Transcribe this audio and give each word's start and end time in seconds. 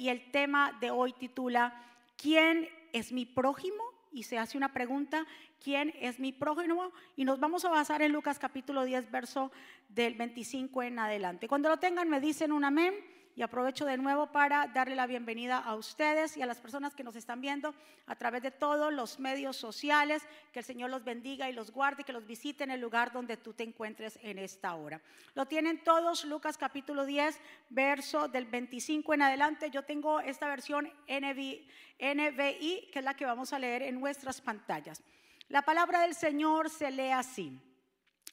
y 0.00 0.08
el 0.08 0.30
tema 0.30 0.74
de 0.80 0.90
hoy 0.90 1.12
titula 1.12 1.74
¿Quién 2.16 2.66
es 2.94 3.12
mi 3.12 3.26
prójimo? 3.26 3.84
Y 4.12 4.22
se 4.22 4.38
hace 4.38 4.56
una 4.56 4.72
pregunta, 4.72 5.26
¿quién 5.62 5.92
es 6.00 6.18
mi 6.18 6.32
prójimo? 6.32 6.90
Y 7.16 7.26
nos 7.26 7.38
vamos 7.38 7.66
a 7.66 7.68
basar 7.68 8.00
en 8.00 8.10
Lucas 8.10 8.38
capítulo 8.38 8.84
10, 8.84 9.10
verso 9.10 9.52
del 9.90 10.14
25 10.14 10.82
en 10.84 10.98
adelante. 10.98 11.48
Cuando 11.48 11.68
lo 11.68 11.76
tengan 11.76 12.08
me 12.08 12.18
dicen 12.18 12.50
un 12.50 12.64
amén. 12.64 12.94
Y 13.36 13.42
aprovecho 13.42 13.86
de 13.86 13.96
nuevo 13.96 14.26
para 14.26 14.66
darle 14.66 14.96
la 14.96 15.06
bienvenida 15.06 15.58
a 15.58 15.74
ustedes 15.74 16.36
y 16.36 16.42
a 16.42 16.46
las 16.46 16.60
personas 16.60 16.94
que 16.94 17.04
nos 17.04 17.14
están 17.14 17.40
viendo 17.40 17.74
a 18.06 18.16
través 18.16 18.42
de 18.42 18.50
todos 18.50 18.92
los 18.92 19.20
medios 19.20 19.56
sociales. 19.56 20.22
Que 20.52 20.58
el 20.58 20.64
Señor 20.64 20.90
los 20.90 21.04
bendiga 21.04 21.48
y 21.48 21.52
los 21.52 21.70
guarde, 21.70 22.04
que 22.04 22.12
los 22.12 22.26
visite 22.26 22.64
en 22.64 22.72
el 22.72 22.80
lugar 22.80 23.12
donde 23.12 23.36
tú 23.36 23.52
te 23.52 23.62
encuentres 23.62 24.18
en 24.22 24.38
esta 24.38 24.74
hora. 24.74 25.00
Lo 25.34 25.46
tienen 25.46 25.82
todos, 25.84 26.24
Lucas 26.24 26.58
capítulo 26.58 27.06
10, 27.06 27.40
verso 27.70 28.28
del 28.28 28.46
25 28.46 29.14
en 29.14 29.22
adelante. 29.22 29.70
Yo 29.70 29.84
tengo 29.84 30.20
esta 30.20 30.48
versión 30.48 30.90
NBI, 31.08 31.68
NBI, 31.98 32.90
que 32.92 32.98
es 32.98 33.04
la 33.04 33.14
que 33.14 33.26
vamos 33.26 33.52
a 33.52 33.58
leer 33.58 33.82
en 33.82 34.00
nuestras 34.00 34.40
pantallas. 34.40 35.02
La 35.48 35.62
palabra 35.62 36.02
del 36.02 36.14
Señor 36.14 36.68
se 36.68 36.90
lee 36.90 37.10
así. 37.10 37.60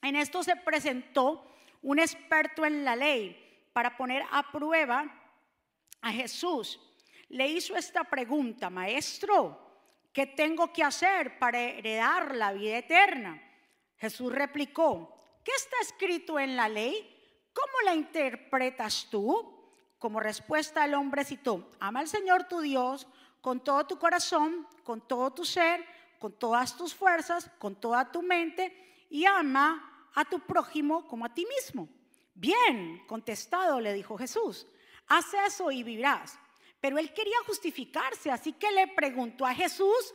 En 0.01 0.15
esto 0.15 0.43
se 0.43 0.55
presentó 0.55 1.55
un 1.81 1.99
experto 1.99 2.65
en 2.65 2.83
la 2.83 2.95
ley 2.95 3.46
para 3.77 3.95
poner 3.95 4.25
a 4.31 4.51
prueba 4.51 5.05
a 6.01 6.11
Jesús. 6.11 6.79
Le 7.29 7.47
hizo 7.47 7.75
esta 7.75 8.03
pregunta, 8.03 8.71
maestro, 8.71 9.55
¿qué 10.11 10.25
tengo 10.25 10.73
que 10.73 10.83
hacer 10.83 11.37
para 11.37 11.59
heredar 11.59 12.33
la 12.33 12.53
vida 12.53 12.79
eterna? 12.79 13.39
Jesús 13.97 14.33
replicó, 14.33 15.15
¿qué 15.43 15.51
está 15.55 15.75
escrito 15.83 16.39
en 16.39 16.55
la 16.55 16.67
ley? 16.67 17.07
¿Cómo 17.53 17.81
la 17.85 17.93
interpretas 17.93 19.09
tú? 19.11 19.69
Como 19.99 20.21
respuesta 20.21 20.83
el 20.83 20.95
hombre 20.95 21.23
citó, 21.23 21.71
ama 21.79 21.99
al 21.99 22.07
Señor 22.07 22.45
tu 22.45 22.61
Dios 22.61 23.05
con 23.41 23.63
todo 23.63 23.85
tu 23.85 23.99
corazón, 23.99 24.67
con 24.83 25.07
todo 25.07 25.31
tu 25.35 25.45
ser, 25.45 25.85
con 26.17 26.31
todas 26.31 26.75
tus 26.75 26.95
fuerzas, 26.95 27.51
con 27.59 27.75
toda 27.75 28.11
tu 28.11 28.23
mente 28.23 29.05
y 29.11 29.25
ama 29.25 30.09
a 30.15 30.25
tu 30.25 30.39
prójimo 30.39 31.07
como 31.07 31.25
a 31.25 31.29
ti 31.35 31.45
mismo. 31.45 31.87
Bien, 32.39 33.01
contestado, 33.07 33.81
le 33.81 33.93
dijo 33.93 34.15
Jesús, 34.15 34.67
haz 35.07 35.25
eso 35.47 35.71
y 35.71 35.81
vivirás. 35.81 36.37
Pero 36.79 36.99
él 36.99 37.11
quería 37.11 37.37
justificarse, 37.47 38.29
así 38.29 38.53
que 38.53 38.71
le 38.71 38.87
preguntó 38.89 39.43
a 39.43 39.55
Jesús, 39.55 40.13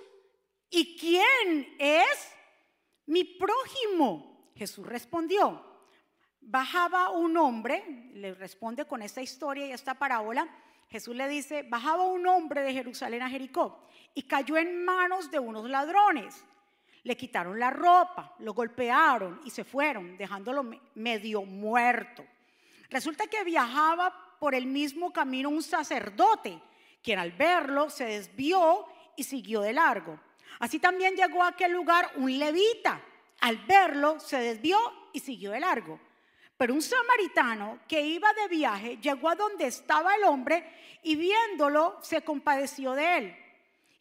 ¿y 0.71 0.97
quién 0.97 1.75
es 1.81 2.33
mi 3.07 3.25
prójimo? 3.25 4.53
Jesús 4.55 4.87
respondió, 4.87 5.67
bajaba 6.41 7.11
un 7.11 7.37
hombre, 7.37 8.11
le 8.15 8.35
responde 8.35 8.85
con 8.85 9.03
esta 9.03 9.21
historia 9.21 9.67
y 9.67 9.73
esta 9.73 9.95
parábola, 9.95 10.49
Jesús 10.91 11.17
le 11.17 11.27
dice, 11.27 11.65
bajaba 11.65 12.05
un 12.05 12.25
hombre 12.29 12.63
de 12.63 12.73
Jerusalén 12.73 13.23
a 13.23 13.31
Jericó 13.31 13.89
y 14.15 14.23
cayó 14.29 14.57
en 14.57 14.85
manos 14.85 15.29
de 15.33 15.41
unos 15.41 15.69
ladrones 15.69 16.45
le 17.05 17.17
quitaron 17.17 17.59
la 17.59 17.71
ropa, 17.71 18.35
lo 18.39 18.55
golpearon 18.55 19.41
y 19.45 19.51
se 19.51 19.65
fueron, 19.65 20.17
dejándolo 20.17 20.65
medio 20.95 21.43
muerto. 21.43 22.25
Resulta 22.91 23.27
que 23.27 23.43
viajaba 23.43 24.37
por 24.39 24.55
el 24.55 24.67
mismo 24.67 25.13
camino 25.13 25.49
un 25.49 25.63
sacerdote, 25.63 26.61
quien 27.03 27.19
al 27.19 27.33
verlo 27.33 27.91
se 27.91 28.05
desvió 28.05 28.87
y 29.17 29.25
siguió 29.25 29.61
de 29.63 29.73
largo. 29.73 30.21
Así 30.61 30.79
también 30.79 31.17
llegó 31.17 31.43
a 31.43 31.49
aquel 31.49 31.73
lugar 31.73 32.11
un 32.17 32.39
levita. 32.39 33.03
Al 33.41 33.57
verlo 33.59 34.21
se 34.21 34.39
desvió 34.39 34.79
y 35.13 35.19
siguió 35.21 35.51
de 35.51 35.61
largo. 35.61 35.99
Pero 36.57 36.75
un 36.75 36.83
samaritano 36.83 37.81
que 37.89 38.03
iba 38.03 38.33
de 38.35 38.47
viaje 38.47 38.99
llegó 38.99 39.29
a 39.29 39.35
donde 39.35 39.67
estaba 39.67 40.15
el 40.15 40.23
hombre 40.23 40.65
y 41.03 41.17
viéndolo 41.17 41.99
se 42.03 42.23
compadeció 42.23 42.93
de 42.93 43.17
él 43.17 43.42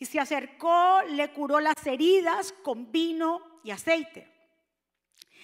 y 0.02 0.06
se 0.08 0.20
acercó, 0.20 1.04
le 1.10 1.30
curó 1.30 1.60
las 1.60 1.86
heridas 1.86 2.56
con 2.64 2.92
vino 2.92 3.60
y 3.64 3.70
aceite. 3.70 4.28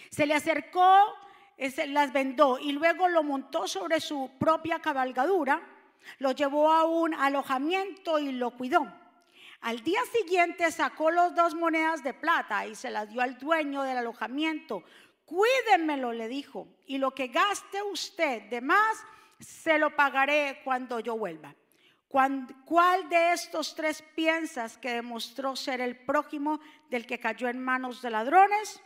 Se 0.09 0.25
le 0.25 0.33
acercó, 0.33 1.13
se 1.59 1.85
las 1.85 2.11
vendó 2.11 2.57
y 2.57 2.71
luego 2.71 3.07
lo 3.07 3.21
montó 3.21 3.67
sobre 3.67 3.99
su 3.99 4.31
propia 4.39 4.79
cabalgadura, 4.79 5.61
lo 6.17 6.31
llevó 6.31 6.71
a 6.71 6.85
un 6.85 7.13
alojamiento 7.13 8.17
y 8.17 8.31
lo 8.31 8.49
cuidó. 8.49 8.91
Al 9.61 9.83
día 9.83 10.01
siguiente 10.11 10.71
sacó 10.71 11.11
las 11.11 11.35
dos 11.35 11.53
monedas 11.53 12.03
de 12.03 12.15
plata 12.15 12.65
y 12.65 12.73
se 12.73 12.89
las 12.89 13.09
dio 13.09 13.21
al 13.21 13.37
dueño 13.37 13.83
del 13.83 13.97
alojamiento. 13.97 14.83
Cuídemelo, 15.23 16.13
le 16.13 16.27
dijo, 16.27 16.67
y 16.87 16.97
lo 16.97 17.11
que 17.11 17.27
gaste 17.27 17.83
usted 17.83 18.49
de 18.49 18.61
más, 18.61 19.05
se 19.39 19.77
lo 19.77 19.95
pagaré 19.95 20.61
cuando 20.63 20.99
yo 20.99 21.15
vuelva. 21.15 21.53
¿Cuál 22.07 23.09
de 23.09 23.33
estos 23.33 23.75
tres 23.75 24.01
piensas 24.15 24.77
que 24.77 24.93
demostró 24.93 25.55
ser 25.55 25.81
el 25.81 26.05
prójimo 26.05 26.59
del 26.89 27.05
que 27.05 27.19
cayó 27.19 27.49
en 27.49 27.61
manos 27.61 28.01
de 28.01 28.09
ladrones? 28.09 28.81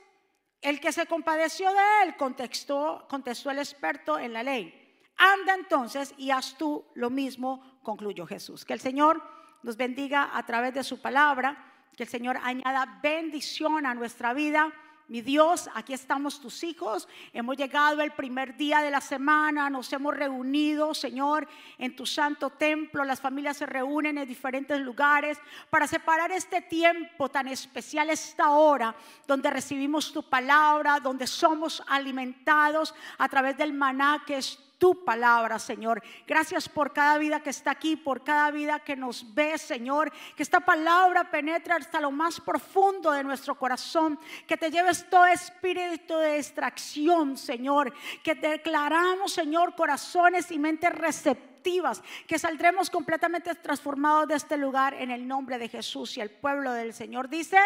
El 0.59 0.79
que 0.79 0.91
se 0.91 1.05
compadeció 1.05 1.71
de 1.71 2.03
él, 2.03 2.17
contestó, 2.17 3.05
contestó 3.09 3.51
el 3.51 3.59
experto 3.59 4.17
en 4.17 4.33
la 4.33 4.43
ley. 4.43 4.77
Anda 5.17 5.53
entonces 5.53 6.13
y 6.17 6.31
haz 6.31 6.57
tú 6.57 6.85
lo 6.95 7.09
mismo, 7.09 7.79
concluyó 7.83 8.25
Jesús. 8.25 8.65
Que 8.65 8.73
el 8.73 8.79
Señor 8.79 9.21
nos 9.61 9.77
bendiga 9.77 10.35
a 10.35 10.45
través 10.45 10.73
de 10.73 10.83
su 10.83 10.99
palabra, 11.01 11.89
que 11.95 12.03
el 12.03 12.09
Señor 12.09 12.37
añada 12.43 12.99
bendición 13.03 13.85
a 13.85 13.93
nuestra 13.93 14.33
vida 14.33 14.73
mi 15.11 15.21
Dios, 15.21 15.69
aquí 15.73 15.93
estamos 15.93 16.39
tus 16.39 16.63
hijos. 16.63 17.05
Hemos 17.33 17.57
llegado 17.57 18.01
el 18.01 18.11
primer 18.11 18.55
día 18.55 18.79
de 18.79 18.89
la 18.89 19.01
semana, 19.01 19.69
nos 19.69 19.91
hemos 19.91 20.15
reunido, 20.15 20.93
Señor, 20.93 21.49
en 21.77 21.97
tu 21.97 22.05
santo 22.05 22.49
templo. 22.51 23.03
Las 23.03 23.19
familias 23.19 23.57
se 23.57 23.65
reúnen 23.65 24.17
en 24.17 24.25
diferentes 24.25 24.79
lugares 24.79 25.37
para 25.69 25.85
separar 25.85 26.31
este 26.31 26.61
tiempo 26.61 27.27
tan 27.27 27.49
especial, 27.49 28.09
esta 28.09 28.51
hora, 28.51 28.95
donde 29.27 29.49
recibimos 29.49 30.13
tu 30.13 30.23
palabra, 30.23 31.01
donde 31.01 31.27
somos 31.27 31.83
alimentados 31.87 32.95
a 33.17 33.27
través 33.27 33.57
del 33.57 33.73
maná 33.73 34.23
que 34.25 34.37
es 34.37 34.70
tu 34.81 35.05
palabra, 35.05 35.59
Señor. 35.59 36.01
Gracias 36.25 36.67
por 36.67 36.91
cada 36.91 37.19
vida 37.19 37.43
que 37.43 37.51
está 37.51 37.69
aquí, 37.69 37.95
por 37.95 38.23
cada 38.23 38.49
vida 38.49 38.79
que 38.79 38.95
nos 38.95 39.31
ve, 39.35 39.59
Señor. 39.59 40.11
Que 40.35 40.41
esta 40.41 40.59
palabra 40.59 41.29
penetre 41.29 41.75
hasta 41.75 42.01
lo 42.01 42.09
más 42.09 42.41
profundo 42.41 43.11
de 43.11 43.23
nuestro 43.23 43.53
corazón. 43.53 44.19
Que 44.47 44.57
te 44.57 44.71
lleves 44.71 45.07
todo 45.07 45.27
espíritu 45.27 46.17
de 46.17 46.37
distracción, 46.37 47.37
Señor. 47.37 47.93
Que 48.23 48.33
declaramos, 48.33 49.31
Señor, 49.31 49.75
corazones 49.75 50.49
y 50.49 50.57
mentes 50.57 50.91
receptivas. 50.91 52.01
Que 52.25 52.39
saldremos 52.39 52.89
completamente 52.89 53.53
transformados 53.53 54.29
de 54.29 54.35
este 54.35 54.57
lugar 54.57 54.95
en 54.95 55.11
el 55.11 55.27
nombre 55.27 55.59
de 55.59 55.69
Jesús. 55.69 56.17
Y 56.17 56.21
el 56.21 56.31
pueblo 56.31 56.73
del 56.73 56.95
Señor 56.95 57.29
dice, 57.29 57.59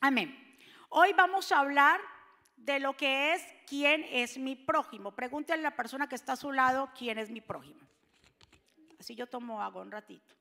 amén. 0.00 0.36
Hoy 0.88 1.12
vamos 1.12 1.52
a 1.52 1.60
hablar 1.60 2.00
de 2.60 2.78
lo 2.78 2.96
que 2.96 3.34
es 3.34 3.42
quién 3.66 4.04
es 4.10 4.38
mi 4.38 4.54
prójimo. 4.54 5.12
Pregúntale 5.12 5.60
a 5.60 5.70
la 5.70 5.76
persona 5.76 6.08
que 6.08 6.14
está 6.14 6.34
a 6.34 6.36
su 6.36 6.52
lado 6.52 6.90
quién 6.96 7.18
es 7.18 7.30
mi 7.30 7.40
prójimo. 7.40 7.80
Así 8.98 9.14
yo 9.14 9.26
tomo 9.26 9.62
agua 9.62 9.82
un 9.82 9.90
ratito. 9.90 10.34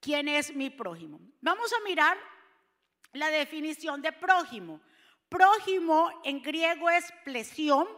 ¿Quién 0.00 0.28
es 0.28 0.54
mi 0.54 0.70
prójimo? 0.70 1.18
Vamos 1.40 1.72
a 1.72 1.82
mirar 1.84 2.16
la 3.12 3.28
definición 3.28 4.00
de 4.02 4.12
prójimo. 4.12 4.80
Prójimo 5.28 6.20
en 6.24 6.40
griego 6.40 6.88
es 6.88 7.12
plesión, 7.24 7.88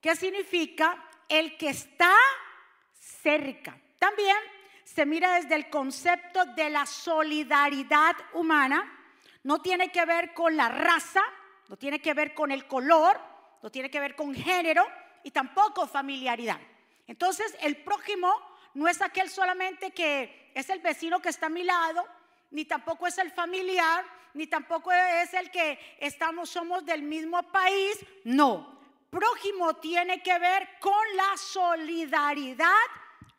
que 0.00 0.14
significa 0.14 1.02
el 1.28 1.56
que 1.56 1.70
está 1.70 2.14
cerca. 2.92 3.80
También 3.98 4.36
se 4.84 5.06
mira 5.06 5.36
desde 5.36 5.54
el 5.54 5.70
concepto 5.70 6.44
de 6.54 6.68
la 6.68 6.84
solidaridad 6.84 8.14
humana 8.34 8.95
no 9.46 9.62
tiene 9.62 9.92
que 9.92 10.04
ver 10.04 10.34
con 10.34 10.56
la 10.56 10.68
raza, 10.68 11.22
no 11.68 11.76
tiene 11.76 12.00
que 12.00 12.14
ver 12.14 12.34
con 12.34 12.50
el 12.50 12.66
color, 12.66 13.16
no 13.62 13.70
tiene 13.70 13.88
que 13.88 14.00
ver 14.00 14.16
con 14.16 14.34
género 14.34 14.84
y 15.22 15.30
tampoco 15.30 15.86
familiaridad. 15.86 16.58
Entonces, 17.06 17.56
el 17.60 17.76
prójimo 17.76 18.28
no 18.74 18.88
es 18.88 19.00
aquel 19.00 19.30
solamente 19.30 19.92
que 19.92 20.50
es 20.52 20.68
el 20.68 20.80
vecino 20.80 21.22
que 21.22 21.28
está 21.28 21.46
a 21.46 21.48
mi 21.48 21.62
lado, 21.62 22.04
ni 22.50 22.64
tampoco 22.64 23.06
es 23.06 23.18
el 23.18 23.30
familiar, 23.30 24.04
ni 24.34 24.48
tampoco 24.48 24.90
es 24.90 25.32
el 25.32 25.52
que 25.52 25.78
estamos 26.00 26.50
somos 26.50 26.84
del 26.84 27.02
mismo 27.02 27.40
país, 27.52 28.04
no. 28.24 28.80
Prójimo 29.10 29.74
tiene 29.74 30.24
que 30.24 30.36
ver 30.40 30.70
con 30.80 31.04
la 31.14 31.36
solidaridad 31.36 32.84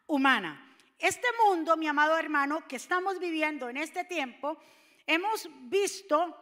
humana. 0.06 0.74
Este 1.00 1.28
mundo, 1.46 1.76
mi 1.76 1.90
amado 1.90 2.18
hermano, 2.18 2.66
que 2.66 2.78
estamos 2.78 3.20
viviendo 3.20 3.68
en 3.68 3.76
este 3.76 4.06
tiempo, 4.06 4.58
hemos 5.08 5.50
visto 5.70 6.36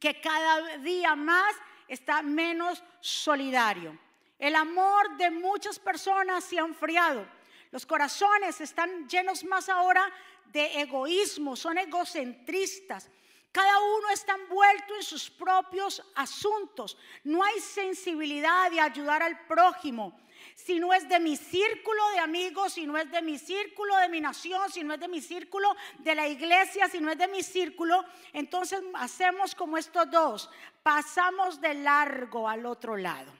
que 0.00 0.20
cada 0.20 0.76
día 0.78 1.14
más 1.14 1.54
está 1.88 2.20
menos 2.22 2.82
solidario. 3.00 3.98
El 4.38 4.54
amor 4.54 5.16
de 5.16 5.30
muchas 5.30 5.78
personas 5.78 6.44
se 6.44 6.58
ha 6.58 6.62
enfriado. 6.62 7.26
Los 7.70 7.86
corazones 7.86 8.60
están 8.60 9.08
llenos 9.08 9.44
más 9.44 9.68
ahora 9.68 10.12
de 10.52 10.80
egoísmo, 10.80 11.56
son 11.56 11.78
egocentristas. 11.78 13.08
Cada 13.52 13.78
uno 13.78 14.10
está 14.10 14.34
envuelto 14.34 14.94
en 14.96 15.02
sus 15.02 15.30
propios 15.30 16.02
asuntos. 16.14 16.98
No 17.24 17.42
hay 17.42 17.58
sensibilidad 17.60 18.70
de 18.70 18.80
ayudar 18.80 19.22
al 19.22 19.46
prójimo. 19.46 20.18
Si 20.56 20.80
no 20.80 20.92
es 20.94 21.06
de 21.06 21.20
mi 21.20 21.36
círculo 21.36 22.02
de 22.14 22.18
amigos, 22.18 22.72
si 22.72 22.86
no 22.86 22.96
es 22.96 23.10
de 23.10 23.20
mi 23.20 23.38
círculo 23.38 23.94
de 23.98 24.08
mi 24.08 24.22
nación, 24.22 24.72
si 24.72 24.82
no 24.82 24.94
es 24.94 25.00
de 25.00 25.06
mi 25.06 25.20
círculo 25.20 25.76
de 25.98 26.14
la 26.14 26.26
iglesia, 26.26 26.88
si 26.88 26.98
no 26.98 27.10
es 27.10 27.18
de 27.18 27.28
mi 27.28 27.42
círculo, 27.42 28.02
entonces 28.32 28.80
hacemos 28.94 29.54
como 29.54 29.76
estos 29.76 30.10
dos, 30.10 30.48
pasamos 30.82 31.60
de 31.60 31.74
largo 31.74 32.48
al 32.48 32.64
otro 32.64 32.96
lado. 32.96 33.30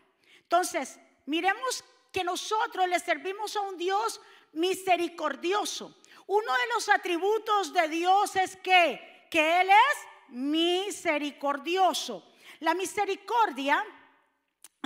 Entonces, 0.42 1.00
miremos 1.24 1.82
que 2.12 2.22
nosotros 2.22 2.86
le 2.86 3.00
servimos 3.00 3.56
a 3.56 3.62
un 3.62 3.78
Dios 3.78 4.20
misericordioso. 4.52 5.96
Uno 6.26 6.52
de 6.52 6.66
los 6.74 6.86
atributos 6.90 7.72
de 7.72 7.88
Dios 7.88 8.36
es 8.36 8.56
que, 8.56 9.26
que 9.30 9.62
Él 9.62 9.70
es 9.70 10.28
misericordioso. 10.28 12.22
La 12.60 12.74
misericordia 12.74 13.82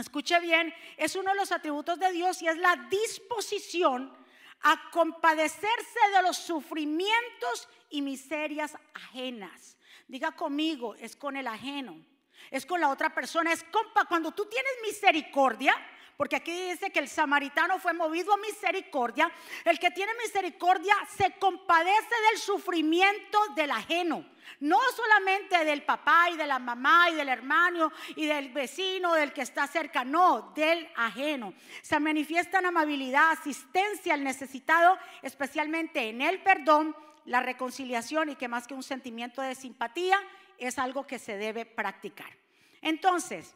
escuche 0.01 0.39
bien, 0.41 0.75
es 0.97 1.17
uno 1.17 1.31
de 1.31 1.37
los 1.37 1.53
atributos 1.53 1.99
de 1.99 2.13
Dios 2.13 2.43
y 2.43 2.49
es 2.49 2.57
la 2.57 2.77
disposición 2.91 4.17
a 4.63 4.91
compadecerse 4.91 5.99
de 6.15 6.23
los 6.23 6.37
sufrimientos 6.37 7.69
y 7.89 8.03
miserias 8.03 8.77
ajenas. 8.95 9.77
Diga 10.07 10.33
conmigo, 10.33 10.95
es 10.97 11.17
con 11.17 11.37
el 11.37 11.47
ajeno, 11.47 12.05
es 12.51 12.67
con 12.67 12.81
la 12.81 12.89
otra 12.89 13.15
persona, 13.15 13.53
es 13.53 13.65
compa. 13.65 14.05
Cuando 14.07 14.33
tú 14.33 14.47
tienes 14.47 14.73
misericordia, 14.83 15.75
porque 16.21 16.37
aquí 16.37 16.53
dice 16.53 16.91
que 16.91 16.99
el 16.99 17.09
samaritano 17.09 17.79
fue 17.79 17.95
movido 17.95 18.35
a 18.35 18.37
misericordia, 18.37 19.33
el 19.65 19.79
que 19.79 19.91
tiene 19.91 20.13
misericordia 20.23 20.95
se 21.17 21.33
compadece 21.39 22.15
del 22.31 22.39
sufrimiento 22.39 23.39
del 23.57 23.71
ajeno. 23.71 24.27
No 24.59 24.77
solamente 24.95 25.65
del 25.65 25.83
papá 25.83 26.29
y 26.31 26.37
de 26.37 26.47
la 26.47 26.59
mamá 26.59 27.09
y 27.09 27.15
del 27.15 27.31
hermano 27.31 27.91
y 28.17 28.27
del 28.27 28.51
vecino, 28.51 29.15
del 29.15 29.33
que 29.33 29.41
está 29.41 29.67
cerca, 29.67 30.05
no, 30.05 30.53
del 30.55 30.91
ajeno. 30.95 31.55
Se 31.81 31.99
manifiesta 31.99 32.59
en 32.59 32.67
amabilidad, 32.67 33.31
asistencia 33.31 34.13
al 34.13 34.23
necesitado, 34.23 34.99
especialmente 35.23 36.11
en 36.11 36.21
el 36.21 36.43
perdón, 36.43 36.95
la 37.25 37.41
reconciliación 37.41 38.29
y 38.29 38.37
que 38.37 38.47
más 38.47 38.67
que 38.67 38.75
un 38.75 38.83
sentimiento 38.83 39.41
de 39.41 39.55
simpatía, 39.55 40.21
es 40.59 40.79
algo 40.79 41.07
que 41.07 41.19
se 41.19 41.39
debe 41.39 41.65
practicar. 41.65 42.37
Entonces, 42.83 43.55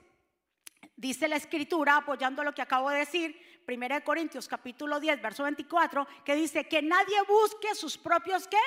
dice 0.96 1.28
la 1.28 1.36
escritura, 1.36 1.96
apoyando 1.96 2.42
lo 2.44 2.54
que 2.54 2.62
acabo 2.62 2.90
de 2.90 2.98
decir, 2.98 3.62
1 3.66 4.04
Corintios 4.04 4.48
capítulo 4.48 5.00
10, 5.00 5.22
verso 5.22 5.44
24, 5.44 6.06
que 6.24 6.34
dice 6.34 6.68
que 6.68 6.82
nadie 6.82 7.20
busque 7.26 7.74
sus 7.74 7.96
propios 7.96 8.46
qué? 8.46 8.58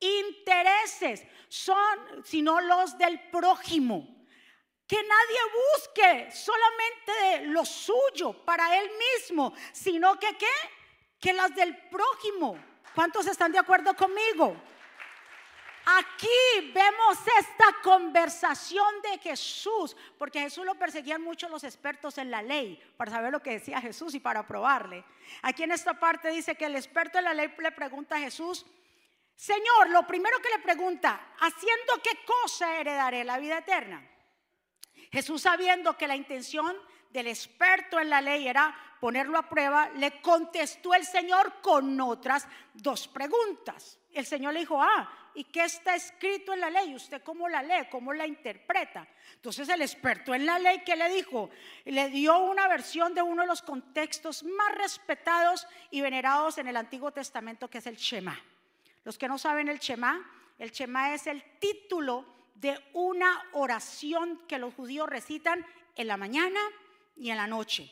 Intereses, 0.00 1.26
son 1.48 2.24
sino 2.24 2.60
los 2.60 2.96
del 2.98 3.20
prójimo. 3.30 4.16
Que 4.86 4.96
nadie 4.96 5.38
busque 5.72 6.30
solamente 6.32 7.46
lo 7.46 7.64
suyo 7.64 8.32
para 8.44 8.76
él 8.78 8.90
mismo, 9.16 9.54
sino 9.72 10.18
que 10.18 10.36
qué? 10.36 10.46
Que 11.20 11.32
las 11.32 11.54
del 11.54 11.76
prójimo. 11.88 12.58
¿Cuántos 12.94 13.26
están 13.26 13.52
de 13.52 13.58
acuerdo 13.58 13.94
conmigo? 13.94 14.56
Aquí 15.98 16.72
vemos 16.72 17.18
esta 17.38 17.76
conversación 17.82 18.86
de 19.02 19.18
Jesús, 19.18 19.96
porque 20.18 20.40
Jesús 20.40 20.64
lo 20.64 20.76
perseguían 20.76 21.22
mucho 21.22 21.48
los 21.48 21.64
expertos 21.64 22.18
en 22.18 22.30
la 22.30 22.42
ley 22.42 22.80
para 22.96 23.10
saber 23.10 23.32
lo 23.32 23.42
que 23.42 23.52
decía 23.52 23.80
Jesús 23.80 24.14
y 24.14 24.20
para 24.20 24.46
probarle. 24.46 25.04
Aquí 25.42 25.64
en 25.64 25.72
esta 25.72 25.98
parte 25.98 26.30
dice 26.30 26.54
que 26.54 26.66
el 26.66 26.76
experto 26.76 27.18
en 27.18 27.24
la 27.24 27.34
ley 27.34 27.52
le 27.58 27.72
pregunta 27.72 28.16
a 28.16 28.20
Jesús, 28.20 28.66
Señor, 29.34 29.88
lo 29.88 30.06
primero 30.06 30.38
que 30.38 30.50
le 30.50 30.58
pregunta, 30.58 31.32
¿haciendo 31.40 32.00
qué 32.02 32.20
cosa 32.24 32.78
heredaré 32.78 33.24
la 33.24 33.38
vida 33.38 33.58
eterna? 33.58 34.06
Jesús 35.10 35.42
sabiendo 35.42 35.96
que 35.96 36.06
la 36.06 36.14
intención 36.14 36.76
del 37.08 37.26
experto 37.26 37.98
en 37.98 38.10
la 38.10 38.20
ley 38.20 38.46
era 38.46 38.76
ponerlo 39.00 39.38
a 39.38 39.48
prueba, 39.48 39.88
le 39.96 40.20
contestó 40.20 40.94
el 40.94 41.04
Señor 41.04 41.60
con 41.62 42.00
otras 42.00 42.46
dos 42.74 43.08
preguntas. 43.08 43.99
El 44.12 44.26
Señor 44.26 44.52
le 44.52 44.60
dijo, 44.60 44.82
ah, 44.82 45.10
¿y 45.34 45.44
qué 45.44 45.64
está 45.64 45.94
escrito 45.94 46.52
en 46.52 46.60
la 46.60 46.70
ley? 46.70 46.94
¿Usted 46.94 47.22
cómo 47.22 47.48
la 47.48 47.62
lee? 47.62 47.86
¿Cómo 47.90 48.12
la 48.12 48.26
interpreta? 48.26 49.06
Entonces 49.34 49.68
el 49.68 49.82
experto 49.82 50.34
en 50.34 50.46
la 50.46 50.58
ley, 50.58 50.82
¿qué 50.84 50.96
le 50.96 51.08
dijo? 51.08 51.50
Le 51.84 52.08
dio 52.08 52.38
una 52.38 52.66
versión 52.68 53.14
de 53.14 53.22
uno 53.22 53.42
de 53.42 53.48
los 53.48 53.62
contextos 53.62 54.42
más 54.42 54.74
respetados 54.74 55.66
y 55.90 56.00
venerados 56.00 56.58
en 56.58 56.68
el 56.68 56.76
Antiguo 56.76 57.12
Testamento, 57.12 57.68
que 57.68 57.78
es 57.78 57.86
el 57.86 57.96
Shema. 57.96 58.38
Los 59.04 59.16
que 59.16 59.28
no 59.28 59.38
saben 59.38 59.68
el 59.68 59.78
Shema, 59.78 60.20
el 60.58 60.70
Shema 60.72 61.14
es 61.14 61.26
el 61.26 61.42
título 61.58 62.26
de 62.54 62.78
una 62.92 63.42
oración 63.52 64.42
que 64.46 64.58
los 64.58 64.74
judíos 64.74 65.08
recitan 65.08 65.64
en 65.96 66.06
la 66.06 66.16
mañana 66.16 66.60
y 67.16 67.30
en 67.30 67.36
la 67.36 67.46
noche. 67.46 67.90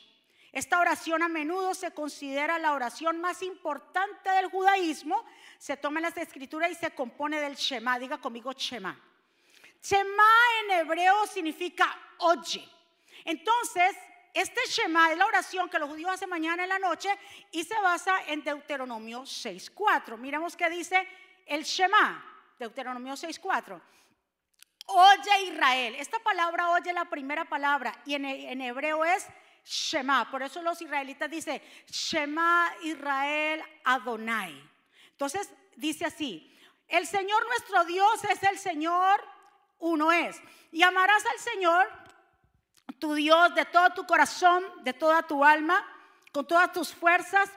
Esta 0.51 0.79
oración 0.79 1.21
a 1.21 1.27
menudo 1.27 1.75
se 1.75 1.91
considera 1.91 2.57
la 2.57 2.73
oración 2.73 3.21
más 3.21 3.41
importante 3.43 4.29
del 4.31 4.47
judaísmo. 4.47 5.23
Se 5.57 5.77
toma 5.77 5.99
en 5.99 6.03
las 6.03 6.17
escrituras 6.17 6.71
y 6.71 6.75
se 6.75 6.91
compone 6.91 7.39
del 7.39 7.55
Shema. 7.55 7.99
Diga 7.99 8.17
conmigo 8.17 8.51
Shema. 8.53 8.99
Shema 9.81 10.23
en 10.63 10.71
hebreo 10.71 11.27
significa 11.27 11.95
oye. 12.19 12.67
Entonces, 13.25 13.95
este 14.33 14.61
Shema 14.67 15.11
es 15.11 15.17
la 15.17 15.27
oración 15.27 15.69
que 15.69 15.77
los 15.77 15.89
judíos 15.89 16.11
hacen 16.11 16.29
mañana 16.29 16.63
en 16.63 16.69
la 16.69 16.79
noche 16.79 17.09
y 17.51 17.63
se 17.63 17.79
basa 17.81 18.23
en 18.27 18.43
Deuteronomio 18.43 19.21
6.4. 19.21 20.17
Miremos 20.17 20.55
qué 20.55 20.69
dice 20.69 21.07
el 21.45 21.63
Shema, 21.63 22.25
Deuteronomio 22.57 23.13
6.4. 23.13 23.79
Oye 24.87 25.43
Israel. 25.43 25.95
Esta 25.95 26.17
palabra 26.19 26.71
oye 26.71 26.91
la 26.91 27.05
primera 27.05 27.45
palabra 27.45 27.93
y 28.05 28.15
en 28.15 28.61
hebreo 28.61 29.05
es 29.05 29.27
Shema. 29.65 30.29
Por 30.29 30.43
eso 30.43 30.61
los 30.61 30.81
israelitas 30.81 31.29
dicen, 31.29 31.61
Shema 31.87 32.71
Israel 32.83 33.63
Adonai. 33.83 34.69
Entonces 35.11 35.49
dice 35.75 36.05
así, 36.05 36.57
el 36.87 37.05
Señor 37.05 37.45
nuestro 37.47 37.85
Dios 37.85 38.23
es 38.25 38.41
el 38.43 38.57
Señor, 38.57 39.23
uno 39.79 40.11
es. 40.11 40.41
Y 40.71 40.81
amarás 40.83 41.23
al 41.25 41.39
Señor, 41.39 41.89
tu 42.99 43.13
Dios, 43.13 43.53
de 43.55 43.65
todo 43.65 43.91
tu 43.91 44.05
corazón, 44.05 44.63
de 44.83 44.93
toda 44.93 45.21
tu 45.23 45.43
alma, 45.43 45.85
con 46.31 46.47
todas 46.47 46.71
tus 46.71 46.93
fuerzas. 46.93 47.49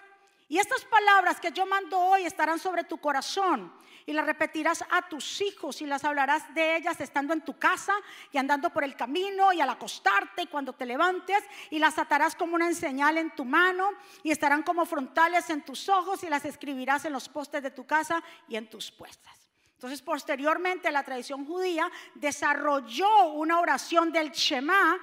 Y 0.48 0.58
estas 0.58 0.84
palabras 0.84 1.40
que 1.40 1.50
yo 1.52 1.64
mando 1.66 1.98
hoy 1.98 2.24
estarán 2.24 2.58
sobre 2.58 2.84
tu 2.84 2.98
corazón 2.98 3.72
y 4.06 4.12
las 4.12 4.26
repetirás 4.26 4.84
a 4.90 5.08
tus 5.08 5.40
hijos 5.40 5.80
y 5.82 5.86
las 5.86 6.04
hablarás 6.04 6.54
de 6.54 6.76
ellas 6.76 7.00
estando 7.00 7.32
en 7.32 7.42
tu 7.42 7.58
casa 7.58 7.94
y 8.30 8.38
andando 8.38 8.70
por 8.70 8.84
el 8.84 8.96
camino 8.96 9.52
y 9.52 9.60
al 9.60 9.70
acostarte 9.70 10.42
y 10.42 10.46
cuando 10.46 10.72
te 10.72 10.86
levantes 10.86 11.42
y 11.70 11.78
las 11.78 11.98
atarás 11.98 12.34
como 12.34 12.54
una 12.54 12.72
señal 12.72 13.18
en 13.18 13.34
tu 13.34 13.44
mano 13.44 13.90
y 14.22 14.30
estarán 14.30 14.62
como 14.62 14.86
frontales 14.86 15.48
en 15.50 15.62
tus 15.62 15.88
ojos 15.88 16.22
y 16.24 16.28
las 16.28 16.44
escribirás 16.44 17.04
en 17.04 17.12
los 17.12 17.28
postes 17.28 17.62
de 17.62 17.70
tu 17.70 17.86
casa 17.86 18.22
y 18.48 18.56
en 18.56 18.68
tus 18.68 18.90
puestas. 18.90 19.48
Entonces, 19.74 20.00
posteriormente, 20.00 20.92
la 20.92 21.02
tradición 21.02 21.44
judía 21.44 21.90
desarrolló 22.14 23.32
una 23.32 23.58
oración 23.58 24.12
del 24.12 24.30
Shema 24.30 24.96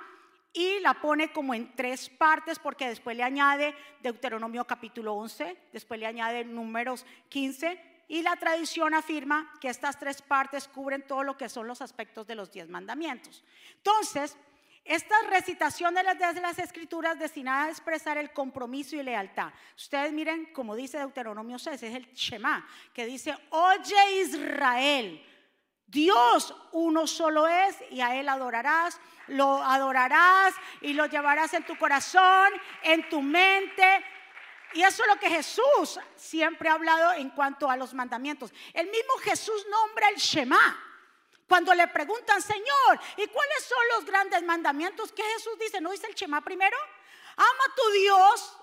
y 0.54 0.80
la 0.80 0.94
pone 0.94 1.32
como 1.34 1.54
en 1.54 1.76
tres 1.76 2.10
partes 2.10 2.60
porque 2.60 2.88
después 2.88 3.16
le 3.16 3.24
añade 3.24 3.76
Deuteronomio 4.02 4.66
capítulo 4.66 5.14
11, 5.16 5.58
después 5.74 6.00
le 6.00 6.06
añade 6.06 6.46
números 6.46 7.06
15 7.28 7.99
y 8.10 8.24
la 8.24 8.36
tradición 8.36 8.94
afirma 8.94 9.54
que 9.62 9.70
estas 9.70 9.98
tres 9.98 10.22
partes 10.22 10.68
cubren 10.68 11.04
todo 11.08 11.24
lo 11.24 11.38
que 11.38 11.48
son 11.48 11.68
los 11.68 11.82
aspectos 11.82 12.28
de 12.28 12.36
los 12.36 12.52
diez 12.52 12.68
mandamientos. 12.68 13.44
Entonces, 13.76 14.36
esta 14.84 15.16
recitación 15.30 15.94
de 15.94 16.02
las, 16.02 16.58
escrituras 16.58 17.20
destinada 17.20 17.66
a 17.66 17.70
expresar 17.70 18.18
el 18.18 18.34
compromiso 18.34 18.96
y 18.96 19.04
lealtad. 19.04 19.54
Ustedes 19.78 20.12
miren, 20.12 20.52
como 20.54 20.76
dice 20.76 20.98
Deuteronomio 20.98 21.60
6, 21.60 21.84
es 21.84 21.96
el 21.96 22.12
Shema, 22.14 22.68
que 22.94 23.06
dice, 23.06 23.38
oye 23.52 24.22
Israel, 24.22 25.24
Dios 25.86 26.56
uno 26.72 27.06
solo 27.06 27.48
es 27.48 27.78
y 27.92 28.02
a 28.02 28.20
Él 28.20 28.28
adorarás, 28.28 29.00
lo 29.28 29.64
adorarás 29.64 30.56
y 30.82 30.94
lo 30.94 31.06
llevarás 31.06 31.54
en 31.54 31.64
tu 31.64 31.78
corazón, 31.78 32.50
en 32.82 33.08
tu 33.10 33.22
mente, 33.22 34.04
y 34.74 34.84
eso 34.84 35.04
es 35.04 35.08
lo 35.08 35.20
que 35.20 35.30
Jesús 35.30 36.00
siempre 36.16 36.70
ha 36.70 36.74
hablado 36.74 37.14
en 37.14 37.30
cuanto 37.32 37.70
a 37.70 37.78
los 37.78 37.94
mandamientos. 37.94 38.52
El 38.74 38.90
mismo 38.90 39.14
Jesús 39.24 39.66
nombra 39.70 40.10
el 40.10 40.16
Shema. 40.16 40.86
Cuando 41.48 41.74
le 41.74 41.88
preguntan, 41.88 42.42
Señor, 42.42 43.00
¿y 43.18 43.26
cuáles 43.28 43.64
son 43.64 43.80
los 43.96 44.06
grandes 44.06 44.44
mandamientos? 44.44 45.12
¿Qué 45.12 45.24
Jesús 45.24 45.58
dice? 45.60 45.82
¿No 45.82 45.90
dice 45.90 46.06
el 46.06 46.14
Shema 46.14 46.42
primero? 46.42 46.78
Ama 47.36 47.64
a 47.68 47.76
tu 47.76 47.90
Dios 47.92 48.58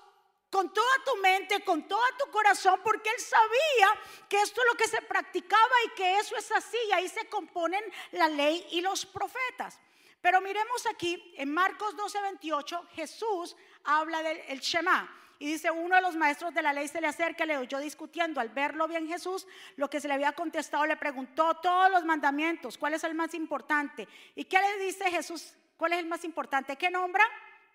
con 0.49 0.73
toda 0.73 1.03
tu 1.03 1.17
mente, 1.17 1.63
con 1.65 1.85
todo 1.85 2.01
tu 2.17 2.31
corazón, 2.31 2.79
porque 2.83 3.09
Él 3.09 3.19
sabía 3.19 3.99
que 4.29 4.41
esto 4.41 4.61
es 4.61 4.67
lo 4.67 4.77
que 4.77 4.87
se 4.87 5.01
practicaba 5.01 5.75
y 5.85 5.89
que 5.95 6.19
eso 6.19 6.37
es 6.37 6.49
así. 6.53 6.77
Y 6.87 6.93
ahí 6.93 7.09
se 7.09 7.27
componen 7.27 7.83
la 8.11 8.29
ley 8.29 8.65
y 8.71 8.79
los 8.79 9.05
profetas. 9.05 9.77
Pero 10.21 10.39
miremos 10.39 10.85
aquí, 10.85 11.33
en 11.37 11.53
Marcos 11.53 11.95
12, 11.97 12.21
28, 12.21 12.87
Jesús 12.93 13.57
habla 13.83 14.23
del 14.23 14.61
Shema. 14.61 15.26
Y 15.39 15.45
dice, 15.47 15.69
uno 15.71 15.95
de 15.95 16.01
los 16.01 16.15
maestros 16.15 16.53
de 16.53 16.61
la 16.61 16.73
ley 16.73 16.87
se 16.87 17.01
le 17.01 17.07
acerca, 17.07 17.45
le 17.45 17.57
oyó 17.57 17.79
discutiendo. 17.79 18.41
Al 18.41 18.49
verlo 18.49 18.87
bien 18.87 19.07
Jesús, 19.07 19.47
lo 19.75 19.89
que 19.89 19.99
se 19.99 20.07
le 20.07 20.15
había 20.15 20.31
contestado, 20.31 20.85
le 20.85 20.97
preguntó 20.97 21.55
todos 21.55 21.91
los 21.91 22.05
mandamientos, 22.05 22.77
¿cuál 22.77 22.93
es 22.93 23.03
el 23.03 23.13
más 23.13 23.33
importante? 23.33 24.07
¿Y 24.35 24.45
qué 24.45 24.59
le 24.59 24.85
dice 24.85 25.09
Jesús? 25.11 25.53
¿Cuál 25.77 25.93
es 25.93 25.99
el 25.99 26.07
más 26.07 26.23
importante? 26.23 26.75
¿Qué 26.75 26.89
nombra? 26.89 27.23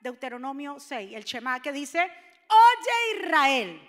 Deuteronomio 0.00 0.80
6, 0.80 1.12
el 1.14 1.24
Shema 1.24 1.62
que 1.62 1.70
dice, 1.70 2.00
oye 2.00 3.20
Israel, 3.20 3.88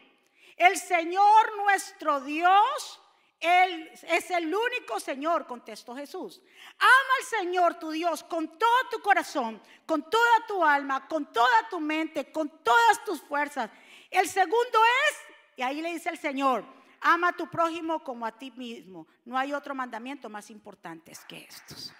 el 0.57 0.77
Señor 0.77 1.57
nuestro 1.57 2.21
Dios, 2.21 3.01
Él 3.43 3.91
es 4.07 4.31
el 4.31 4.55
único 4.55 5.01
Señor, 5.01 5.45
contestó 5.45 5.93
Jesús. 5.93 6.41
Ama 6.79 7.13
al 7.19 7.25
Señor 7.25 7.73
tu 7.75 7.91
Dios 7.91 8.23
con 8.23 8.57
todo 8.57 8.89
tu 8.89 9.01
corazón, 9.01 9.61
con 9.85 10.09
toda 10.09 10.47
tu 10.47 10.63
alma, 10.63 11.09
con 11.09 11.29
toda 11.33 11.67
tu 11.69 11.81
mente, 11.81 12.31
con 12.31 12.63
todas 12.63 13.03
tus 13.03 13.21
fuerzas. 13.21 13.69
El 14.09 14.29
segundo 14.29 14.79
es, 15.09 15.17
y 15.57 15.61
ahí 15.61 15.81
le 15.81 15.91
dice 15.91 16.09
el 16.09 16.17
Señor, 16.17 16.63
ama 17.01 17.27
a 17.27 17.33
tu 17.33 17.49
prójimo 17.49 18.01
como 18.01 18.25
a 18.25 18.31
ti 18.31 18.49
mismo. 18.51 19.07
No 19.25 19.37
hay 19.37 19.51
otro 19.51 19.75
mandamiento 19.75 20.29
más 20.29 20.49
importante 20.49 21.11
que 21.27 21.43
estos. 21.43 21.93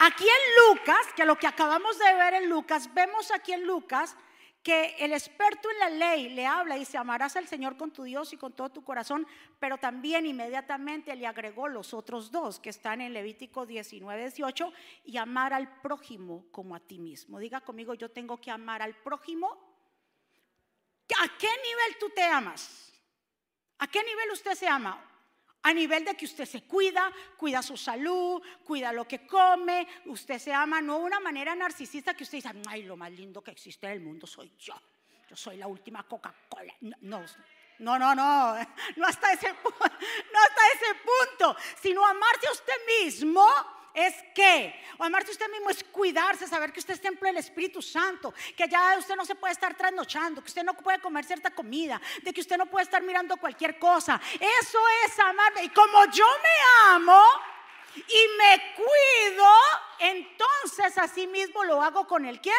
Aquí 0.00 0.24
en 0.24 0.76
Lucas, 0.76 1.06
que 1.14 1.24
lo 1.24 1.38
que 1.38 1.46
acabamos 1.46 1.96
de 2.00 2.14
ver 2.14 2.34
en 2.34 2.48
Lucas, 2.48 2.92
vemos 2.92 3.30
aquí 3.30 3.52
en 3.52 3.64
Lucas 3.64 4.16
que 4.62 4.94
el 5.00 5.12
experto 5.12 5.68
en 5.70 5.78
la 5.78 5.90
ley 5.90 6.28
le 6.28 6.46
habla 6.46 6.76
y 6.76 6.80
dice, 6.80 6.96
amarás 6.96 7.36
al 7.36 7.48
Señor 7.48 7.76
con 7.76 7.90
tu 7.90 8.04
Dios 8.04 8.32
y 8.32 8.36
con 8.36 8.52
todo 8.52 8.70
tu 8.70 8.84
corazón, 8.84 9.26
pero 9.58 9.76
también 9.76 10.24
inmediatamente 10.24 11.16
le 11.16 11.26
agregó 11.26 11.66
los 11.66 11.92
otros 11.92 12.30
dos 12.30 12.60
que 12.60 12.70
están 12.70 13.00
en 13.00 13.12
Levítico 13.12 13.66
19, 13.66 14.20
18, 14.20 14.72
y 15.04 15.16
amar 15.16 15.52
al 15.52 15.80
prójimo 15.80 16.46
como 16.52 16.76
a 16.76 16.80
ti 16.80 17.00
mismo. 17.00 17.40
Diga 17.40 17.60
conmigo, 17.60 17.94
yo 17.94 18.10
tengo 18.10 18.40
que 18.40 18.52
amar 18.52 18.82
al 18.82 18.94
prójimo. 18.94 19.48
¿A 21.20 21.38
qué 21.38 21.48
nivel 21.48 21.98
tú 21.98 22.10
te 22.10 22.22
amas? 22.22 22.92
¿A 23.78 23.88
qué 23.88 24.02
nivel 24.04 24.30
usted 24.30 24.54
se 24.54 24.68
ama? 24.68 25.11
A 25.64 25.72
nivel 25.72 26.04
de 26.04 26.16
que 26.16 26.24
usted 26.24 26.44
se 26.44 26.62
cuida, 26.62 27.12
cuida 27.36 27.62
su 27.62 27.76
salud, 27.76 28.42
cuida 28.64 28.92
lo 28.92 29.06
que 29.06 29.26
come, 29.26 29.86
usted 30.06 30.38
se 30.38 30.52
ama, 30.52 30.80
no 30.80 30.98
de 30.98 31.04
una 31.04 31.20
manera 31.20 31.54
narcisista 31.54 32.14
que 32.14 32.24
usted 32.24 32.38
dice, 32.38 32.50
ay, 32.68 32.82
lo 32.82 32.96
más 32.96 33.12
lindo 33.12 33.42
que 33.42 33.52
existe 33.52 33.86
en 33.86 33.92
el 33.92 34.00
mundo 34.00 34.26
soy 34.26 34.52
yo. 34.58 34.74
Yo 35.28 35.36
soy 35.36 35.56
la 35.56 35.66
última 35.66 36.02
Coca-Cola. 36.02 36.74
No, 36.80 37.24
no, 37.78 37.98
no, 37.98 38.14
no, 38.14 38.56
no 38.96 39.06
hasta 39.06 39.32
ese, 39.32 39.48
no 39.52 40.38
hasta 40.40 40.62
ese 40.74 40.94
punto, 41.04 41.56
sino 41.80 42.04
amarse 42.04 42.48
a 42.48 42.52
usted 42.52 42.74
mismo 43.00 43.46
es 43.94 44.14
que, 44.34 44.74
amarse 44.98 45.32
usted 45.32 45.50
mismo 45.50 45.70
es 45.70 45.84
cuidarse, 45.84 46.46
saber 46.46 46.72
que 46.72 46.80
usted 46.80 46.94
es 46.94 47.00
templo 47.00 47.26
del 47.26 47.36
Espíritu 47.36 47.82
Santo, 47.82 48.32
que 48.56 48.68
ya 48.68 48.96
usted 48.98 49.16
no 49.16 49.24
se 49.24 49.34
puede 49.34 49.52
estar 49.52 49.76
trasnochando, 49.76 50.40
que 50.40 50.48
usted 50.48 50.64
no 50.64 50.74
puede 50.74 51.00
comer 51.00 51.24
cierta 51.24 51.50
comida, 51.50 52.00
de 52.22 52.32
que 52.32 52.40
usted 52.40 52.56
no 52.56 52.66
puede 52.66 52.84
estar 52.84 53.02
mirando 53.02 53.36
cualquier 53.36 53.78
cosa. 53.78 54.20
Eso 54.34 54.78
es 55.04 55.18
amarme. 55.18 55.64
Y 55.64 55.68
como 55.70 56.04
yo 56.06 56.26
me 56.26 56.94
amo 56.94 57.22
y 57.96 58.28
me 58.38 58.74
cuido, 58.74 59.46
entonces 59.98 60.96
así 60.98 61.26
mismo 61.26 61.64
lo 61.64 61.82
hago 61.82 62.06
con 62.06 62.24
el 62.24 62.40
quién? 62.40 62.56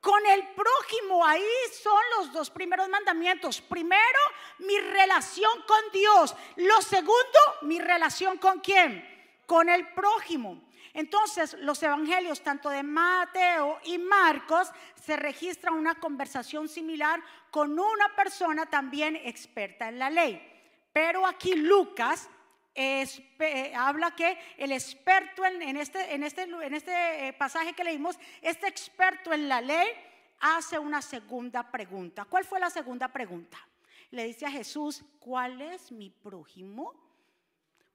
Con 0.00 0.24
el 0.24 0.46
prójimo, 0.54 1.26
ahí 1.26 1.44
son 1.82 2.00
los 2.16 2.32
dos 2.32 2.50
primeros 2.50 2.88
mandamientos. 2.88 3.60
Primero, 3.60 4.20
mi 4.58 4.78
relación 4.78 5.62
con 5.66 5.90
Dios. 5.92 6.34
Lo 6.56 6.80
segundo, 6.80 7.38
mi 7.62 7.80
relación 7.80 8.38
con 8.38 8.60
quién? 8.60 9.15
Con 9.46 9.68
el 9.68 9.88
prójimo. 9.88 10.62
Entonces, 10.92 11.54
los 11.60 11.82
evangelios, 11.82 12.42
tanto 12.42 12.70
de 12.70 12.82
Mateo 12.82 13.78
y 13.84 13.98
Marcos, 13.98 14.70
se 14.94 15.16
registra 15.16 15.70
una 15.70 15.94
conversación 15.96 16.68
similar 16.68 17.22
con 17.50 17.78
una 17.78 18.14
persona 18.16 18.66
también 18.66 19.16
experta 19.16 19.88
en 19.88 19.98
la 19.98 20.10
ley. 20.10 20.40
Pero 20.92 21.26
aquí 21.26 21.54
Lucas 21.54 22.28
habla 23.74 24.14
que 24.14 24.38
el 24.58 24.72
experto 24.72 25.44
en, 25.44 25.76
este, 25.76 26.14
en, 26.14 26.22
este, 26.22 26.42
en 26.42 26.74
este 26.74 27.28
eh, 27.28 27.32
pasaje 27.32 27.72
que 27.72 27.84
leímos, 27.84 28.18
este 28.42 28.66
experto 28.66 29.32
en 29.32 29.48
la 29.48 29.60
ley 29.60 29.88
hace 30.40 30.78
una 30.78 31.00
segunda 31.00 31.70
pregunta. 31.70 32.24
¿Cuál 32.24 32.44
fue 32.44 32.60
la 32.60 32.70
segunda 32.70 33.08
pregunta? 33.08 33.58
Le 34.10 34.24
dice 34.24 34.46
a 34.46 34.50
Jesús, 34.50 35.04
¿cuál 35.18 35.60
es 35.60 35.90
mi 35.90 36.10
prójimo? 36.10 37.05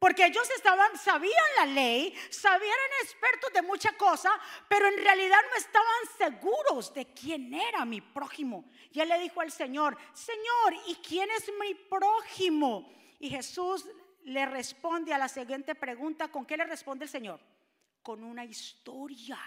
Porque 0.02 0.26
ellos 0.26 0.50
estaban, 0.56 0.98
sabían 0.98 1.36
la 1.58 1.66
ley, 1.68 2.12
sabían 2.32 2.76
expertos 3.04 3.54
de 3.54 3.62
mucha 3.62 3.94
cosa, 3.94 4.32
pero 4.68 4.88
en 4.88 4.98
realidad 4.98 5.38
no 5.52 5.56
estaban 5.56 5.88
seguros 6.18 6.92
de 6.92 7.06
quién 7.14 7.54
era 7.54 7.86
mi 7.86 8.02
prójimo. 8.02 8.66
Y 8.92 9.00
él 9.00 9.10
le 9.10 9.20
dijo 9.20 9.42
al 9.42 9.52
Señor, 9.52 9.96
Señor, 10.12 10.74
¿y 10.88 10.96
quién 10.96 11.30
es 11.30 11.52
mi 11.60 11.76
prójimo? 11.76 12.92
Y 13.20 13.30
Jesús 13.30 13.86
le 14.24 14.44
responde 14.48 15.14
a 15.14 15.20
la 15.20 15.28
siguiente 15.28 15.76
pregunta, 15.76 16.30
¿con 16.30 16.48
qué 16.48 16.58
le 16.58 16.64
responde 16.66 17.06
el 17.06 17.12
Señor? 17.12 17.40
Con 18.02 18.24
una 18.24 18.44
historia, 18.44 19.38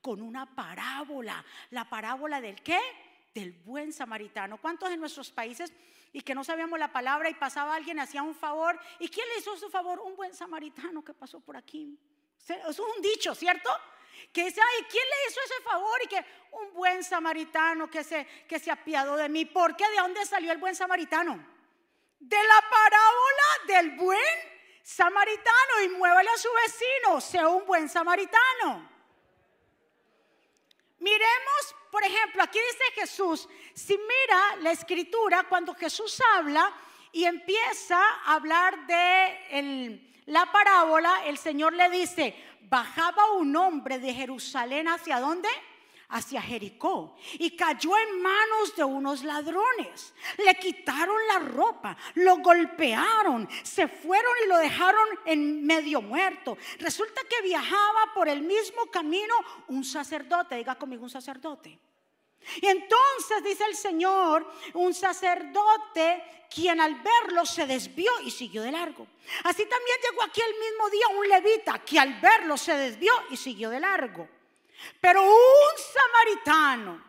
con 0.00 0.22
una 0.22 0.46
parábola. 0.54 1.44
¿La 1.68 1.86
parábola 1.86 2.40
del 2.40 2.62
qué? 2.62 2.80
Del 3.34 3.52
buen 3.52 3.92
samaritano. 3.92 4.56
¿Cuántos 4.56 4.90
en 4.90 5.00
nuestros 5.00 5.30
países 5.30 5.70
y 6.12 6.22
que 6.22 6.34
no 6.34 6.44
sabíamos 6.44 6.78
la 6.78 6.92
palabra 6.92 7.28
y 7.28 7.34
pasaba 7.34 7.74
alguien, 7.74 8.00
hacía 8.00 8.22
un 8.22 8.34
favor. 8.34 8.78
¿Y 8.98 9.08
quién 9.08 9.26
le 9.28 9.38
hizo 9.38 9.56
su 9.56 9.68
favor? 9.70 10.00
Un 10.00 10.16
buen 10.16 10.34
samaritano 10.34 11.04
que 11.04 11.14
pasó 11.14 11.40
por 11.40 11.56
aquí. 11.56 11.98
Eso 12.38 12.68
es 12.68 12.78
un 12.78 13.02
dicho, 13.02 13.34
¿cierto? 13.34 13.70
Que 14.32 14.46
dice, 14.46 14.60
ay, 14.60 14.84
¿quién 14.90 15.04
le 15.04 15.30
hizo 15.30 15.40
ese 15.44 15.62
favor? 15.62 16.00
Y 16.02 16.06
que 16.08 16.24
un 16.52 16.72
buen 16.72 17.04
samaritano 17.04 17.88
que 17.90 18.02
se, 18.02 18.26
que 18.48 18.58
se 18.58 18.70
apiadó 18.70 19.16
de 19.16 19.28
mí. 19.28 19.44
¿Por 19.44 19.76
qué? 19.76 19.88
¿De 19.90 19.96
dónde 19.96 20.24
salió 20.26 20.52
el 20.52 20.58
buen 20.58 20.74
samaritano? 20.74 21.34
De 22.18 22.36
la 22.36 22.64
parábola 22.70 23.66
del 23.66 23.96
buen 23.96 24.20
samaritano. 24.82 25.82
Y 25.84 25.88
muévele 25.90 26.30
a 26.30 26.38
su 26.38 26.48
vecino, 26.52 27.20
sea 27.20 27.48
un 27.48 27.66
buen 27.66 27.88
samaritano. 27.88 28.97
Miremos, 31.00 31.76
por 31.90 32.02
ejemplo, 32.02 32.42
aquí 32.42 32.58
dice 32.58 33.00
Jesús, 33.00 33.48
si 33.72 33.96
mira 33.96 34.56
la 34.62 34.72
escritura, 34.72 35.44
cuando 35.48 35.74
Jesús 35.74 36.20
habla 36.34 36.72
y 37.12 37.24
empieza 37.24 37.98
a 37.98 38.34
hablar 38.34 38.86
de 38.86 40.00
la 40.26 40.50
parábola, 40.50 41.24
el 41.26 41.38
Señor 41.38 41.72
le 41.72 41.88
dice, 41.90 42.34
bajaba 42.62 43.32
un 43.32 43.54
hombre 43.56 43.98
de 43.98 44.12
Jerusalén 44.12 44.88
hacia 44.88 45.20
dónde? 45.20 45.48
Hacia 46.10 46.40
Jericó 46.40 47.16
y 47.34 47.50
cayó 47.56 47.90
en 47.96 48.22
manos 48.22 48.74
de 48.76 48.84
unos 48.84 49.22
ladrones. 49.22 50.14
Le 50.38 50.54
quitaron 50.54 51.16
la 51.26 51.38
ropa, 51.40 51.96
lo 52.14 52.38
golpearon, 52.38 53.48
se 53.62 53.88
fueron 53.88 54.32
y 54.44 54.48
lo 54.48 54.58
dejaron 54.58 55.06
en 55.26 55.66
medio 55.66 56.00
muerto. 56.00 56.56
Resulta 56.78 57.22
que 57.28 57.42
viajaba 57.42 58.12
por 58.14 58.28
el 58.28 58.42
mismo 58.42 58.86
camino 58.86 59.34
un 59.68 59.84
sacerdote, 59.84 60.56
diga 60.56 60.76
conmigo 60.76 61.04
un 61.04 61.10
sacerdote. 61.10 61.78
Y 62.62 62.66
entonces 62.66 63.44
dice 63.44 63.64
el 63.64 63.76
Señor, 63.76 64.50
un 64.74 64.94
sacerdote 64.94 66.46
quien 66.48 66.80
al 66.80 67.02
verlo 67.02 67.44
se 67.44 67.66
desvió 67.66 68.10
y 68.24 68.30
siguió 68.30 68.62
de 68.62 68.72
largo. 68.72 69.06
Así 69.44 69.66
también 69.66 69.98
llegó 70.08 70.22
aquí 70.22 70.40
el 70.40 70.54
mismo 70.58 70.88
día 70.88 71.08
un 71.08 71.28
levita 71.28 71.84
que 71.84 71.98
al 71.98 72.20
verlo 72.20 72.56
se 72.56 72.74
desvió 72.74 73.12
y 73.30 73.36
siguió 73.36 73.68
de 73.68 73.80
largo. 73.80 74.28
Pero 75.00 75.22
un 75.22 75.78
samaritano 75.94 77.04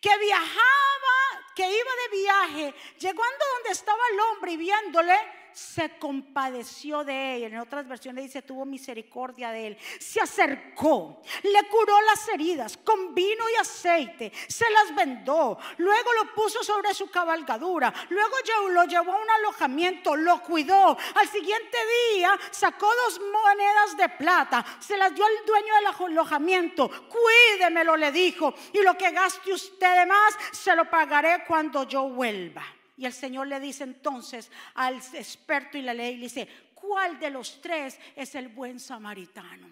que 0.00 0.16
viajaba, 0.18 1.52
que 1.54 1.62
iba 1.62 1.90
de 1.94 2.16
viaje, 2.16 2.74
llegando 2.98 3.44
donde 3.54 3.70
estaba 3.70 4.02
el 4.12 4.20
hombre 4.20 4.52
y 4.52 4.56
viéndole, 4.56 5.39
se 5.52 5.98
compadeció 5.98 7.04
de 7.04 7.36
él. 7.36 7.42
En 7.44 7.58
otras 7.58 7.86
versiones 7.86 8.24
dice, 8.24 8.42
tuvo 8.42 8.64
misericordia 8.64 9.50
de 9.50 9.68
él. 9.68 9.78
Se 9.98 10.20
acercó, 10.20 11.22
le 11.42 11.68
curó 11.68 12.00
las 12.02 12.28
heridas 12.28 12.76
con 12.78 13.14
vino 13.14 13.44
y 13.50 13.60
aceite, 13.60 14.32
se 14.48 14.68
las 14.70 14.94
vendó, 14.94 15.58
luego 15.78 16.12
lo 16.14 16.34
puso 16.34 16.62
sobre 16.62 16.94
su 16.94 17.10
cabalgadura, 17.10 17.92
luego 18.08 18.36
lo 18.70 18.84
llevó 18.84 19.12
a 19.12 19.22
un 19.22 19.30
alojamiento, 19.30 20.16
lo 20.16 20.42
cuidó. 20.42 20.96
Al 21.14 21.28
siguiente 21.28 21.78
día 22.14 22.38
sacó 22.50 22.86
dos 23.04 23.20
monedas 23.20 23.96
de 23.96 24.08
plata, 24.08 24.64
se 24.78 24.96
las 24.96 25.14
dio 25.14 25.24
al 25.24 25.46
dueño 25.46 25.74
del 25.74 26.10
alojamiento. 26.10 26.90
Cuídemelo, 27.08 27.96
le 27.96 28.12
dijo, 28.12 28.54
y 28.72 28.82
lo 28.82 28.96
que 28.96 29.10
gaste 29.10 29.52
usted 29.52 30.00
de 30.00 30.06
más, 30.06 30.34
se 30.52 30.74
lo 30.74 30.88
pagaré 30.88 31.44
cuando 31.46 31.84
yo 31.84 32.08
vuelva. 32.08 32.64
Y 33.00 33.06
el 33.06 33.14
Señor 33.14 33.46
le 33.46 33.58
dice 33.60 33.84
entonces 33.84 34.52
al 34.74 34.96
experto 35.14 35.78
y 35.78 35.80
la 35.80 35.94
ley, 35.94 36.16
le 36.16 36.24
dice, 36.24 36.46
¿cuál 36.74 37.18
de 37.18 37.30
los 37.30 37.58
tres 37.62 37.98
es 38.14 38.34
el 38.34 38.48
buen 38.48 38.78
samaritano? 38.78 39.70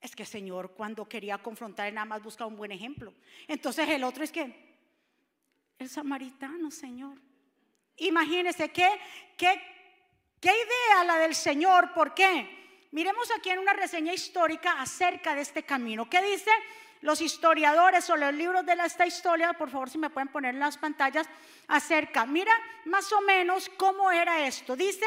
Es 0.00 0.16
que 0.16 0.24
Señor, 0.24 0.72
cuando 0.72 1.06
quería 1.06 1.36
confrontar, 1.36 1.92
nada 1.92 2.06
más 2.06 2.22
buscaba 2.22 2.48
un 2.48 2.56
buen 2.56 2.72
ejemplo. 2.72 3.12
Entonces 3.46 3.86
el 3.90 4.04
otro 4.04 4.24
es 4.24 4.32
que, 4.32 4.74
el 5.78 5.90
samaritano, 5.90 6.70
Señor. 6.70 7.18
Imagínese 7.98 8.70
qué, 8.70 8.88
qué, 9.36 9.60
qué 10.40 10.48
idea 10.48 11.04
la 11.04 11.18
del 11.18 11.34
Señor, 11.34 11.92
¿por 11.92 12.14
qué? 12.14 12.88
Miremos 12.92 13.30
aquí 13.36 13.50
en 13.50 13.58
una 13.58 13.74
reseña 13.74 14.14
histórica 14.14 14.80
acerca 14.80 15.34
de 15.34 15.42
este 15.42 15.62
camino. 15.62 16.08
¿Qué 16.08 16.22
dice? 16.22 16.52
Los 17.02 17.20
historiadores 17.20 18.08
o 18.10 18.16
los 18.16 18.32
libros 18.32 18.64
de 18.64 18.72
esta 18.84 19.06
historia, 19.06 19.52
por 19.52 19.70
favor 19.70 19.90
si 19.90 19.98
me 19.98 20.10
pueden 20.10 20.28
poner 20.28 20.54
en 20.54 20.60
las 20.60 20.78
pantallas, 20.78 21.28
acerca. 21.68 22.24
Mira 22.26 22.52
más 22.86 23.12
o 23.12 23.20
menos 23.20 23.70
cómo 23.76 24.10
era 24.10 24.46
esto. 24.46 24.76
Dice, 24.76 25.06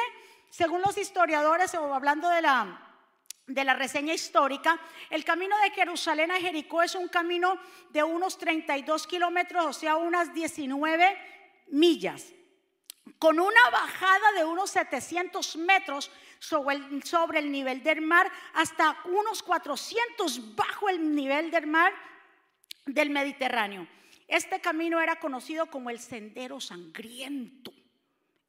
según 0.49 0.81
los 0.81 0.97
historiadores 0.97 1.73
o 1.75 1.93
hablando 1.93 2.29
de 2.29 2.41
la, 2.41 2.81
de 3.47 3.63
la 3.63 3.73
reseña 3.73 4.13
histórica, 4.13 4.79
el 5.09 5.23
camino 5.23 5.57
de 5.59 5.71
Jerusalén 5.71 6.31
a 6.31 6.39
Jericó 6.39 6.83
es 6.83 6.95
un 6.95 7.07
camino 7.07 7.57
de 7.91 8.03
unos 8.03 8.37
32 8.37 9.07
kilómetros, 9.07 9.65
o 9.65 9.73
sea, 9.73 9.95
unas 9.95 10.33
19 10.33 11.17
millas, 11.67 12.33
con 13.19 13.39
una 13.39 13.69
bajada 13.71 14.33
de 14.33 14.43
unos 14.43 14.69
700 14.71 15.55
metros 15.57 16.11
sobre 16.39 16.75
el, 16.75 17.03
sobre 17.03 17.39
el 17.39 17.51
nivel 17.51 17.83
del 17.83 18.01
mar, 18.01 18.31
hasta 18.53 18.97
unos 19.05 19.43
400 19.43 20.55
bajo 20.55 20.89
el 20.89 21.15
nivel 21.15 21.51
del 21.51 21.67
mar 21.67 21.93
del 22.85 23.09
Mediterráneo. 23.09 23.87
Este 24.27 24.59
camino 24.59 24.99
era 24.99 25.19
conocido 25.19 25.67
como 25.67 25.89
el 25.89 25.99
Sendero 25.99 26.59
Sangriento. 26.59 27.71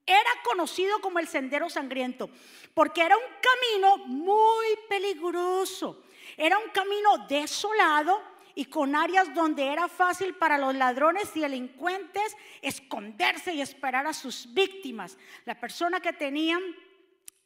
Era 0.06 0.30
conocido 0.44 1.00
como 1.00 1.18
el 1.18 1.26
Sendero 1.26 1.68
Sangriento 1.68 2.30
porque 2.74 3.02
era 3.02 3.16
un 3.16 3.24
camino 3.40 4.06
muy 4.06 4.66
peligroso. 4.88 6.04
Era 6.36 6.58
un 6.58 6.70
camino 6.70 7.26
desolado 7.28 8.22
y 8.54 8.66
con 8.66 8.94
áreas 8.94 9.34
donde 9.34 9.66
era 9.66 9.88
fácil 9.88 10.34
para 10.34 10.58
los 10.58 10.74
ladrones 10.74 11.34
y 11.34 11.40
delincuentes 11.40 12.36
esconderse 12.62 13.52
y 13.54 13.60
esperar 13.60 14.06
a 14.06 14.12
sus 14.12 14.52
víctimas. 14.54 15.18
La 15.44 15.58
persona 15.58 16.00
que 16.00 16.12
tenían 16.12 16.62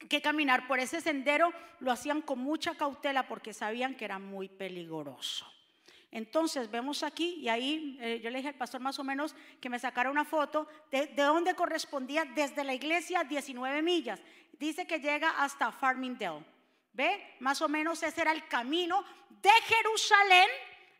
que 0.08 0.22
caminar 0.22 0.66
por 0.66 0.80
ese 0.80 1.00
sendero 1.00 1.52
lo 1.80 1.92
hacían 1.92 2.22
con 2.22 2.38
mucha 2.38 2.74
cautela 2.74 3.26
porque 3.26 3.52
sabían 3.52 3.94
que 3.94 4.04
era 4.04 4.18
muy 4.18 4.48
peligroso. 4.48 5.46
Entonces 6.12 6.70
vemos 6.70 7.04
aquí, 7.04 7.36
y 7.36 7.48
ahí 7.48 7.96
eh, 8.00 8.20
yo 8.22 8.30
le 8.30 8.38
dije 8.38 8.48
al 8.48 8.56
pastor 8.56 8.80
más 8.80 8.98
o 8.98 9.04
menos 9.04 9.36
que 9.60 9.68
me 9.68 9.78
sacara 9.78 10.10
una 10.10 10.24
foto 10.24 10.66
de, 10.90 11.06
de 11.06 11.22
dónde 11.22 11.54
correspondía 11.54 12.24
desde 12.24 12.64
la 12.64 12.74
iglesia 12.74 13.22
19 13.22 13.80
millas. 13.82 14.20
Dice 14.52 14.86
que 14.86 14.98
llega 14.98 15.30
hasta 15.42 15.70
Farmingdale. 15.70 16.44
¿Ve? 16.92 17.36
Más 17.38 17.62
o 17.62 17.68
menos 17.68 18.02
ese 18.02 18.20
era 18.20 18.32
el 18.32 18.48
camino 18.48 19.04
de 19.40 19.50
Jerusalén 19.68 20.48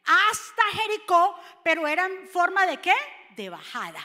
hasta 0.04 0.62
Jericó, 0.80 1.36
pero 1.64 1.88
era 1.88 2.06
en 2.06 2.28
forma 2.28 2.64
de 2.64 2.76
qué? 2.76 2.94
De 3.34 3.50
bajada 3.50 4.00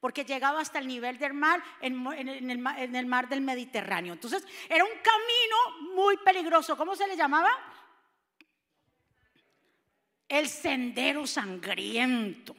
porque 0.00 0.24
llegaba 0.24 0.60
hasta 0.60 0.78
el 0.78 0.86
nivel 0.86 1.18
del 1.18 1.34
mar 1.34 1.62
en, 1.80 2.06
el, 2.06 2.96
el, 2.96 3.06
mar 3.06 3.28
del 3.28 3.40
Mediterráneo. 3.40 4.12
Entonces 4.12 4.46
era 4.68 4.84
un 4.84 4.90
camino 4.90 5.94
muy 5.94 6.16
peligroso. 6.18 6.76
¿Cómo 6.76 6.94
se 6.94 7.06
le 7.06 7.16
llamaba? 7.16 7.50
el 10.28 10.48
sendero 10.48 11.26
sangriento. 11.26 12.54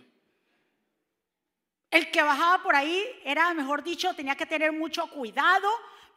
El 1.90 2.12
que 2.12 2.22
bajaba 2.22 2.64
por 2.64 2.76
ahí 2.76 3.04
era, 3.24 3.54
mejor 3.54 3.84
dicho, 3.84 4.14
tenía 4.14 4.36
que 4.36 4.46
tener 4.46 4.72
mucho 4.72 5.10
cuidado 5.10 5.70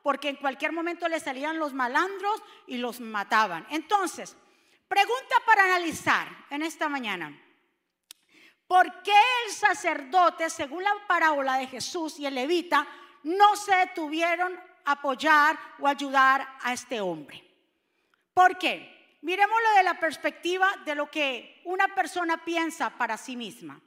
porque 0.02 0.28
en 0.28 0.36
cualquier 0.36 0.72
momento 0.72 1.08
le 1.08 1.20
salían 1.20 1.58
los 1.58 1.72
malandros 1.72 2.42
y 2.66 2.78
los 2.78 3.00
mataban. 3.00 3.66
Entonces, 3.70 4.36
pregunta 4.88 5.36
para 5.46 5.64
analizar 5.64 6.28
en 6.50 6.62
esta 6.62 6.88
mañana. 6.88 7.38
¿Por 8.70 9.02
qué 9.02 9.20
el 9.46 9.52
sacerdote, 9.52 10.48
según 10.48 10.84
la 10.84 10.94
parábola 11.08 11.56
de 11.56 11.66
Jesús 11.66 12.20
y 12.20 12.26
el 12.26 12.36
levita, 12.36 12.86
no 13.24 13.56
se 13.56 13.74
detuvieron 13.74 14.56
a 14.84 14.92
apoyar 14.92 15.58
o 15.80 15.88
ayudar 15.88 16.46
a 16.62 16.72
este 16.72 17.00
hombre? 17.00 17.42
¿Por 18.32 18.56
qué? 18.58 19.18
miremoslo 19.22 19.72
de 19.76 19.82
la 19.82 19.98
perspectiva 19.98 20.70
de 20.84 20.94
lo 20.94 21.10
que 21.10 21.60
una 21.64 21.92
persona 21.96 22.44
piensa 22.44 22.90
para 22.90 23.16
sí 23.16 23.34
misma. 23.34 23.80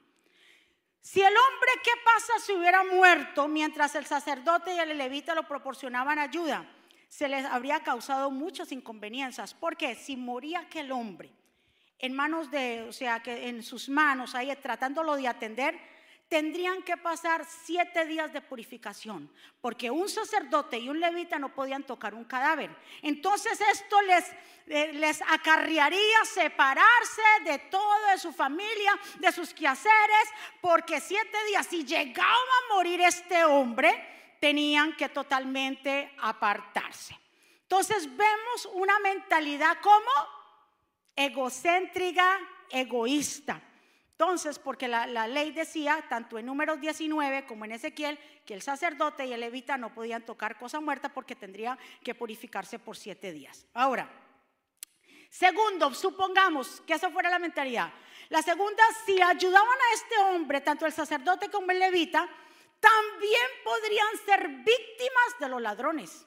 Si 1.00 1.22
el 1.22 1.34
hombre, 1.34 1.70
¿qué 1.82 1.92
pasa 2.04 2.34
si 2.44 2.52
hubiera 2.52 2.84
muerto 2.84 3.48
mientras 3.48 3.94
el 3.94 4.04
sacerdote 4.04 4.74
y 4.74 4.78
el 4.80 4.98
levita 4.98 5.34
lo 5.34 5.48
proporcionaban 5.48 6.18
ayuda? 6.18 6.70
Se 7.08 7.26
les 7.26 7.46
habría 7.46 7.80
causado 7.80 8.30
muchas 8.30 8.70
inconveniencias. 8.70 9.54
Porque 9.54 9.94
si 9.94 10.14
moría 10.14 10.60
aquel 10.60 10.92
hombre 10.92 11.32
en 11.98 12.12
manos 12.14 12.50
de, 12.50 12.82
o 12.88 12.92
sea, 12.92 13.22
que 13.22 13.48
en 13.48 13.62
sus 13.62 13.88
manos, 13.88 14.34
ahí 14.34 14.54
tratándolo 14.56 15.16
de 15.16 15.28
atender, 15.28 15.78
tendrían 16.28 16.82
que 16.82 16.96
pasar 16.96 17.44
siete 17.44 18.06
días 18.06 18.32
de 18.32 18.40
purificación, 18.40 19.30
porque 19.60 19.90
un 19.90 20.08
sacerdote 20.08 20.78
y 20.78 20.88
un 20.88 20.98
levita 20.98 21.38
no 21.38 21.54
podían 21.54 21.84
tocar 21.84 22.14
un 22.14 22.24
cadáver. 22.24 22.74
Entonces 23.02 23.60
esto 23.60 24.00
les, 24.02 24.32
eh, 24.66 24.92
les 24.94 25.22
acarrearía 25.22 26.24
separarse 26.24 27.22
de 27.44 27.58
todo, 27.70 28.06
de 28.10 28.18
su 28.18 28.32
familia, 28.32 28.98
de 29.20 29.32
sus 29.32 29.54
quehaceres, 29.54 30.28
porque 30.60 31.00
siete 31.00 31.36
días, 31.48 31.66
si 31.66 31.84
llegaba 31.84 32.28
a 32.30 32.74
morir 32.74 33.00
este 33.02 33.44
hombre, 33.44 34.36
tenían 34.40 34.96
que 34.96 35.08
totalmente 35.08 36.12
apartarse. 36.18 37.18
Entonces 37.62 38.08
vemos 38.16 38.68
una 38.74 38.98
mentalidad 38.98 39.78
como 39.80 40.10
egocéntrica, 41.16 42.38
egoísta. 42.70 43.62
Entonces, 44.12 44.60
porque 44.60 44.86
la, 44.86 45.26
ley 45.26 45.50
decía, 45.50 46.04
tanto 46.08 46.38
en 46.38 46.46
números 46.46 46.80
19 46.80 47.46
como 47.46 47.64
en 47.64 47.72
Ezequiel, 47.72 48.18
que 48.46 48.54
el 48.54 48.62
sacerdote 48.62 49.26
y 49.26 49.32
el 49.32 49.40
levita 49.40 49.76
no 49.76 49.92
podían 49.92 50.24
tocar 50.24 50.56
cosa 50.56 50.80
muerta 50.80 51.08
porque 51.08 51.34
tendría 51.34 51.76
que 52.02 52.14
purificarse 52.14 52.78
por 52.78 52.96
siete 52.96 53.32
días. 53.32 53.66
Ahora, 53.74 54.08
segundo, 55.30 55.92
supongamos 55.94 56.80
que 56.86 56.94
esa 56.94 57.10
fuera 57.10 57.28
la 57.28 57.40
mentalidad. 57.40 57.92
La 58.28 58.40
segunda, 58.40 58.84
si 59.04 59.20
ayudaban 59.20 59.78
a 59.78 59.94
este 59.94 60.16
hombre, 60.18 60.60
tanto 60.60 60.86
el 60.86 60.92
sacerdote 60.92 61.50
como 61.50 61.72
el 61.72 61.80
levita, 61.80 62.28
también 62.78 63.46
podrían 63.64 64.16
ser 64.24 64.46
víctimas 64.48 65.38
de 65.40 65.48
los 65.48 65.60
ladrones 65.60 66.24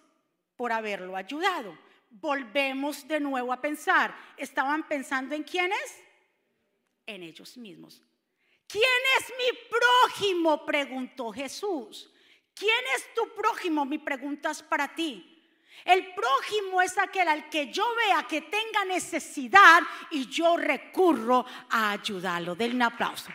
por 0.57 0.73
haberlo 0.73 1.15
ayudado. 1.15 1.77
Volvemos 2.19 3.07
de 3.07 3.19
nuevo 3.19 3.53
a 3.53 3.61
pensar, 3.61 4.15
¿estaban 4.37 4.87
pensando 4.87 5.35
en 5.35 5.43
quiénes? 5.43 6.03
en 7.07 7.23
ellos 7.23 7.57
mismos. 7.57 8.03
¿Quién 8.67 8.83
es 9.17 9.33
mi 9.37 9.57
prójimo? 9.69 10.65
preguntó 10.65 11.31
Jesús. 11.31 12.11
¿Quién 12.53 12.83
es 12.95 13.13
tu 13.13 13.33
prójimo? 13.33 13.85
Mi 13.85 13.97
pregunta 13.97 14.51
es 14.51 14.61
para 14.61 14.93
ti. 14.93 15.33
El 15.85 16.13
prójimo 16.13 16.81
es 16.81 16.97
aquel 16.97 17.27
al 17.29 17.49
que 17.49 17.71
yo 17.71 17.85
vea 17.95 18.27
que 18.27 18.41
tenga 18.41 18.83
necesidad 18.85 19.81
y 20.11 20.27
yo 20.27 20.57
recurro 20.57 21.45
a 21.69 21.91
ayudarlo. 21.91 22.55
Denle 22.55 22.75
un 22.75 22.81
aplauso. 22.81 23.29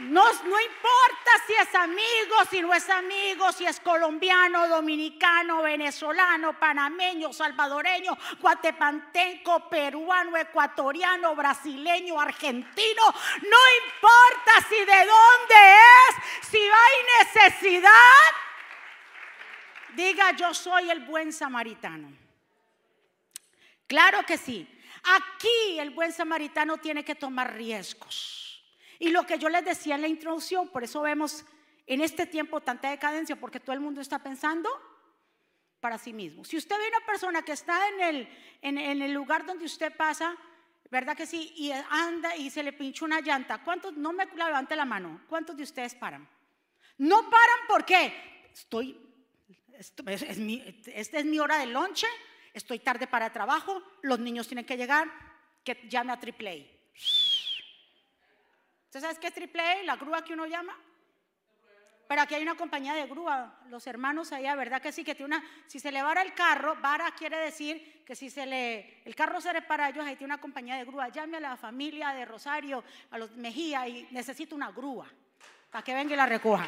No, 0.00 0.30
importa 0.30 1.30
si 1.46 1.54
es 1.54 1.74
amigo, 1.74 2.36
si 2.48 2.60
no 2.60 2.72
es 2.72 2.88
amigo, 2.88 3.50
si 3.50 3.66
es 3.66 3.80
colombiano, 3.80 4.68
dominicano, 4.68 5.62
venezolano, 5.62 6.56
panameño, 6.58 7.32
salvadoreño, 7.32 8.16
guatepanteco, 8.40 9.68
peruano, 9.68 10.36
ecuatoriano, 10.36 11.34
brasileño, 11.34 12.20
argentino. 12.20 13.02
No 13.42 13.58
importa 13.86 14.68
si 14.68 14.76
de 14.76 15.06
dónde 15.06 15.74
es, 15.74 16.48
si 16.48 16.58
hay 16.58 17.24
necesidad. 17.24 17.90
Diga 19.94 20.30
yo 20.32 20.54
soy 20.54 20.90
el 20.90 21.00
buen 21.00 21.32
samaritano. 21.32 22.12
Claro 23.88 24.22
que 24.24 24.38
sí. 24.38 24.68
Aquí 25.02 25.78
el 25.80 25.90
buen 25.90 26.12
samaritano 26.12 26.76
tiene 26.78 27.04
que 27.04 27.16
tomar 27.16 27.54
riesgos. 27.54 28.47
Y 28.98 29.10
lo 29.10 29.24
que 29.26 29.38
yo 29.38 29.48
les 29.48 29.64
decía 29.64 29.94
en 29.94 30.02
la 30.02 30.08
introducción, 30.08 30.68
por 30.68 30.84
eso 30.84 31.02
vemos 31.02 31.44
en 31.86 32.00
este 32.00 32.26
tiempo 32.26 32.60
tanta 32.60 32.90
decadencia, 32.90 33.36
porque 33.36 33.60
todo 33.60 33.72
el 33.72 33.80
mundo 33.80 34.00
está 34.00 34.18
pensando 34.18 34.68
para 35.80 35.98
sí 35.98 36.12
mismo. 36.12 36.44
Si 36.44 36.56
usted 36.56 36.76
ve 36.76 36.88
una 36.88 37.06
persona 37.06 37.42
que 37.42 37.52
está 37.52 37.88
en 37.88 38.00
el, 38.00 38.28
en, 38.62 38.78
el 38.78 39.12
lugar 39.12 39.46
donde 39.46 39.64
usted 39.64 39.96
pasa, 39.96 40.36
¿verdad 40.90 41.16
que 41.16 41.26
sí? 41.26 41.52
Y 41.56 41.70
anda 41.70 42.36
y 42.36 42.50
se 42.50 42.62
le 42.62 42.72
pincha 42.72 43.04
una 43.04 43.20
llanta. 43.20 43.62
¿Cuántos, 43.62 43.96
no 43.96 44.12
me 44.12 44.26
levante 44.26 44.74
la 44.76 44.84
mano, 44.84 45.22
cuántos 45.28 45.56
de 45.56 45.62
ustedes 45.62 45.94
paran? 45.94 46.28
No 46.98 47.22
paran 47.30 47.58
porque 47.68 48.50
estoy, 48.52 49.00
es, 49.78 50.38
mi, 50.38 50.62
esta 50.86 51.18
es 51.18 51.24
mi 51.24 51.38
hora 51.38 51.58
de 51.58 51.66
lonche, 51.66 52.08
estoy 52.52 52.80
tarde 52.80 53.06
para 53.06 53.32
trabajo, 53.32 53.82
los 54.02 54.18
niños 54.18 54.48
tienen 54.48 54.66
que 54.66 54.76
llegar, 54.76 55.08
que 55.62 55.86
llame 55.88 56.12
a 56.12 56.16
AAA. 56.16 56.77
¿Usted 58.88 59.00
sabe 59.00 59.18
qué 59.20 59.26
es 59.26 59.34
triple 59.34 59.84
La 59.84 59.96
grúa 59.96 60.24
que 60.24 60.32
uno 60.32 60.46
llama. 60.46 60.74
Pero 62.08 62.22
aquí 62.22 62.34
hay 62.34 62.42
una 62.42 62.54
compañía 62.54 62.94
de 62.94 63.06
grúa, 63.06 63.60
los 63.68 63.86
hermanos 63.86 64.32
allá, 64.32 64.54
¿verdad 64.54 64.80
que 64.80 64.92
sí? 64.92 65.04
Que 65.04 65.14
tiene 65.14 65.36
una, 65.36 65.44
si 65.66 65.78
se 65.78 65.92
le 65.92 66.02
vara 66.02 66.22
el 66.22 66.32
carro, 66.32 66.74
vara 66.80 67.10
quiere 67.10 67.36
decir 67.36 68.02
que 68.06 68.16
si 68.16 68.30
se 68.30 68.46
le, 68.46 69.02
el 69.04 69.14
carro 69.14 69.42
se 69.42 69.52
repara 69.52 69.90
ellos, 69.90 70.06
ahí 70.06 70.16
tiene 70.16 70.32
una 70.32 70.40
compañía 70.40 70.76
de 70.76 70.86
grúa. 70.86 71.10
Llame 71.10 71.36
a 71.36 71.40
la 71.40 71.56
familia 71.58 72.14
de 72.14 72.24
Rosario, 72.24 72.82
a 73.10 73.18
los 73.18 73.32
Mejía 73.32 73.86
y 73.86 74.08
necesito 74.10 74.56
una 74.56 74.70
grúa 74.70 75.06
para 75.70 75.84
que 75.84 75.92
venga 75.92 76.14
y 76.14 76.16
la 76.16 76.24
recoja. 76.24 76.66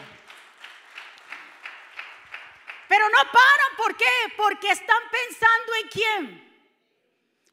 Pero 2.86 3.08
no 3.08 3.18
paran, 3.32 3.76
¿por 3.78 3.96
qué? 3.96 4.04
Porque 4.36 4.72
están 4.72 5.02
pensando 5.10 5.72
en 5.82 5.88
quién? 5.88 6.54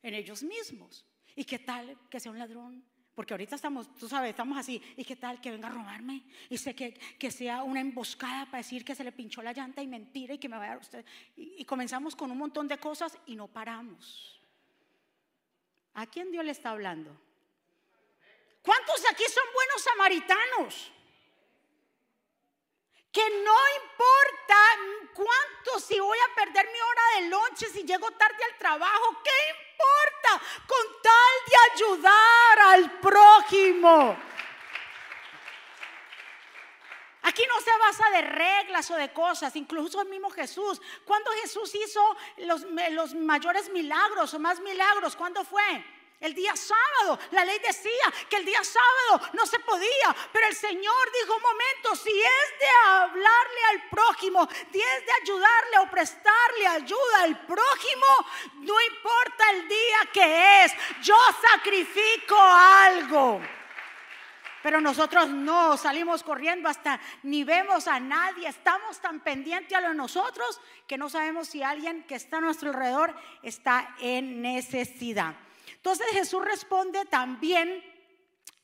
En 0.03 0.13
ellos 0.13 0.43
mismos. 0.43 1.06
¿Y 1.36 1.45
qué 1.45 1.60
tal 1.60 1.97
que 2.10 2.19
sea 2.19 2.34
un 2.34 2.39
ladrón? 2.39 2.84
Porque 3.17 3.34
ahorita 3.34 3.56
estamos, 3.56 3.91
tú 3.95 4.08
sabes, 4.08 4.30
estamos 4.30 4.60
así. 4.60 4.80
¿Y 4.95 5.03
qué 5.03 5.15
tal 5.15 5.41
que 5.41 5.49
venga 5.49 5.69
a 5.69 5.71
robarme? 5.71 6.21
Y 6.51 6.58
sé 6.60 6.75
que, 6.75 6.93
que 7.17 7.32
sea 7.32 7.63
una 7.63 7.80
emboscada 7.80 8.45
para 8.45 8.60
decir 8.60 8.86
que 8.86 8.93
se 8.93 9.03
le 9.03 9.12
pinchó 9.12 9.41
la 9.41 9.53
llanta 9.53 9.82
y 9.82 9.88
mentira 9.88 10.36
y 10.36 10.38
que 10.38 10.47
me 10.47 10.56
va 10.56 10.73
a 10.73 10.77
usted. 10.77 11.03
Y, 11.36 11.56
y 11.58 11.65
comenzamos 11.65 12.15
con 12.15 12.30
un 12.30 12.38
montón 12.38 12.67
de 12.67 12.77
cosas 12.77 13.17
y 13.25 13.36
no 13.36 13.47
paramos. 13.47 14.39
¿A 15.95 16.06
quién 16.06 16.30
Dios 16.32 16.45
le 16.45 16.51
está 16.51 16.69
hablando? 16.69 17.10
¿Cuántos 18.62 19.01
de 19.01 19.10
aquí 19.10 19.23
son 19.23 19.45
buenos 19.51 19.82
samaritanos? 19.82 20.91
Que 23.12 23.27
no 23.43 23.58
importa 23.82 24.58
cuánto 25.15 25.80
si 25.80 25.99
voy 25.99 26.19
a 26.19 26.36
perder 26.36 26.67
mi 26.71 26.80
hora 26.80 27.01
de 27.15 27.30
lonche, 27.30 27.65
si 27.65 27.82
llego 27.84 28.12
tarde 28.12 28.43
al 28.43 28.58
trabajo, 28.60 29.23
¿qué 29.23 29.66
Con 30.67 31.01
tal 31.01 31.35
de 31.47 31.73
ayudar 31.73 32.59
al 32.59 32.99
prójimo. 32.99 34.17
Aquí 37.23 37.43
no 37.47 37.61
se 37.61 37.77
basa 37.77 38.09
de 38.11 38.21
reglas 38.21 38.89
o 38.91 38.95
de 38.95 39.11
cosas, 39.11 39.55
incluso 39.55 40.01
el 40.01 40.09
mismo 40.09 40.29
Jesús. 40.29 40.81
Cuando 41.05 41.31
Jesús 41.41 41.73
hizo 41.75 42.01
los, 42.37 42.65
los 42.91 43.13
mayores 43.15 43.69
milagros 43.69 44.33
o 44.33 44.39
más 44.39 44.59
milagros, 44.59 45.15
¿cuándo 45.15 45.43
fue? 45.43 45.83
El 46.19 46.34
día 46.34 46.56
sábado, 46.56 47.19
la 47.30 47.45
ley 47.45 47.60
decía 47.60 48.12
que 48.27 48.38
el 48.38 48.45
día 48.45 48.63
sábado 48.63 49.30
no 49.34 49.45
se 49.45 49.60
podía, 49.60 50.15
pero 50.34 50.47
el 50.47 50.56
Señor 50.56 51.12
dijo, 51.21 51.36
un 51.36 51.43
momento, 51.43 51.95
si 51.95 52.10
es 52.10 52.60
de 52.60 52.67
hablarle 52.88 53.63
al 53.69 53.89
prójimo, 53.89 54.49
si 54.71 54.82
es 54.82 55.06
de 55.06 55.12
ayudarle 55.21 55.77
o 55.80 55.91
prestarle 55.91 56.67
ayuda 56.67 57.21
al 57.21 57.45
prójimo, 57.45 58.06
no 58.56 58.82
importa 58.82 59.51
el 59.53 59.67
día 59.67 59.97
que 60.12 60.63
es, 60.63 60.73
yo 61.03 61.15
sacrifico 61.53 62.36
algo. 62.36 63.39
Pero 64.63 64.82
nosotros 64.82 65.30
no 65.30 65.77
salimos 65.77 66.23
corriendo 66.23 66.67
hasta 66.67 66.99
ni 67.21 67.43
vemos 67.43 67.88
a 67.88 67.99
nadie, 67.99 68.47
estamos 68.47 68.99
tan 68.99 69.19
pendientes 69.19 69.77
a 69.77 69.82
lo 69.82 69.89
de 69.89 69.95
nosotros 69.95 70.60
que 70.88 70.97
no 70.97 71.10
sabemos 71.10 71.47
si 71.47 71.62
alguien 71.62 72.03
que 72.03 72.15
está 72.15 72.38
a 72.38 72.41
nuestro 72.41 72.69
alrededor 72.69 73.15
está 73.43 73.95
en 73.99 74.41
necesidad. 74.41 75.36
Entonces 75.88 76.08
Jesús 76.12 76.43
responde 76.43 77.06
también 77.06 77.82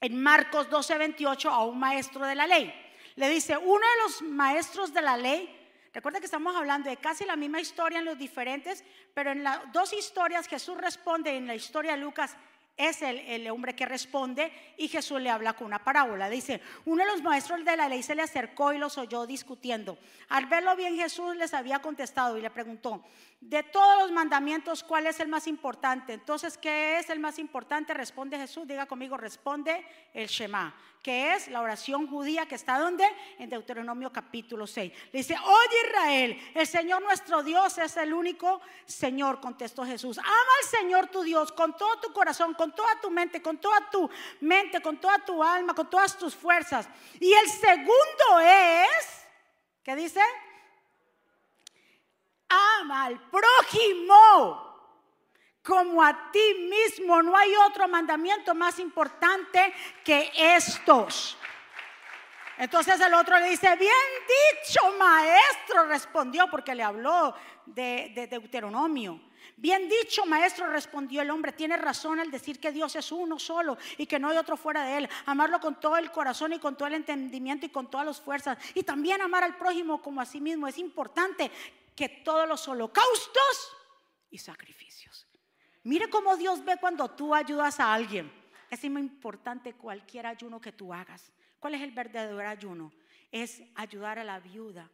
en 0.02 0.22
Marcos 0.22 0.70
12:28 0.70 1.50
a 1.50 1.64
un 1.64 1.80
maestro 1.80 2.26
de 2.26 2.36
la 2.36 2.46
ley. 2.46 2.74
Le 3.16 3.30
dice, 3.30 3.56
uno 3.56 3.80
de 3.80 4.04
los 4.04 4.22
maestros 4.24 4.94
de 4.94 5.02
la 5.02 5.16
ley, 5.16 5.50
recuerda 5.94 6.20
que 6.20 6.26
estamos 6.26 6.54
hablando 6.54 6.90
de 6.90 6.98
casi 6.98 7.24
la 7.24 7.38
misma 7.38 7.62
historia 7.62 8.00
en 8.00 8.04
los 8.04 8.18
diferentes, 8.18 8.84
pero 9.14 9.32
en 9.32 9.42
las 9.42 9.72
dos 9.72 9.94
historias 9.94 10.50
Jesús 10.50 10.78
responde 10.78 11.38
en 11.38 11.48
la 11.48 11.56
historia 11.56 11.94
de 11.94 12.00
Lucas 12.00 12.36
es 12.76 13.02
el, 13.02 13.50
hombre 13.50 13.76
que 13.76 13.86
responde 13.86 14.52
y 14.78 14.88
Jesús 14.88 15.22
le 15.22 15.30
habla 15.30 15.54
con 15.54 15.68
una 15.68 15.84
parábola. 15.84 16.30
Dice, 16.30 16.60
uno 16.86 17.04
de 17.04 17.12
los 17.12 17.22
maestros 17.22 17.64
de 17.64 17.78
la 17.78 17.88
ley 17.88 18.02
se 18.02 18.16
le 18.16 18.24
acercó 18.24 18.74
y 18.74 18.80
los 18.80 18.98
oyó 18.98 19.28
discutiendo. 19.28 19.98
Al 20.30 20.48
verlo 20.48 20.76
bien 20.76 20.96
Jesús 20.96 21.36
les 21.36 21.54
había 21.54 21.80
contestado 21.80 22.38
y 22.38 22.42
le 22.42 22.50
preguntó, 22.50 23.04
de 23.50 23.62
todos 23.62 24.04
los 24.04 24.12
mandamientos, 24.12 24.84
¿cuál 24.84 25.06
es 25.06 25.20
el 25.20 25.28
más 25.28 25.48
importante? 25.48 26.14
Entonces, 26.14 26.58
¿qué 26.58 26.98
es 26.98 27.10
el 27.10 27.20
más 27.20 27.38
importante? 27.40 27.94
Responde 27.94 28.38
Jesús, 28.38 28.66
diga 28.66 28.86
conmigo, 28.86 29.18
responde 29.18 29.86
el 30.14 30.28
Shema, 30.28 30.74
que 31.02 31.34
es 31.34 31.50
la 31.50 31.62
oración 31.62 32.08
judía 32.08 32.46
que 32.46 32.56
está 32.56 32.80
donde? 32.80 33.06
En 33.38 33.50
Deuteronomio 33.50 34.14
capítulo 34.14 34.66
6. 34.66 34.94
Le 35.12 35.20
dice, 35.20 35.36
oye 35.36 35.88
Israel, 35.88 36.52
el 36.56 36.68
Señor 36.68 37.02
nuestro 37.04 37.44
Dios 37.44 37.78
es 37.78 37.98
el 37.98 38.14
único 38.14 38.62
Señor, 38.86 39.42
contestó 39.42 39.86
Jesús. 39.86 40.18
Ama 40.18 40.30
al 40.30 40.70
Señor 40.70 41.08
tu 41.08 41.22
Dios 41.22 41.52
con 41.52 41.76
todo 41.76 42.00
tu 42.00 42.14
corazón, 42.14 42.54
con 42.63 42.73
toda 42.73 42.95
tu 43.02 43.12
mente, 43.12 43.41
con 43.41 43.58
toda 43.58 43.89
tu 43.89 44.10
mente, 44.39 44.82
con 44.82 44.95
toda 44.95 45.19
tu 45.19 45.43
alma, 45.43 45.76
con 45.76 45.89
todas 45.89 46.17
tus 46.17 46.34
fuerzas. 46.34 46.88
Y 47.19 47.34
el 47.34 47.49
segundo 47.49 48.39
es, 48.39 49.26
¿qué 49.84 49.97
dice? 49.97 50.21
ama 52.80 53.06
al 53.06 53.19
prójimo 53.30 54.71
como 55.62 56.02
a 56.02 56.32
ti 56.32 56.69
mismo. 56.69 57.21
No 57.21 57.36
hay 57.36 57.54
otro 57.67 57.88
mandamiento 57.89 58.56
más 58.56 58.80
importante 58.80 59.73
que 60.06 60.32
estos. 60.36 61.38
Entonces 62.58 62.97
el 63.02 63.13
otro 63.13 63.38
le 63.39 63.49
dice, 63.49 63.76
bien 63.76 63.91
dicho 64.62 64.80
maestro, 64.97 65.86
respondió 65.88 66.49
porque 66.49 66.76
le 66.76 66.84
habló 66.84 67.36
de, 67.65 68.13
de, 68.15 68.28
Deuteronomio. 68.28 69.19
Bien 69.58 69.88
dicho, 69.88 70.26
maestro, 70.26 70.68
respondió 70.68 71.22
el 71.22 71.30
hombre. 71.30 71.52
Tiene 71.52 71.78
razón 71.78 72.20
al 72.20 72.32
decir 72.32 72.60
que 72.60 72.72
Dios 72.72 72.96
es 72.96 73.12
uno 73.12 73.39
solo 73.39 73.78
y 73.98 74.06
que 74.06 74.20
no 74.20 74.30
hay 74.30 74.38
otro 74.38 74.58
fuera 74.58 74.84
de 74.84 74.98
él. 74.98 75.10
Amarlo 75.26 75.60
con 75.60 75.80
todo 75.80 75.98
el 75.98 76.12
corazón 76.12 76.54
y 76.54 76.60
con 76.60 76.76
todo 76.76 76.88
el 76.88 76.96
entendimiento 76.96 77.66
y 77.66 77.70
con 77.70 77.89
todas 77.89 78.06
las 78.06 78.20
fuerzas. 78.20 78.58
Y 78.74 78.84
también 78.84 79.22
amar 79.22 79.44
al 79.44 79.58
prójimo 79.58 80.02
como 80.02 80.22
a 80.22 80.26
sí 80.26 80.42
mismo. 80.42 80.68
Es 80.68 80.78
importante 80.78 81.52
que 81.96 82.10
todos 82.10 82.48
los 82.48 82.68
holocaustos 82.68 83.72
y 84.30 84.38
sacrificios. 84.38 85.28
Mire 85.84 86.10
cómo 86.10 86.36
Dios 86.38 86.63
ve 86.63 86.78
cuando 86.80 87.10
tú 87.10 87.36
ayudas 87.36 87.80
a 87.80 87.94
alguien. 87.94 88.32
Es 88.70 88.84
muy 88.89 89.02
importante 89.02 89.74
cualquier 89.74 90.26
ayuno 90.26 90.60
que 90.60 90.72
tú 90.72 90.94
hagas. 90.94 91.32
¿Cuál 91.60 91.76
es 91.76 91.82
el 91.82 91.92
verdadero 91.92 92.39
ayuno? 92.48 92.92
Es 93.32 93.62
ayudar 93.76 94.18
a 94.18 94.24
la 94.24 94.39
viuda, 94.39 94.89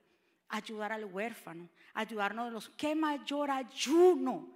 ayudar 0.50 0.92
al 0.92 1.06
huérfano, 1.06 1.70
ayudarnos 1.94 2.46
de 2.46 2.52
los... 2.52 2.70
¿Qué 2.70 2.96
mayor 2.96 3.52
ayuno 3.52 4.48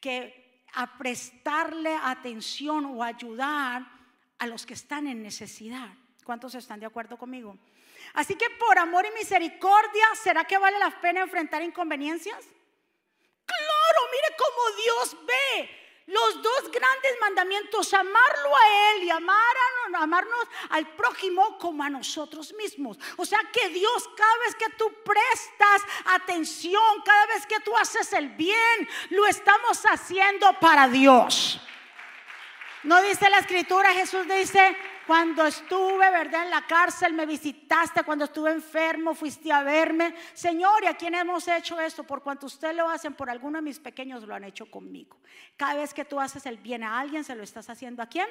que 0.00 0.64
a 0.74 0.96
prestarle 0.98 1.96
atención 2.02 2.84
o 2.86 3.02
ayudar 3.02 3.86
a 4.38 4.46
los 4.46 4.64
que 4.64 4.74
están 4.74 5.06
en 5.06 5.22
necesidad? 5.22 5.88
¿Cuántos 6.24 6.54
están 6.54 6.80
de 6.80 6.86
acuerdo 6.86 7.16
conmigo? 7.16 7.58
Así 8.14 8.34
que 8.34 8.48
por 8.50 8.78
amor 8.78 9.06
y 9.06 9.14
misericordia, 9.18 10.04
¿será 10.22 10.44
que 10.44 10.58
vale 10.58 10.78
la 10.78 11.00
pena 11.00 11.20
enfrentar 11.20 11.62
inconveniencias? 11.62 12.38
Claro, 13.44 14.00
mire 14.10 14.36
cómo 14.38 14.76
Dios 14.82 15.26
ve 15.26 15.79
los 16.10 16.42
dos 16.42 16.70
grandes 16.72 17.12
mandamientos, 17.20 17.94
amarlo 17.94 18.56
a 18.56 18.92
Él 18.92 19.04
y 19.04 19.10
amar 19.10 19.36
a, 19.94 20.02
amarnos 20.02 20.44
al 20.70 20.86
prójimo 20.94 21.56
como 21.58 21.82
a 21.82 21.90
nosotros 21.90 22.52
mismos. 22.54 22.98
O 23.16 23.24
sea 23.24 23.40
que 23.52 23.68
Dios, 23.68 24.08
cada 24.16 24.38
vez 24.38 24.54
que 24.56 24.68
tú 24.70 24.92
prestas 25.04 25.82
atención, 26.06 26.82
cada 27.04 27.26
vez 27.26 27.46
que 27.46 27.60
tú 27.60 27.76
haces 27.76 28.12
el 28.12 28.30
bien, 28.30 28.88
lo 29.10 29.26
estamos 29.26 29.82
haciendo 29.84 30.52
para 30.60 30.88
Dios. 30.88 31.60
No 32.82 33.00
dice 33.02 33.28
la 33.30 33.38
escritura, 33.38 33.92
Jesús 33.92 34.26
dice, 34.26 34.76
cuando 35.10 35.44
estuve, 35.44 36.08
¿verdad? 36.08 36.44
En 36.44 36.50
la 36.50 36.64
cárcel 36.68 37.12
me 37.14 37.26
visitaste, 37.26 38.04
cuando 38.04 38.26
estuve 38.26 38.52
enfermo 38.52 39.12
fuiste 39.12 39.50
a 39.50 39.64
verme. 39.64 40.14
Señor, 40.34 40.84
¿y 40.84 40.86
a 40.86 40.94
quién 40.94 41.16
hemos 41.16 41.48
hecho 41.48 41.80
esto? 41.80 42.04
Por 42.04 42.22
cuanto 42.22 42.46
usted 42.46 42.76
lo 42.76 42.88
hacen, 42.88 43.14
por 43.14 43.28
alguno 43.28 43.58
de 43.58 43.62
mis 43.62 43.80
pequeños 43.80 44.22
lo 44.22 44.36
han 44.36 44.44
hecho 44.44 44.70
conmigo. 44.70 45.16
Cada 45.56 45.74
vez 45.74 45.92
que 45.92 46.04
tú 46.04 46.20
haces 46.20 46.46
el 46.46 46.58
bien 46.58 46.84
a 46.84 47.00
alguien, 47.00 47.24
¿se 47.24 47.34
lo 47.34 47.42
estás 47.42 47.68
haciendo 47.68 48.04
a 48.04 48.06
quién? 48.06 48.28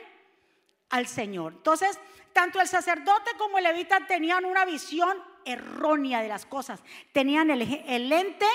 Al 0.92 1.06
Señor. 1.06 1.52
Entonces, 1.58 2.00
tanto 2.32 2.62
el 2.62 2.68
sacerdote 2.70 3.32
como 3.38 3.58
el 3.58 3.66
levita 3.66 4.08
tenían 4.08 4.46
una 4.46 4.64
visión 4.64 5.22
errónea 5.44 6.22
de 6.22 6.30
las 6.30 6.46
cosas. 6.46 6.82
Tenían 7.12 7.52
el, 7.52 7.62
el 7.88 8.08
lente 8.08 8.46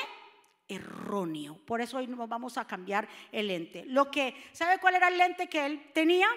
erróneo. 0.66 1.58
Por 1.66 1.82
eso 1.82 1.98
hoy 1.98 2.06
nos 2.06 2.26
vamos 2.26 2.56
a 2.56 2.66
cambiar 2.66 3.06
el 3.32 3.48
lente. 3.48 3.84
Lo 3.86 4.10
que, 4.10 4.34
¿sabe 4.52 4.78
cuál 4.78 4.94
era 4.94 5.08
el 5.08 5.18
lente 5.18 5.46
que 5.46 5.66
él 5.66 5.90
tenía? 5.92 6.28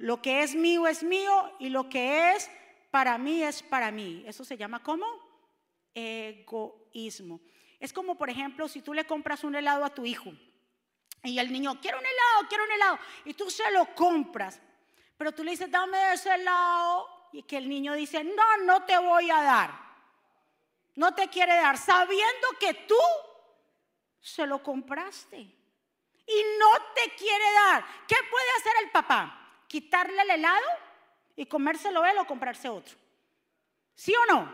Lo 0.00 0.22
que 0.22 0.42
es 0.42 0.54
mío 0.54 0.86
es 0.86 1.02
mío 1.02 1.54
y 1.58 1.68
lo 1.68 1.90
que 1.90 2.32
es 2.32 2.50
para 2.90 3.18
mí 3.18 3.42
es 3.42 3.62
para 3.62 3.90
mí. 3.90 4.24
Eso 4.26 4.44
se 4.46 4.56
llama 4.56 4.82
como 4.82 5.06
egoísmo. 5.92 7.42
Es 7.78 7.92
como, 7.92 8.16
por 8.16 8.30
ejemplo, 8.30 8.66
si 8.66 8.80
tú 8.80 8.94
le 8.94 9.06
compras 9.06 9.44
un 9.44 9.54
helado 9.54 9.84
a 9.84 9.94
tu 9.94 10.06
hijo 10.06 10.32
y 11.22 11.38
el 11.38 11.52
niño, 11.52 11.78
quiero 11.82 11.98
un 11.98 12.06
helado, 12.06 12.48
quiero 12.48 12.64
un 12.64 12.72
helado, 12.72 12.98
y 13.26 13.34
tú 13.34 13.50
se 13.50 13.70
lo 13.72 13.94
compras, 13.94 14.58
pero 15.18 15.32
tú 15.32 15.44
le 15.44 15.50
dices, 15.50 15.70
dame 15.70 16.14
ese 16.14 16.34
helado, 16.34 17.28
y 17.34 17.42
que 17.42 17.58
el 17.58 17.68
niño 17.68 17.92
dice, 17.92 18.24
no, 18.24 18.56
no 18.64 18.84
te 18.86 18.96
voy 18.96 19.30
a 19.30 19.42
dar. 19.42 19.90
No 20.94 21.14
te 21.14 21.28
quiere 21.28 21.56
dar, 21.56 21.76
sabiendo 21.76 22.48
que 22.58 22.72
tú 22.72 22.96
se 24.18 24.46
lo 24.46 24.62
compraste 24.62 25.36
y 25.36 26.42
no 26.58 26.70
te 26.94 27.14
quiere 27.16 27.44
dar. 27.52 27.84
¿Qué 28.08 28.16
puede 28.30 28.50
hacer 28.58 28.72
el 28.84 28.90
papá? 28.90 29.39
Quitarle 29.70 30.20
el 30.22 30.30
helado 30.30 30.66
y 31.36 31.46
comérselo 31.46 32.04
él 32.04 32.18
o 32.18 32.26
comprarse 32.26 32.68
otro. 32.68 32.96
¿Sí 33.94 34.12
o 34.12 34.26
no? 34.26 34.52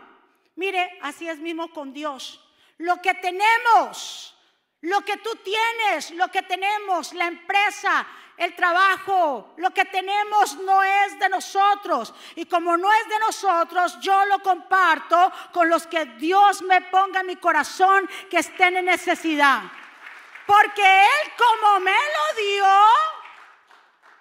Mire, 0.55 0.99
así 1.01 1.27
es 1.27 1.39
mismo 1.39 1.73
con 1.73 1.91
Dios. 1.91 2.39
Lo 2.77 3.01
que 3.01 3.15
tenemos, 3.15 4.37
lo 4.81 5.01
que 5.01 5.17
tú 5.17 5.31
tienes, 5.37 6.11
lo 6.11 6.27
que 6.27 6.43
tenemos, 6.43 7.13
la 7.13 7.25
empresa, 7.25 8.05
el 8.37 8.55
trabajo, 8.55 9.55
lo 9.57 9.71
que 9.71 9.85
tenemos 9.85 10.55
no 10.57 10.83
es 10.83 11.17
de 11.17 11.29
nosotros. 11.29 12.13
Y 12.35 12.45
como 12.45 12.77
no 12.77 12.93
es 12.93 13.09
de 13.09 13.19
nosotros, 13.19 13.97
yo 13.99 14.23
lo 14.25 14.39
comparto 14.43 15.31
con 15.51 15.67
los 15.67 15.87
que 15.87 16.05
Dios 16.05 16.61
me 16.61 16.81
ponga 16.81 17.21
en 17.21 17.27
mi 17.27 17.37
corazón 17.37 18.07
que 18.29 18.37
estén 18.37 18.77
en 18.77 18.85
necesidad. 18.85 19.63
Porque 20.45 21.01
Él 21.01 21.31
como 21.35 21.79
me 21.79 21.91
lo 21.91 22.41
dio, 22.41 22.65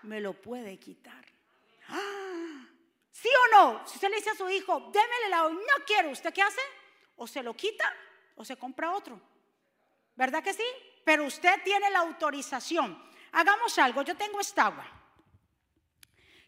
me 0.07 0.21
lo 0.21 0.33
puede 0.33 0.79
quitar. 0.79 1.25
¡Ah! 1.89 2.67
¿Sí 3.13 3.29
o 3.29 3.57
no? 3.57 3.87
Si 3.87 3.95
usted 3.97 4.09
le 4.09 4.17
dice 4.17 4.31
a 4.31 4.35
su 4.35 4.49
hijo, 4.49 4.91
démele 4.93 5.29
la 5.29 5.43
no 5.49 5.85
quiero, 5.87 6.11
¿usted 6.11 6.33
qué 6.33 6.43
hace? 6.43 6.61
O 7.17 7.27
se 7.27 7.43
lo 7.43 7.55
quita 7.55 7.93
o 8.37 8.45
se 8.45 8.57
compra 8.57 8.93
otro. 8.93 9.21
¿Verdad 10.15 10.43
que 10.43 10.53
sí? 10.53 10.65
Pero 11.05 11.25
usted 11.25 11.63
tiene 11.63 11.91
la 11.91 12.01
autorización. 12.01 13.03
Hagamos 13.33 13.79
algo, 13.79 14.03
yo 14.03 14.17
tengo 14.17 14.41
esta 14.41 14.67
agua. 14.67 14.87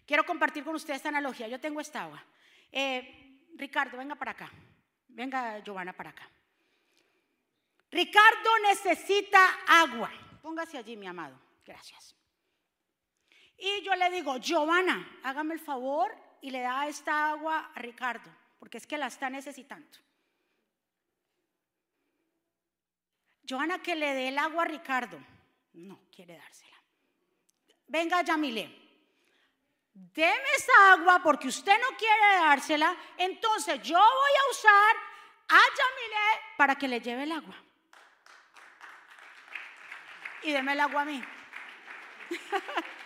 Quiero 0.07 0.25
compartir 0.25 0.65
con 0.65 0.75
usted 0.75 0.95
esta 0.95 1.11
analogía. 1.11 1.49
Yo 1.49 1.61
tengo 1.61 1.81
esta 1.81 2.05
agua. 2.05 2.25
Eh, 2.73 3.45
Ricardo, 3.57 3.99
venga 3.99 4.15
para 4.15 4.31
acá. 4.31 4.51
Venga, 5.09 5.59
Giovanna, 5.59 5.93
para 5.93 6.11
acá. 6.11 6.31
Ricardo 7.91 8.51
necesita 8.63 9.39
agua. 9.67 10.11
Póngase 10.43 10.79
allí, 10.79 10.97
mi 10.97 11.07
amado. 11.07 11.39
Gracias. 11.65 12.18
Y 13.59 13.83
yo 13.83 13.95
le 13.97 14.09
digo, 14.11 14.37
Giovanna, 14.39 15.21
hágame 15.25 15.55
el 15.55 15.61
favor 15.61 16.17
y 16.41 16.51
le 16.51 16.61
da 16.61 16.87
esta 16.87 17.31
agua 17.31 17.73
a 17.75 17.79
Ricardo, 17.81 18.31
porque 18.59 18.79
es 18.79 18.87
que 18.87 18.97
la 18.97 19.09
está 19.09 19.29
necesitando. 19.29 19.99
Giovanna, 23.43 23.83
que 23.83 23.97
le 23.97 24.15
dé 24.15 24.29
el 24.29 24.39
agua 24.39 24.63
a 24.63 24.67
Ricardo. 24.67 25.19
No, 25.73 25.99
quiere 26.15 26.37
dársela. 26.37 26.77
Venga, 27.89 28.23
Yamile. 28.23 28.89
Deme 29.93 30.51
esa 30.57 30.93
agua 30.93 31.21
porque 31.23 31.49
usted 31.49 31.77
no 31.81 31.97
quiere 31.97 32.35
dársela. 32.41 32.95
Entonces 33.17 33.83
yo 33.83 33.99
voy 33.99 34.33
a 34.47 34.51
usar 34.51 34.97
a 35.49 35.57
Yamile 35.57 36.43
para 36.57 36.77
que 36.77 36.87
le 36.87 37.01
lleve 37.01 37.25
el 37.25 37.33
agua. 37.33 37.57
Y 40.43 40.53
deme 40.53 40.75
el 40.75 40.81
agua 40.81 41.03
a 41.03 41.05
mí. 41.07 41.25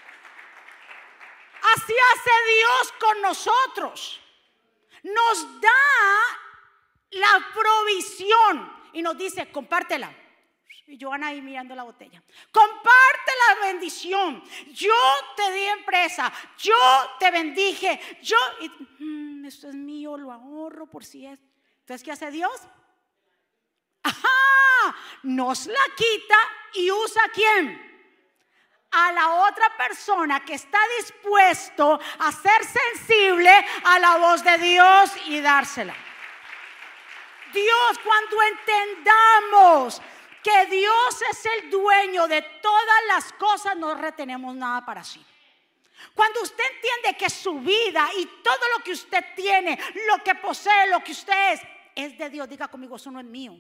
Así 1.62 1.94
hace 2.12 2.31
Dios 2.57 2.94
con 2.98 3.22
nosotros. 3.22 4.20
Nos 5.05 5.61
da 5.61 5.70
la 7.11 7.48
provisión 7.55 8.72
y 8.92 9.03
nos 9.03 9.16
dice, 9.16 9.51
compártela. 9.51 10.14
Y 10.87 10.98
Joana 11.01 11.29
ahí 11.29 11.40
mirando 11.40 11.75
la 11.75 11.85
botella. 11.85 12.22
Comparte 12.51 13.33
la 13.48 13.66
bendición. 13.66 14.42
Yo 14.72 14.94
te 15.37 15.53
di 15.53 15.62
empresa. 15.64 16.33
Yo 16.59 16.75
te 17.18 17.31
bendije. 17.31 18.01
Yo, 18.22 18.37
mm, 18.98 19.44
esto 19.44 19.68
es 19.68 19.75
mío, 19.75 20.16
lo 20.16 20.33
ahorro 20.33 20.87
por 20.87 21.05
si 21.05 21.27
es. 21.27 21.38
Entonces, 21.81 22.05
¿qué 22.05 22.12
hace 22.12 22.31
Dios? 22.31 22.61
Ajá, 24.03 24.96
nos 25.22 25.66
la 25.66 25.81
quita 25.96 26.37
y 26.75 26.90
usa 26.90 27.22
quién? 27.33 27.91
A 28.92 29.12
la 29.12 29.31
otra 29.48 29.76
persona 29.76 30.44
que 30.44 30.55
está 30.55 30.78
dispuesto 30.98 31.98
a 32.18 32.33
ser 32.33 32.64
sensible 32.64 33.50
a 33.85 33.98
la 33.98 34.16
voz 34.18 34.44
de 34.44 34.59
Dios 34.59 35.12
y 35.26 35.40
dársela. 35.40 35.94
Dios, 37.52 37.98
cuando 38.05 38.37
entendamos 38.42 40.02
que 40.42 40.66
Dios 40.66 41.22
es 41.31 41.46
el 41.46 41.70
dueño 41.70 42.26
de 42.26 42.42
todas 42.42 43.00
las 43.09 43.33
cosas, 43.35 43.76
no 43.76 43.94
retenemos 43.94 44.55
nada 44.55 44.85
para 44.85 45.05
sí. 45.05 45.24
Cuando 46.14 46.42
usted 46.42 46.64
entiende 46.74 47.16
que 47.16 47.31
su 47.31 47.61
vida 47.61 48.09
y 48.16 48.26
todo 48.42 48.68
lo 48.76 48.85
que 48.85 48.92
usted 48.92 49.24
tiene, 49.37 49.78
lo 50.09 50.22
que 50.22 50.35
posee, 50.35 50.88
lo 50.88 51.02
que 51.02 51.12
usted 51.12 51.52
es, 51.52 51.61
es 51.94 52.18
de 52.18 52.28
Dios, 52.28 52.48
diga 52.48 52.68
conmigo, 52.68 52.96
eso 52.96 53.11
no 53.11 53.20
es 53.20 53.26
mío. 53.26 53.57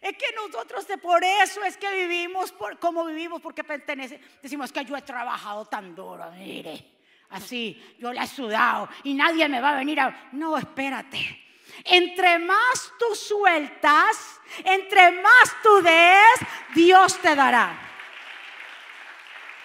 Es 0.00 0.16
que 0.16 0.32
nosotros 0.34 0.86
por 1.02 1.22
eso 1.22 1.62
es 1.62 1.76
que 1.76 1.90
vivimos 1.92 2.54
como 2.80 3.04
vivimos, 3.04 3.40
porque 3.40 3.62
pertenece. 3.62 4.18
Decimos 4.42 4.72
que 4.72 4.84
yo 4.84 4.96
he 4.96 5.02
trabajado 5.02 5.66
tan 5.66 5.94
duro, 5.94 6.30
mire, 6.32 6.98
así, 7.28 7.96
yo 7.98 8.12
le 8.12 8.22
he 8.22 8.26
sudado 8.26 8.88
y 9.04 9.12
nadie 9.12 9.46
me 9.48 9.60
va 9.60 9.72
a 9.72 9.76
venir 9.76 10.00
a... 10.00 10.30
No, 10.32 10.56
espérate. 10.56 11.48
Entre 11.84 12.38
más 12.38 12.92
tú 12.98 13.14
sueltas, 13.14 14.40
entre 14.64 15.10
más 15.12 15.56
tú 15.62 15.82
des, 15.82 16.48
Dios 16.74 17.18
te 17.18 17.34
dará. 17.34 17.88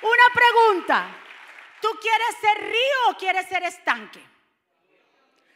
Una 0.02 0.34
pregunta, 0.34 1.08
¿tú 1.82 1.88
quieres 2.02 2.36
ser 2.42 2.58
río 2.62 3.10
o 3.10 3.18
quieres 3.18 3.48
ser 3.48 3.64
estanque? 3.64 4.22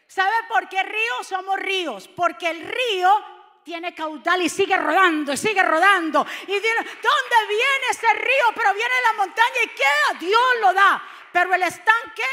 ¿Sabe 0.07 0.35
por 0.47 0.67
qué 0.69 0.81
río 0.81 1.23
somos 1.23 1.59
ríos? 1.59 2.07
Porque 2.07 2.49
el 2.49 2.61
río 2.61 3.38
tiene 3.69 3.93
caudal 3.93 4.41
y 4.41 4.49
sigue 4.49 4.75
rodando 4.75 5.31
y 5.31 5.37
sigue 5.37 5.61
rodando. 5.61 6.25
Y 6.47 6.53
dice, 6.53 6.67
¿dónde 6.75 7.37
viene 7.47 7.85
ese 7.91 8.11
río? 8.15 8.45
Pero 8.55 8.73
viene 8.73 8.95
de 8.95 9.01
la 9.11 9.13
montaña 9.13 9.63
y 9.63 9.67
queda, 9.67 10.19
Dios 10.19 10.41
lo 10.59 10.73
da. 10.73 11.03
Pero 11.31 11.53
el 11.53 11.61
estanque 11.61 12.23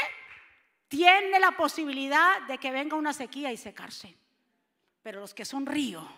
tiene 0.87 1.39
la 1.39 1.51
posibilidad 1.51 2.41
de 2.47 2.57
que 2.57 2.71
venga 2.71 2.97
una 2.97 3.13
sequía 3.13 3.51
y 3.51 3.57
secarse. 3.57 4.17
Pero 5.03 5.19
los 5.19 5.35
que 5.35 5.45
son 5.45 5.67
río 5.67 6.09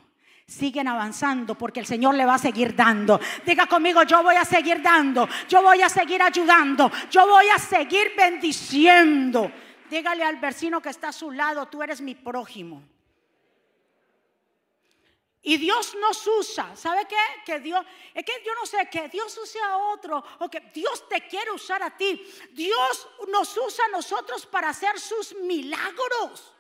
siguen 0.48 0.88
avanzando 0.88 1.54
porque 1.56 1.82
el 1.82 1.86
Señor 1.86 2.16
le 2.16 2.26
va 2.26 2.36
a 2.36 2.40
seguir 2.40 2.74
dando. 2.74 3.20
Diga 3.46 3.68
conmigo, 3.68 4.04
yo 4.04 4.24
voy 4.24 4.38
a 4.38 4.46
seguir 4.46 4.82
dando, 4.82 5.28
yo 5.50 5.62
voy 5.62 5.82
a 5.82 5.90
seguir 5.90 6.22
ayudando, 6.22 6.90
yo 7.12 7.28
voy 7.28 7.50
a 7.50 7.60
seguir 7.60 8.14
bendiciendo. 8.16 9.52
Dígale 9.90 10.24
al 10.24 10.38
vecino 10.38 10.82
que 10.82 10.90
está 10.90 11.10
a 11.10 11.12
su 11.12 11.30
lado, 11.30 11.66
tú 11.66 11.84
eres 11.84 12.00
mi 12.00 12.16
prójimo. 12.16 12.99
Y 15.42 15.58
Dios 15.58 15.96
nos 15.96 16.28
usa, 16.28 16.76
¿sabe 16.76 17.06
qué? 17.08 17.16
Que 17.46 17.60
Dios, 17.60 17.86
es 18.14 18.26
que 18.26 18.44
yo 18.46 18.54
no 18.56 18.66
sé, 18.66 18.90
que 18.92 19.08
Dios 19.08 19.38
use 19.38 19.60
a 19.62 19.78
otro 19.78 20.22
o 20.40 20.50
que 20.50 20.60
Dios 20.74 21.08
te 21.08 21.28
quiere 21.28 21.52
usar 21.52 21.82
a 21.82 21.96
ti. 21.96 22.22
Dios 22.52 23.08
nos 23.30 23.56
usa 23.56 23.86
a 23.86 23.90
nosotros 23.90 24.46
para 24.46 24.70
hacer 24.70 25.00
sus 25.00 25.34
milagros. 25.36 26.54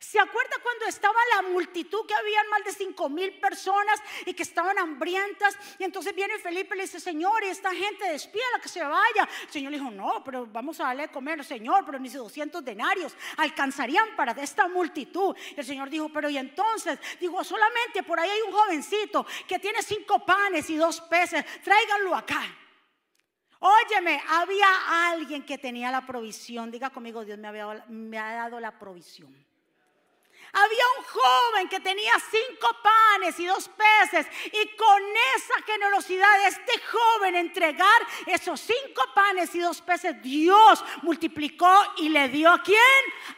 ¿Se 0.00 0.18
acuerda 0.18 0.56
cuando 0.62 0.86
estaba 0.86 1.18
la 1.36 1.48
multitud 1.50 2.06
que 2.06 2.14
habían 2.14 2.48
más 2.48 2.64
de 2.64 2.72
cinco 2.72 3.10
mil 3.10 3.38
personas 3.38 4.00
y 4.24 4.32
que 4.32 4.42
estaban 4.42 4.78
hambrientas? 4.78 5.58
Y 5.78 5.84
entonces 5.84 6.14
viene 6.14 6.38
Felipe 6.38 6.74
y 6.74 6.78
le 6.78 6.84
dice, 6.84 6.98
Señor, 6.98 7.44
esta 7.44 7.70
gente 7.74 8.10
despídala 8.10 8.60
que 8.62 8.70
se 8.70 8.82
vaya. 8.82 9.28
El 9.42 9.50
Señor 9.50 9.70
le 9.72 9.78
dijo, 9.78 9.90
no, 9.90 10.24
pero 10.24 10.46
vamos 10.46 10.80
a 10.80 10.84
darle 10.84 11.02
a 11.02 11.12
comer, 11.12 11.44
Señor, 11.44 11.84
pero 11.84 11.98
ni 11.98 12.08
200 12.08 12.64
denarios 12.64 13.14
alcanzarían 13.36 14.16
para 14.16 14.32
esta 14.42 14.68
multitud. 14.68 15.36
El 15.54 15.66
Señor 15.66 15.90
dijo, 15.90 16.08
pero 16.08 16.30
y 16.30 16.38
entonces, 16.38 16.98
digo, 17.20 17.44
solamente 17.44 18.02
por 18.02 18.18
ahí 18.18 18.30
hay 18.30 18.40
un 18.40 18.52
jovencito 18.52 19.26
que 19.46 19.58
tiene 19.58 19.82
cinco 19.82 20.24
panes 20.24 20.70
y 20.70 20.76
dos 20.76 21.02
peces, 21.02 21.44
tráiganlo 21.62 22.14
acá. 22.16 22.42
Óyeme, 23.58 24.18
había 24.28 25.10
alguien 25.10 25.44
que 25.44 25.58
tenía 25.58 25.90
la 25.90 26.06
provisión. 26.06 26.70
Diga 26.70 26.88
conmigo, 26.88 27.22
Dios 27.22 27.38
me, 27.38 27.48
había, 27.48 27.84
me 27.88 28.18
ha 28.18 28.32
dado 28.32 28.58
la 28.58 28.78
provisión. 28.78 29.49
Había 30.52 30.84
un 30.98 31.04
joven 31.04 31.68
que 31.68 31.78
tenía 31.78 32.12
cinco 32.30 32.76
panes 32.82 33.38
y 33.38 33.46
dos 33.46 33.68
peces 33.68 34.26
y 34.46 34.76
con 34.76 35.02
esa 35.36 35.62
generosidad 35.64 36.38
de 36.42 36.48
este 36.48 36.80
joven 36.90 37.36
entregar 37.36 38.02
esos 38.26 38.60
cinco 38.60 39.04
panes 39.14 39.54
y 39.54 39.60
dos 39.60 39.80
peces, 39.80 40.20
Dios 40.22 40.84
multiplicó 41.02 41.72
y 41.98 42.08
le 42.08 42.28
dio 42.28 42.50
a 42.50 42.62
quién? 42.62 42.80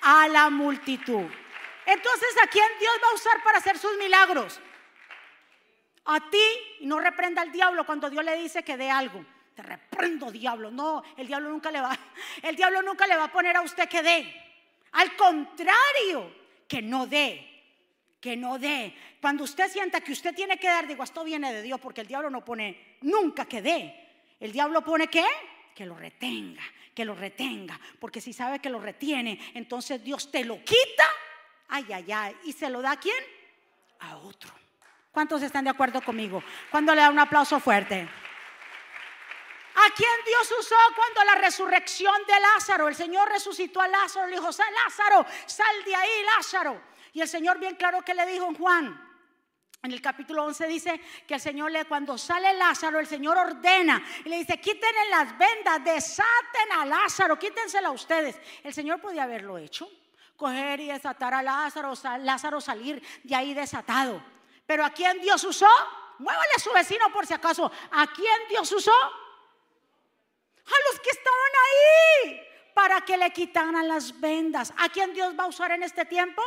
A 0.02 0.26
la 0.28 0.48
multitud. 0.48 1.26
Entonces, 1.84 2.28
¿a 2.42 2.46
quién 2.46 2.68
Dios 2.78 2.94
va 3.02 3.10
a 3.10 3.14
usar 3.14 3.42
para 3.42 3.58
hacer 3.58 3.78
sus 3.78 3.96
milagros? 3.98 4.60
A 6.06 6.30
ti, 6.30 6.44
y 6.80 6.86
no 6.86 6.98
reprenda 6.98 7.42
al 7.42 7.52
diablo 7.52 7.84
cuando 7.84 8.08
Dios 8.08 8.24
le 8.24 8.36
dice 8.36 8.62
que 8.62 8.76
dé 8.76 8.90
algo. 8.90 9.24
Te 9.54 9.62
reprendo, 9.62 10.30
diablo. 10.30 10.70
No, 10.70 11.02
el 11.16 11.26
diablo 11.26 11.50
nunca 11.50 11.70
le 11.70 11.80
va, 11.80 11.96
el 12.42 12.56
diablo 12.56 12.80
nunca 12.82 13.06
le 13.06 13.16
va 13.16 13.24
a 13.24 13.32
poner 13.32 13.56
a 13.56 13.60
usted 13.60 13.88
que 13.88 14.02
dé. 14.02 14.42
Al 14.92 15.14
contrario, 15.16 16.41
que 16.68 16.82
no 16.82 17.06
dé, 17.06 17.48
que 18.20 18.36
no 18.36 18.58
dé. 18.58 18.94
Cuando 19.20 19.44
usted 19.44 19.70
sienta 19.70 20.00
que 20.00 20.12
usted 20.12 20.34
tiene 20.34 20.58
que 20.58 20.66
dar, 20.66 20.86
digo, 20.86 21.02
esto 21.02 21.24
viene 21.24 21.52
de 21.52 21.62
Dios 21.62 21.80
porque 21.80 22.00
el 22.00 22.06
diablo 22.06 22.30
no 22.30 22.44
pone 22.44 22.96
nunca 23.02 23.44
que 23.44 23.62
dé. 23.62 23.94
El 24.40 24.52
diablo 24.52 24.82
pone 24.82 25.08
que 25.08 25.24
que 25.74 25.86
lo 25.86 25.96
retenga, 25.96 26.62
que 26.94 27.04
lo 27.04 27.14
retenga, 27.14 27.78
porque 27.98 28.20
si 28.20 28.32
sabe 28.32 28.58
que 28.58 28.70
lo 28.70 28.78
retiene, 28.78 29.38
entonces 29.54 30.02
Dios 30.02 30.30
te 30.30 30.44
lo 30.44 30.62
quita, 30.62 31.04
ay, 31.68 31.86
ay, 31.92 32.12
ay, 32.12 32.36
y 32.44 32.52
se 32.52 32.68
lo 32.68 32.82
da 32.82 32.92
a 32.92 33.00
quién? 33.00 33.16
A 34.00 34.16
otro. 34.18 34.52
¿Cuántos 35.10 35.42
están 35.42 35.64
de 35.64 35.70
acuerdo 35.70 36.00
conmigo? 36.02 36.42
Cuando 36.70 36.94
le 36.94 37.02
da 37.02 37.10
un 37.10 37.18
aplauso 37.18 37.60
fuerte. 37.60 38.08
¿A 39.84 39.94
quién 39.94 40.10
Dios 40.24 40.54
usó 40.60 40.76
cuando 40.94 41.24
la 41.24 41.40
resurrección 41.40 42.14
de 42.26 42.38
Lázaro? 42.38 42.86
El 42.86 42.94
Señor 42.94 43.28
resucitó 43.28 43.80
a 43.80 43.88
Lázaro, 43.88 44.26
le 44.28 44.36
dijo, 44.36 44.46
Lázaro, 44.46 45.26
sal 45.46 45.84
de 45.84 45.94
ahí, 45.94 46.22
Lázaro. 46.36 46.80
Y 47.12 47.20
el 47.20 47.28
Señor 47.28 47.58
bien 47.58 47.74
claro 47.74 48.02
que 48.02 48.14
le 48.14 48.24
dijo 48.26 48.46
en 48.46 48.54
Juan. 48.54 49.12
En 49.82 49.90
el 49.90 50.00
capítulo 50.00 50.44
11 50.44 50.66
dice 50.68 51.00
que 51.26 51.34
el 51.34 51.40
Señor 51.40 51.72
le, 51.72 51.86
cuando 51.86 52.16
sale 52.16 52.54
Lázaro, 52.54 53.00
el 53.00 53.08
Señor 53.08 53.36
ordena 53.36 54.00
y 54.24 54.28
le 54.28 54.36
dice, 54.36 54.60
quítenle 54.60 55.08
las 55.10 55.36
vendas, 55.36 55.82
desaten 55.82 56.72
a 56.78 56.86
Lázaro, 56.86 57.36
quítensela 57.36 57.88
a 57.88 57.92
ustedes. 57.92 58.40
El 58.62 58.72
Señor 58.72 59.00
podía 59.00 59.24
haberlo 59.24 59.58
hecho, 59.58 59.90
coger 60.36 60.78
y 60.78 60.86
desatar 60.86 61.34
a 61.34 61.42
Lázaro, 61.42 61.94
Lázaro 62.20 62.60
salir 62.60 63.02
de 63.24 63.34
ahí 63.34 63.54
desatado. 63.54 64.22
Pero 64.64 64.84
¿a 64.84 64.90
quién 64.90 65.20
Dios 65.20 65.42
usó? 65.42 65.66
Muévale 66.20 66.52
a 66.56 66.60
su 66.60 66.72
vecino 66.72 67.12
por 67.12 67.26
si 67.26 67.34
acaso. 67.34 67.70
¿A 67.90 68.06
quién 68.06 68.48
Dios 68.48 68.70
usó? 68.70 68.92
A 70.66 70.90
los 70.90 71.00
que 71.00 71.10
estaban 71.10 71.52
ahí. 71.66 72.48
para 72.74 73.02
que 73.02 73.18
le 73.18 73.30
quitaran 73.30 73.86
las 73.86 74.18
vendas. 74.18 74.72
¿A 74.78 74.88
quién 74.88 75.12
Dios 75.12 75.34
va 75.38 75.44
a 75.44 75.48
usar 75.48 75.72
en 75.72 75.82
este 75.82 76.06
tiempo? 76.06 76.42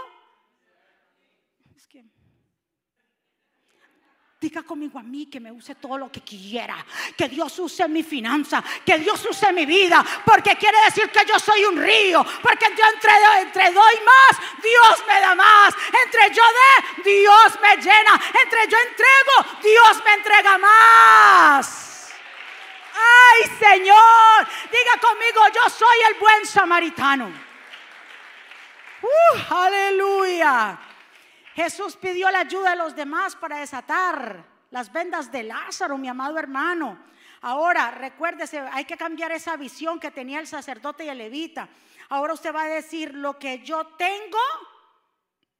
Diga 4.46 4.62
conmigo 4.64 5.00
a 5.00 5.02
mí 5.02 5.28
que 5.28 5.40
me 5.40 5.52
use 5.52 5.74
todo 5.76 5.98
lo 5.98 6.12
que 6.12 6.22
quiera. 6.22 6.86
Que 7.18 7.30
Dios 7.30 7.58
use 7.58 7.88
mi 7.88 8.04
finanza. 8.04 8.64
Que 8.86 9.00
Dios 9.00 9.26
use 9.26 9.52
mi 9.54 9.66
vida. 9.66 10.06
Porque 10.26 10.56
quiere 10.56 10.78
decir 10.86 11.10
que 11.10 11.26
yo 11.26 11.40
soy 11.40 11.64
un 11.66 11.82
río. 11.82 12.24
Porque 12.44 12.68
yo 12.78 12.84
entre, 12.94 13.12
entre 13.42 13.72
doy 13.72 13.96
más, 14.06 14.62
Dios 14.62 15.04
me 15.08 15.20
da 15.20 15.34
más. 15.34 15.74
Entre 16.06 16.36
yo 16.36 16.44
dé, 16.44 17.10
Dios 17.10 17.60
me 17.62 17.76
llena. 17.78 18.22
Entre 18.44 18.68
yo 18.70 18.78
entrego, 18.78 19.62
Dios 19.64 20.04
me 20.04 20.14
entrega 20.14 20.58
más. 20.58 21.95
Ay, 22.96 23.50
Señor. 23.60 24.48
Diga 24.72 25.00
conmigo, 25.02 25.42
yo 25.54 25.70
soy 25.70 25.98
el 26.10 26.20
buen 26.20 26.46
samaritano. 26.46 27.32
Uh, 29.02 29.54
aleluya. 29.54 30.80
Jesús 31.54 31.96
pidió 31.96 32.30
la 32.32 32.40
ayuda 32.40 32.72
de 32.72 32.76
los 32.78 32.96
demás 32.96 33.36
para 33.36 33.58
desatar 33.58 34.44
las 34.72 34.92
vendas 34.92 35.32
de 35.32 35.44
Lázaro, 35.44 35.98
mi 35.98 36.08
amado 36.08 36.38
hermano. 36.38 37.00
Ahora, 37.42 37.92
recuérdese, 37.92 38.60
hay 38.60 38.86
que 38.86 38.98
cambiar 38.98 39.32
esa 39.32 39.56
visión 39.56 40.00
que 40.00 40.12
tenía 40.12 40.40
el 40.40 40.48
sacerdote 40.48 41.06
y 41.06 41.10
el 41.10 41.18
levita. 41.18 41.70
Ahora 42.10 42.34
usted 42.34 42.54
va 42.54 42.64
a 42.64 42.68
decir, 42.68 43.14
lo 43.14 43.38
que 43.38 43.60
yo 43.60 43.88
tengo, 43.98 44.40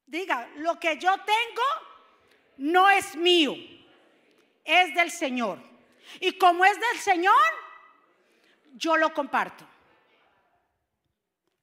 diga, 0.06 0.48
lo 0.56 0.78
que 0.78 0.98
yo 0.98 1.16
tengo 1.18 1.62
no 2.58 2.90
es 2.90 3.16
mío, 3.16 3.54
es 4.64 4.94
del 4.94 5.10
Señor. 5.10 5.75
Y 6.20 6.38
como 6.38 6.64
es 6.64 6.78
del 6.78 6.98
Señor, 6.98 7.34
yo 8.74 8.96
lo 8.96 9.12
comparto. 9.12 9.66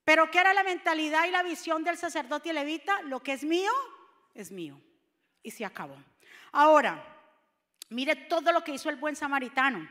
Pero 0.03 0.29
¿qué 0.29 0.39
era 0.39 0.53
la 0.53 0.63
mentalidad 0.63 1.25
y 1.25 1.31
la 1.31 1.43
visión 1.43 1.83
del 1.83 1.97
sacerdote 1.97 2.49
y 2.49 2.53
levita? 2.53 3.01
Lo 3.03 3.21
que 3.21 3.33
es 3.33 3.43
mío, 3.43 3.71
es 4.33 4.51
mío. 4.51 4.79
Y 5.41 5.51
se 5.51 5.65
acabó. 5.65 5.97
Ahora, 6.51 7.03
mire 7.89 8.15
todo 8.15 8.51
lo 8.51 8.63
que 8.63 8.73
hizo 8.73 8.89
el 8.89 8.97
buen 8.97 9.15
samaritano. 9.15 9.87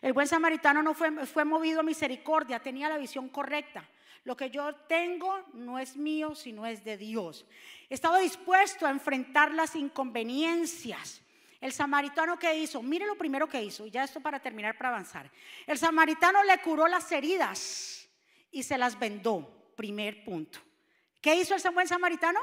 El 0.00 0.12
buen 0.12 0.28
samaritano 0.28 0.82
no 0.82 0.94
fue, 0.94 1.26
fue 1.26 1.44
movido 1.44 1.80
a 1.80 1.82
misericordia, 1.82 2.60
tenía 2.60 2.88
la 2.88 2.98
visión 2.98 3.28
correcta. 3.28 3.88
Lo 4.24 4.36
que 4.36 4.50
yo 4.50 4.74
tengo 4.74 5.44
no 5.54 5.78
es 5.78 5.96
mío, 5.96 6.34
sino 6.34 6.66
es 6.66 6.84
de 6.84 6.96
Dios. 6.96 7.46
Estaba 7.88 8.18
dispuesto 8.18 8.86
a 8.86 8.90
enfrentar 8.90 9.52
las 9.52 9.74
inconveniencias. 9.74 11.22
El 11.60 11.72
samaritano 11.72 12.38
que 12.38 12.54
hizo, 12.54 12.82
mire 12.82 13.06
lo 13.06 13.16
primero 13.16 13.48
que 13.48 13.62
hizo, 13.62 13.86
y 13.86 13.90
ya 13.90 14.04
esto 14.04 14.20
para 14.20 14.40
terminar, 14.40 14.76
para 14.76 14.90
avanzar. 14.90 15.30
El 15.66 15.78
samaritano 15.78 16.44
le 16.44 16.58
curó 16.58 16.86
las 16.86 17.10
heridas 17.10 18.08
y 18.50 18.62
se 18.62 18.78
las 18.78 18.98
vendó. 18.98 19.72
Primer 19.76 20.24
punto. 20.24 20.60
¿Qué 21.20 21.36
hizo 21.36 21.54
el 21.54 21.74
buen 21.74 21.88
samaritano? 21.88 22.40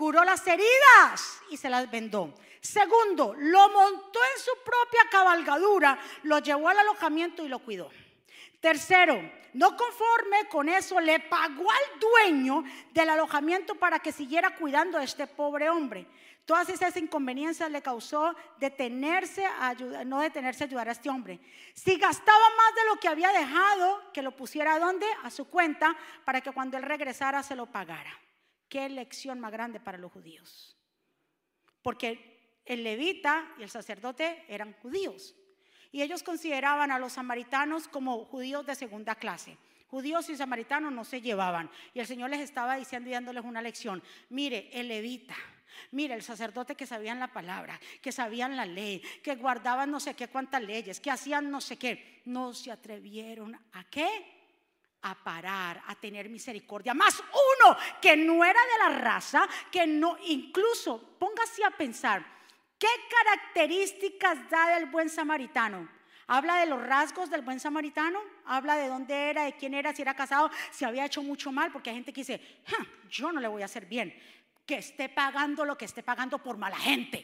curó 0.00 0.24
las 0.24 0.46
heridas 0.46 1.42
y 1.50 1.58
se 1.58 1.68
las 1.68 1.90
vendó. 1.90 2.32
Segundo, 2.62 3.34
lo 3.36 3.68
montó 3.68 4.18
en 4.34 4.42
su 4.42 4.52
propia 4.64 5.00
cabalgadura, 5.10 5.98
lo 6.22 6.38
llevó 6.38 6.70
al 6.70 6.78
alojamiento 6.78 7.44
y 7.44 7.48
lo 7.48 7.58
cuidó. 7.58 7.90
Tercero, 8.60 9.20
no 9.52 9.76
conforme 9.76 10.48
con 10.48 10.70
eso, 10.70 11.00
le 11.00 11.20
pagó 11.20 11.70
al 11.70 12.00
dueño 12.00 12.64
del 12.92 13.10
alojamiento 13.10 13.74
para 13.74 13.98
que 13.98 14.10
siguiera 14.10 14.56
cuidando 14.56 14.96
a 14.96 15.04
este 15.04 15.26
pobre 15.26 15.68
hombre. 15.68 16.06
Todas 16.44 16.68
esas 16.68 16.96
inconveniencias 16.96 17.70
le 17.70 17.82
causó 17.82 18.34
detenerse 18.58 19.44
a 19.44 19.74
no 20.04 20.20
detenerse 20.20 20.64
a 20.64 20.66
ayudar 20.66 20.88
a 20.88 20.92
este 20.92 21.08
hombre. 21.08 21.40
Si 21.74 21.96
gastaba 21.96 22.38
más 22.38 22.74
de 22.74 22.90
lo 22.90 22.96
que 22.98 23.08
había 23.08 23.30
dejado, 23.30 24.12
que 24.12 24.22
lo 24.22 24.34
pusiera 24.34 24.74
a 24.74 24.78
dónde? 24.78 25.06
A 25.22 25.30
su 25.30 25.48
cuenta, 25.48 25.96
para 26.24 26.40
que 26.40 26.50
cuando 26.50 26.76
él 26.76 26.82
regresara 26.82 27.42
se 27.42 27.54
lo 27.54 27.66
pagara. 27.66 28.12
Qué 28.68 28.88
lección 28.88 29.38
más 29.40 29.52
grande 29.52 29.80
para 29.80 29.98
los 29.98 30.12
judíos. 30.12 30.76
Porque 31.82 32.60
el 32.64 32.84
levita 32.84 33.52
y 33.58 33.62
el 33.62 33.70
sacerdote 33.70 34.44
eran 34.48 34.74
judíos. 34.74 35.34
Y 35.92 36.02
ellos 36.02 36.22
consideraban 36.22 36.92
a 36.92 36.98
los 36.98 37.14
samaritanos 37.14 37.88
como 37.88 38.24
judíos 38.24 38.64
de 38.66 38.74
segunda 38.74 39.14
clase. 39.14 39.56
Judíos 39.88 40.30
y 40.30 40.36
samaritanos 40.36 40.92
no 40.92 41.04
se 41.04 41.20
llevaban. 41.20 41.68
Y 41.94 42.00
el 42.00 42.06
Señor 42.06 42.30
les 42.30 42.40
estaba 42.40 42.76
diciendo 42.76 43.10
y 43.10 43.12
dándoles 43.12 43.44
una 43.44 43.60
lección. 43.60 44.02
Mire, 44.28 44.70
el 44.72 44.86
levita. 44.86 45.36
Mire, 45.92 46.14
el 46.14 46.22
sacerdote 46.22 46.74
que 46.74 46.86
sabían 46.86 47.20
la 47.20 47.32
palabra, 47.32 47.78
que 48.00 48.12
sabían 48.12 48.56
la 48.56 48.66
ley, 48.66 49.00
que 49.22 49.36
guardaban 49.36 49.90
no 49.90 50.00
sé 50.00 50.14
qué 50.14 50.28
cuántas 50.28 50.62
leyes, 50.62 51.00
que 51.00 51.10
hacían 51.10 51.50
no 51.50 51.60
sé 51.60 51.76
qué, 51.76 52.22
no 52.26 52.52
se 52.52 52.70
atrevieron 52.70 53.54
a 53.72 53.84
qué? 53.84 54.36
a 55.02 55.14
parar, 55.14 55.82
a 55.86 55.94
tener 55.94 56.28
misericordia. 56.28 56.94
Más 56.94 57.20
uno 57.20 57.76
que 58.00 58.16
no 58.16 58.44
era 58.44 58.60
de 58.60 58.78
la 58.78 58.98
raza, 58.98 59.48
que 59.70 59.86
no, 59.86 60.16
incluso 60.26 61.16
póngase 61.18 61.64
a 61.64 61.70
pensar, 61.70 62.24
¿qué 62.78 62.88
características 63.08 64.50
da 64.50 64.74
del 64.74 64.86
buen 64.86 65.08
samaritano? 65.08 65.88
Habla 66.26 66.60
de 66.60 66.66
los 66.66 66.80
rasgos 66.80 67.28
del 67.28 67.40
buen 67.40 67.58
samaritano, 67.58 68.20
habla 68.44 68.76
de 68.76 68.88
dónde 68.88 69.30
era, 69.30 69.44
de 69.44 69.56
quién 69.56 69.74
era, 69.74 69.92
si 69.92 70.02
era 70.02 70.14
casado, 70.14 70.48
si 70.70 70.84
había 70.84 71.04
hecho 71.04 71.22
mucho 71.22 71.50
mal, 71.50 71.72
porque 71.72 71.90
hay 71.90 71.96
gente 71.96 72.12
que 72.12 72.20
dice, 72.20 72.40
yo 73.10 73.32
no 73.32 73.40
le 73.40 73.48
voy 73.48 73.62
a 73.62 73.64
hacer 73.64 73.86
bien, 73.86 74.14
que 74.70 74.78
esté 74.78 75.08
pagando 75.08 75.64
lo 75.64 75.76
que 75.76 75.84
esté 75.84 76.00
pagando 76.04 76.38
por 76.38 76.56
mala 76.56 76.76
gente. 76.76 77.18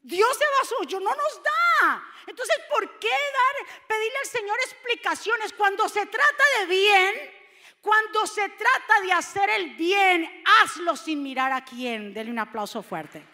Dios 0.00 0.38
de 0.38 0.46
suyo 0.68 1.00
no 1.00 1.10
nos 1.10 1.42
da. 1.42 2.04
Entonces, 2.28 2.56
¿por 2.70 3.00
qué 3.00 3.08
dar, 3.08 3.84
pedirle 3.88 4.18
al 4.18 4.26
Señor 4.26 4.56
explicaciones 4.60 5.52
cuando 5.54 5.88
se 5.88 6.06
trata 6.06 6.44
de 6.60 6.66
bien? 6.66 7.14
Cuando 7.80 8.24
se 8.28 8.48
trata 8.50 9.00
de 9.02 9.12
hacer 9.12 9.50
el 9.50 9.74
bien, 9.74 10.44
hazlo 10.62 10.94
sin 10.94 11.24
mirar 11.24 11.50
a 11.50 11.64
quién. 11.64 12.14
Denle 12.14 12.30
un 12.30 12.38
aplauso 12.38 12.80
fuerte. 12.80 13.26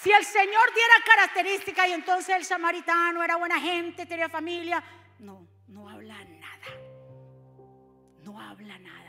Si 0.00 0.10
el 0.10 0.24
Señor 0.24 0.72
diera 0.74 0.94
características 1.04 1.88
y 1.88 1.92
entonces 1.92 2.34
el 2.34 2.46
samaritano 2.46 3.22
era 3.22 3.36
buena 3.36 3.60
gente, 3.60 4.06
tenía 4.06 4.30
familia, 4.30 4.82
no, 5.18 5.46
no 5.66 5.90
habla 5.90 6.24
nada. 6.24 6.68
No 8.22 8.40
habla 8.40 8.78
nada. 8.78 9.07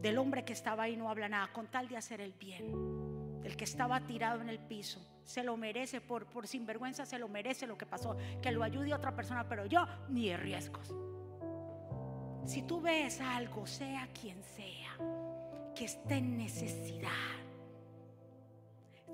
Del 0.00 0.18
hombre 0.18 0.44
que 0.44 0.52
estaba 0.52 0.84
ahí 0.84 0.96
no 0.96 1.10
habla 1.10 1.28
nada, 1.28 1.52
con 1.52 1.66
tal 1.66 1.88
de 1.88 1.96
hacer 1.96 2.20
el 2.20 2.32
bien 2.32 3.08
el 3.48 3.56
que 3.56 3.64
estaba 3.64 4.00
tirado 4.06 4.40
en 4.40 4.48
el 4.48 4.58
piso. 4.58 5.00
Se 5.24 5.42
lo 5.42 5.56
merece, 5.56 6.00
por, 6.00 6.26
por 6.26 6.46
sinvergüenza 6.46 7.06
se 7.06 7.18
lo 7.18 7.28
merece 7.28 7.66
lo 7.66 7.78
que 7.78 7.86
pasó. 7.86 8.16
Que 8.42 8.52
lo 8.52 8.62
ayude 8.62 8.92
a 8.92 8.96
otra 8.96 9.14
persona, 9.14 9.48
pero 9.48 9.66
yo 9.66 9.86
ni 10.08 10.28
de 10.28 10.36
riesgos. 10.36 10.94
Si 12.44 12.62
tú 12.62 12.80
ves 12.80 13.20
algo, 13.20 13.66
sea 13.66 14.08
quien 14.18 14.42
sea, 14.42 14.96
que 15.74 15.84
esté 15.84 16.16
en 16.16 16.36
necesidad. 16.36 17.10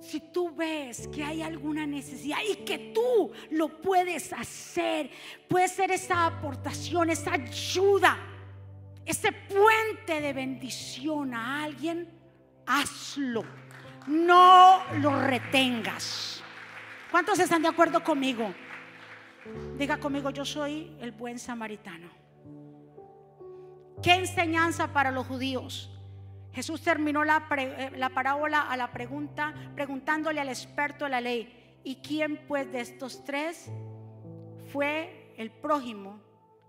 Si 0.00 0.20
tú 0.20 0.54
ves 0.54 1.08
que 1.08 1.22
hay 1.24 1.40
alguna 1.40 1.86
necesidad 1.86 2.38
y 2.48 2.56
que 2.56 2.92
tú 2.92 3.32
lo 3.50 3.80
puedes 3.80 4.32
hacer, 4.32 5.10
puede 5.48 5.68
ser 5.68 5.90
esa 5.92 6.26
aportación, 6.26 7.10
esa 7.10 7.32
ayuda, 7.32 8.18
ese 9.06 9.32
puente 9.32 10.20
de 10.20 10.32
bendición 10.32 11.34
a 11.34 11.62
alguien, 11.64 12.08
hazlo 12.66 13.44
no 14.06 14.82
lo 15.00 15.20
retengas. 15.20 16.42
¿Cuántos 17.10 17.38
están 17.38 17.62
de 17.62 17.68
acuerdo 17.68 18.02
conmigo? 18.02 18.52
Diga 19.76 19.98
conmigo, 19.98 20.30
yo 20.30 20.44
soy 20.44 20.96
el 21.00 21.12
buen 21.12 21.38
samaritano. 21.38 22.08
¿Qué 24.02 24.14
enseñanza 24.14 24.92
para 24.92 25.10
los 25.10 25.26
judíos? 25.26 25.90
Jesús 26.52 26.82
terminó 26.82 27.24
la, 27.24 27.46
eh, 27.56 27.92
la, 27.96 28.10
parábola 28.10 28.62
a 28.62 28.76
la 28.76 28.92
pregunta, 28.92 29.54
preguntándole 29.74 30.40
al 30.40 30.48
experto 30.48 31.04
de 31.04 31.10
la 31.10 31.20
ley, 31.20 31.80
¿y 31.82 31.96
quién 31.96 32.46
pues 32.46 32.70
de 32.70 32.80
estos 32.80 33.24
tres 33.24 33.70
fue 34.72 35.34
el 35.36 35.50
prójimo 35.50 36.20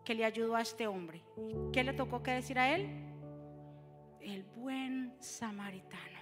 que 0.06 0.14
le 0.14 0.24
ayudó 0.24 0.56
a 0.56 0.62
este 0.62 0.88
hombre? 0.88 1.24
¿Qué 1.74 1.84
le 1.84 1.94
tocó 1.94 2.24
que 2.24 2.32
decir 2.32 2.58
a 2.58 2.74
él? 2.74 2.88
El 4.22 4.44
buen 4.44 5.16
samaritano. 5.20 6.20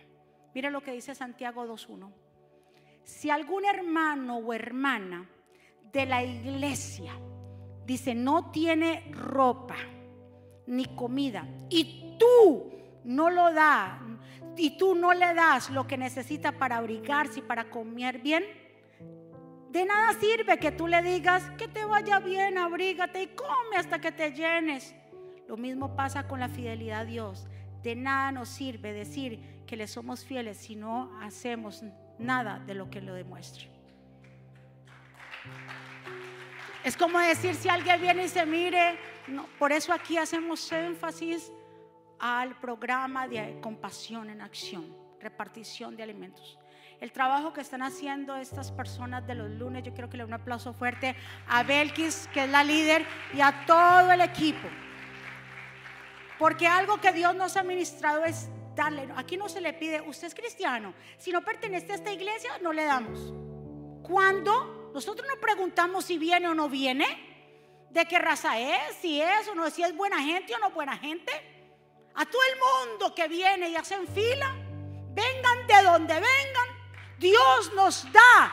Mira 0.56 0.70
lo 0.70 0.82
que 0.82 0.94
dice 0.94 1.14
Santiago 1.14 1.66
2.1. 1.66 2.12
Si 3.04 3.30
algún 3.30 3.66
hermano 3.66 4.38
o 4.38 4.54
hermana 4.54 5.30
de 5.92 6.06
la 6.06 6.24
iglesia 6.24 7.14
dice 7.86 8.16
no 8.16 8.50
tiene 8.52 9.12
ropa 9.12 9.76
ni 10.68 10.86
comida 10.86 11.46
y 11.70 12.16
tú 12.18 12.72
no 13.04 13.30
lo 13.30 13.52
das 13.52 14.00
y 14.56 14.78
tú 14.78 14.96
no 14.96 15.14
le 15.14 15.34
das 15.34 15.70
lo 15.70 15.86
que 15.88 15.98
necesita 15.98 16.54
para 16.54 16.78
abrigarse 16.78 17.40
y 17.40 17.44
para 17.44 17.70
comer 17.70 18.20
bien, 18.20 18.44
de 19.74 19.86
nada 19.86 20.14
sirve 20.20 20.60
que 20.60 20.72
tú 20.72 20.88
le 20.88 21.02
digas 21.02 21.50
que 21.58 21.68
te 21.68 21.84
vaya 21.84 22.20
bien, 22.20 22.60
abrígate 22.60 23.24
y 23.24 23.28
come 23.30 23.76
hasta 23.76 24.00
que 24.00 24.12
te 24.12 24.32
llenes. 24.32 24.94
Lo 25.48 25.58
mismo 25.58 25.96
pasa 25.96 26.28
con 26.28 26.40
la 26.40 26.48
fidelidad 26.48 27.00
a 27.00 27.06
Dios. 27.06 27.48
De 27.82 27.96
nada 27.96 28.32
nos 28.32 28.50
sirve 28.50 28.94
decir 28.94 29.64
que 29.66 29.76
le 29.76 29.88
somos 29.88 30.24
fieles 30.24 30.58
si 30.58 30.76
no 30.76 31.20
hacemos 31.22 31.84
nada 32.20 32.60
de 32.60 32.76
lo 32.76 32.92
que 32.92 33.02
lo 33.02 33.16
demuestre. 33.16 33.68
Es 36.84 36.96
como 36.96 37.18
decir 37.18 37.56
si 37.56 37.68
alguien 37.68 38.00
viene 38.00 38.26
y 38.26 38.30
se 38.30 38.46
mire, 38.46 39.00
por 39.58 39.72
eso 39.72 39.92
aquí 39.92 40.18
hacemos 40.18 40.72
énfasis 40.72 41.52
al 42.20 42.60
programa 42.60 43.28
de 43.28 43.60
compasión 43.60 44.30
en 44.30 44.40
acción, 44.40 44.96
repartición 45.20 45.96
de 45.96 46.04
alimentos. 46.04 46.60
El 47.04 47.12
trabajo 47.12 47.52
que 47.52 47.60
están 47.60 47.82
haciendo 47.82 48.38
estas 48.38 48.72
personas 48.72 49.28
de 49.28 49.36
los 49.36 49.50
lunes, 49.50 49.84
yo 49.84 49.92
quiero 49.92 50.10
que 50.10 50.16
le 50.16 50.24
dé 50.24 50.28
un 50.30 50.36
aplauso 50.36 50.72
fuerte 50.72 51.18
a 51.50 51.62
Belkis, 51.62 52.30
que 52.34 52.46
es 52.46 52.50
la 52.50 52.64
líder, 52.64 53.06
y 53.34 53.42
a 53.42 53.66
todo 53.68 54.10
el 54.10 54.22
equipo. 54.22 54.70
Porque 56.40 56.66
algo 56.66 57.02
que 57.02 57.12
Dios 57.12 57.36
nos 57.36 57.58
ha 57.58 57.64
ministrado 57.64 58.24
es 58.24 58.48
darle. 58.74 59.10
Aquí 59.18 59.36
no 59.36 59.50
se 59.50 59.60
le 59.60 59.74
pide, 59.74 60.00
usted 60.00 60.28
es 60.28 60.34
cristiano. 60.34 60.94
Si 61.18 61.34
no 61.34 61.42
pertenece 61.42 61.92
a 61.92 61.96
esta 61.96 62.10
iglesia, 62.10 62.52
no 62.62 62.72
le 62.72 62.86
damos. 62.86 63.34
Cuando 64.02 64.90
nosotros 64.94 65.28
no 65.28 65.42
preguntamos 65.42 66.06
si 66.06 66.18
viene 66.18 66.48
o 66.48 66.54
no 66.54 66.70
viene, 66.70 67.86
de 67.90 68.06
qué 68.06 68.18
raza 68.18 68.58
es, 68.58 68.96
si 69.02 69.22
es 69.22 69.46
o 69.50 69.56
no, 69.56 69.70
si 69.72 69.84
es 69.84 69.94
buena 69.94 70.24
gente 70.24 70.56
o 70.56 70.60
no 70.60 70.70
buena 70.70 70.98
gente. 70.98 71.34
A 72.16 72.26
todo 72.26 72.42
el 72.44 72.88
mundo 72.88 73.14
que 73.14 73.28
viene 73.28 73.68
y 73.68 73.76
hacen 73.76 74.08
fila, 74.08 74.56
vengan 75.14 75.68
de 75.68 75.84
donde 75.84 76.14
vengan, 76.14 76.83
Dios 77.20 77.74
nos 77.76 78.12
da. 78.12 78.52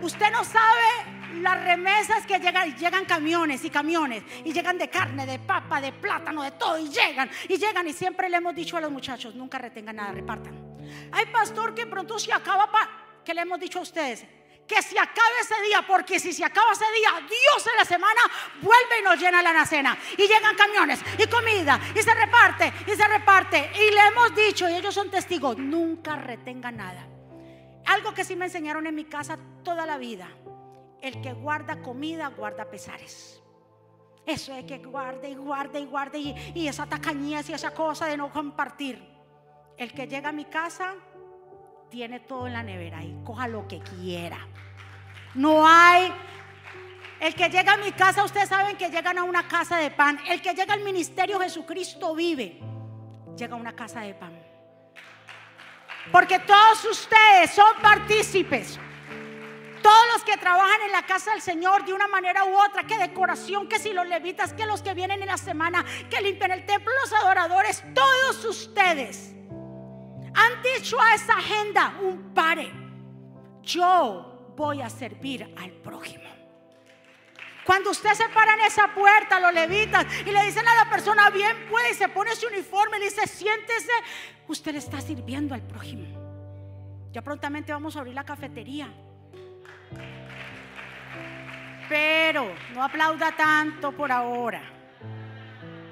Usted 0.00 0.30
no 0.30 0.44
sabe 0.44 1.40
las 1.40 1.62
remesas 1.62 2.26
que 2.26 2.38
llegan, 2.38 2.76
llegan 2.76 3.04
camiones 3.04 3.64
y 3.64 3.70
camiones, 3.70 4.22
y 4.44 4.52
llegan 4.52 4.78
de 4.78 4.88
carne, 4.88 5.26
de 5.26 5.38
papa, 5.38 5.80
de 5.80 5.92
plátano, 5.92 6.42
de 6.42 6.52
todo, 6.52 6.78
y 6.78 6.88
llegan, 6.88 7.30
y 7.48 7.58
llegan, 7.58 7.86
y 7.86 7.92
siempre 7.92 8.28
le 8.28 8.38
hemos 8.38 8.54
dicho 8.54 8.76
a 8.76 8.80
los 8.80 8.90
muchachos, 8.90 9.34
nunca 9.34 9.58
retengan 9.58 9.96
nada, 9.96 10.12
repartan. 10.12 10.78
Hay 11.12 11.26
pastor 11.26 11.74
que 11.74 11.86
pronto 11.86 12.18
se 12.18 12.32
acaba, 12.32 12.70
pa, 12.70 12.88
que 13.24 13.34
le 13.34 13.42
hemos 13.42 13.60
dicho 13.60 13.78
a 13.78 13.82
ustedes, 13.82 14.24
que 14.66 14.82
se 14.82 14.98
acabe 14.98 15.40
ese 15.40 15.60
día, 15.62 15.84
porque 15.86 16.20
si 16.20 16.32
se 16.32 16.44
acaba 16.44 16.72
ese 16.72 16.84
día, 16.94 17.26
Dios 17.26 17.66
en 17.66 17.76
la 17.76 17.84
semana 17.84 18.20
vuelve 18.60 19.00
y 19.00 19.02
nos 19.02 19.18
llena 19.18 19.42
la 19.42 19.64
cena. 19.64 19.96
Y 20.16 20.22
llegan 20.26 20.54
camiones 20.56 21.00
y 21.18 21.26
comida, 21.26 21.80
y 21.94 22.02
se 22.02 22.14
reparte, 22.14 22.72
y 22.86 22.94
se 22.94 23.08
reparte. 23.08 23.70
Y 23.74 23.90
le 23.94 24.06
hemos 24.08 24.34
dicho, 24.34 24.68
y 24.68 24.74
ellos 24.74 24.94
son 24.94 25.10
testigos, 25.10 25.56
nunca 25.56 26.16
retenga 26.16 26.70
nada. 26.70 27.06
Algo 27.88 28.12
que 28.12 28.24
sí 28.24 28.36
me 28.36 28.44
enseñaron 28.44 28.86
en 28.86 28.94
mi 28.94 29.04
casa 29.04 29.38
toda 29.64 29.86
la 29.86 29.96
vida. 29.96 30.28
El 31.00 31.22
que 31.22 31.32
guarda 31.32 31.80
comida, 31.80 32.28
guarda 32.28 32.66
pesares. 32.66 33.42
Eso 34.26 34.54
es 34.54 34.66
que 34.66 34.76
guarde 34.76 35.30
y 35.30 35.34
guarde 35.34 35.80
y 35.80 35.86
guarde 35.86 36.18
y, 36.54 36.68
esa 36.68 36.84
tacañez 36.84 37.48
y 37.48 37.54
esa 37.54 37.72
cosa 37.72 38.04
de 38.04 38.18
no 38.18 38.30
compartir. 38.30 39.02
El 39.78 39.92
que 39.94 40.06
llega 40.06 40.28
a 40.28 40.32
mi 40.32 40.44
casa 40.44 40.96
tiene 41.88 42.20
todo 42.20 42.46
en 42.46 42.52
la 42.52 42.62
nevera 42.62 43.02
y 43.02 43.16
coja 43.24 43.48
lo 43.48 43.66
que 43.66 43.80
quiera. 43.80 44.46
No 45.34 45.66
hay. 45.66 46.12
El 47.20 47.34
que 47.34 47.48
llega 47.48 47.72
a 47.72 47.78
mi 47.78 47.92
casa, 47.92 48.22
ustedes 48.22 48.50
saben 48.50 48.76
que 48.76 48.90
llegan 48.90 49.16
a 49.16 49.24
una 49.24 49.48
casa 49.48 49.78
de 49.78 49.90
pan. 49.90 50.18
El 50.28 50.42
que 50.42 50.52
llega 50.52 50.74
al 50.74 50.84
ministerio 50.84 51.40
Jesucristo 51.40 52.14
vive, 52.14 52.60
llega 53.34 53.54
a 53.54 53.58
una 53.58 53.74
casa 53.74 54.02
de 54.02 54.12
pan. 54.12 54.37
Porque 56.12 56.38
todos 56.40 56.84
ustedes 56.84 57.50
son 57.50 57.74
partícipes. 57.82 58.78
Todos 59.82 60.04
los 60.14 60.24
que 60.24 60.36
trabajan 60.36 60.82
en 60.86 60.92
la 60.92 61.02
casa 61.02 61.32
del 61.32 61.40
Señor 61.40 61.84
de 61.84 61.92
una 61.92 62.08
manera 62.08 62.44
u 62.44 62.54
otra, 62.56 62.84
que 62.84 62.98
decoración, 62.98 63.68
que 63.68 63.78
si 63.78 63.92
los 63.92 64.06
levitas, 64.06 64.52
que 64.52 64.66
los 64.66 64.82
que 64.82 64.94
vienen 64.94 65.22
en 65.22 65.28
la 65.28 65.38
semana, 65.38 65.84
que 66.10 66.20
limpian 66.20 66.50
el 66.50 66.66
templo, 66.66 66.92
los 67.02 67.12
adoradores, 67.12 67.82
todos 67.94 68.44
ustedes 68.44 69.34
han 70.34 70.62
dicho 70.62 71.00
a 71.00 71.14
esa 71.14 71.34
agenda 71.34 71.94
un 72.00 72.34
pare. 72.34 72.70
Yo 73.62 74.52
voy 74.56 74.82
a 74.82 74.90
servir 74.90 75.54
al 75.56 75.70
prójimo. 75.70 76.37
Cuando 77.68 77.90
usted 77.90 78.14
se 78.14 78.26
para 78.30 78.54
en 78.54 78.60
esa 78.60 78.94
puerta, 78.94 79.38
los 79.38 79.52
levitas, 79.52 80.06
y 80.24 80.32
le 80.32 80.42
dicen 80.46 80.66
a 80.66 80.74
la 80.74 80.88
persona, 80.88 81.28
bien 81.28 81.54
puede, 81.68 81.90
y 81.90 81.94
se 81.94 82.08
pone 82.08 82.34
su 82.34 82.46
uniforme, 82.46 82.96
y 82.96 83.00
le 83.00 83.06
dice, 83.10 83.26
siéntese, 83.26 83.92
usted 84.46 84.72
le 84.72 84.78
está 84.78 85.02
sirviendo 85.02 85.54
al 85.54 85.60
prójimo. 85.60 86.06
Ya 87.12 87.20
prontamente 87.20 87.70
vamos 87.70 87.94
a 87.94 87.98
abrir 87.98 88.14
la 88.14 88.24
cafetería. 88.24 88.88
Pero 91.90 92.54
no 92.72 92.82
aplauda 92.82 93.32
tanto 93.32 93.92
por 93.92 94.12
ahora. 94.12 94.62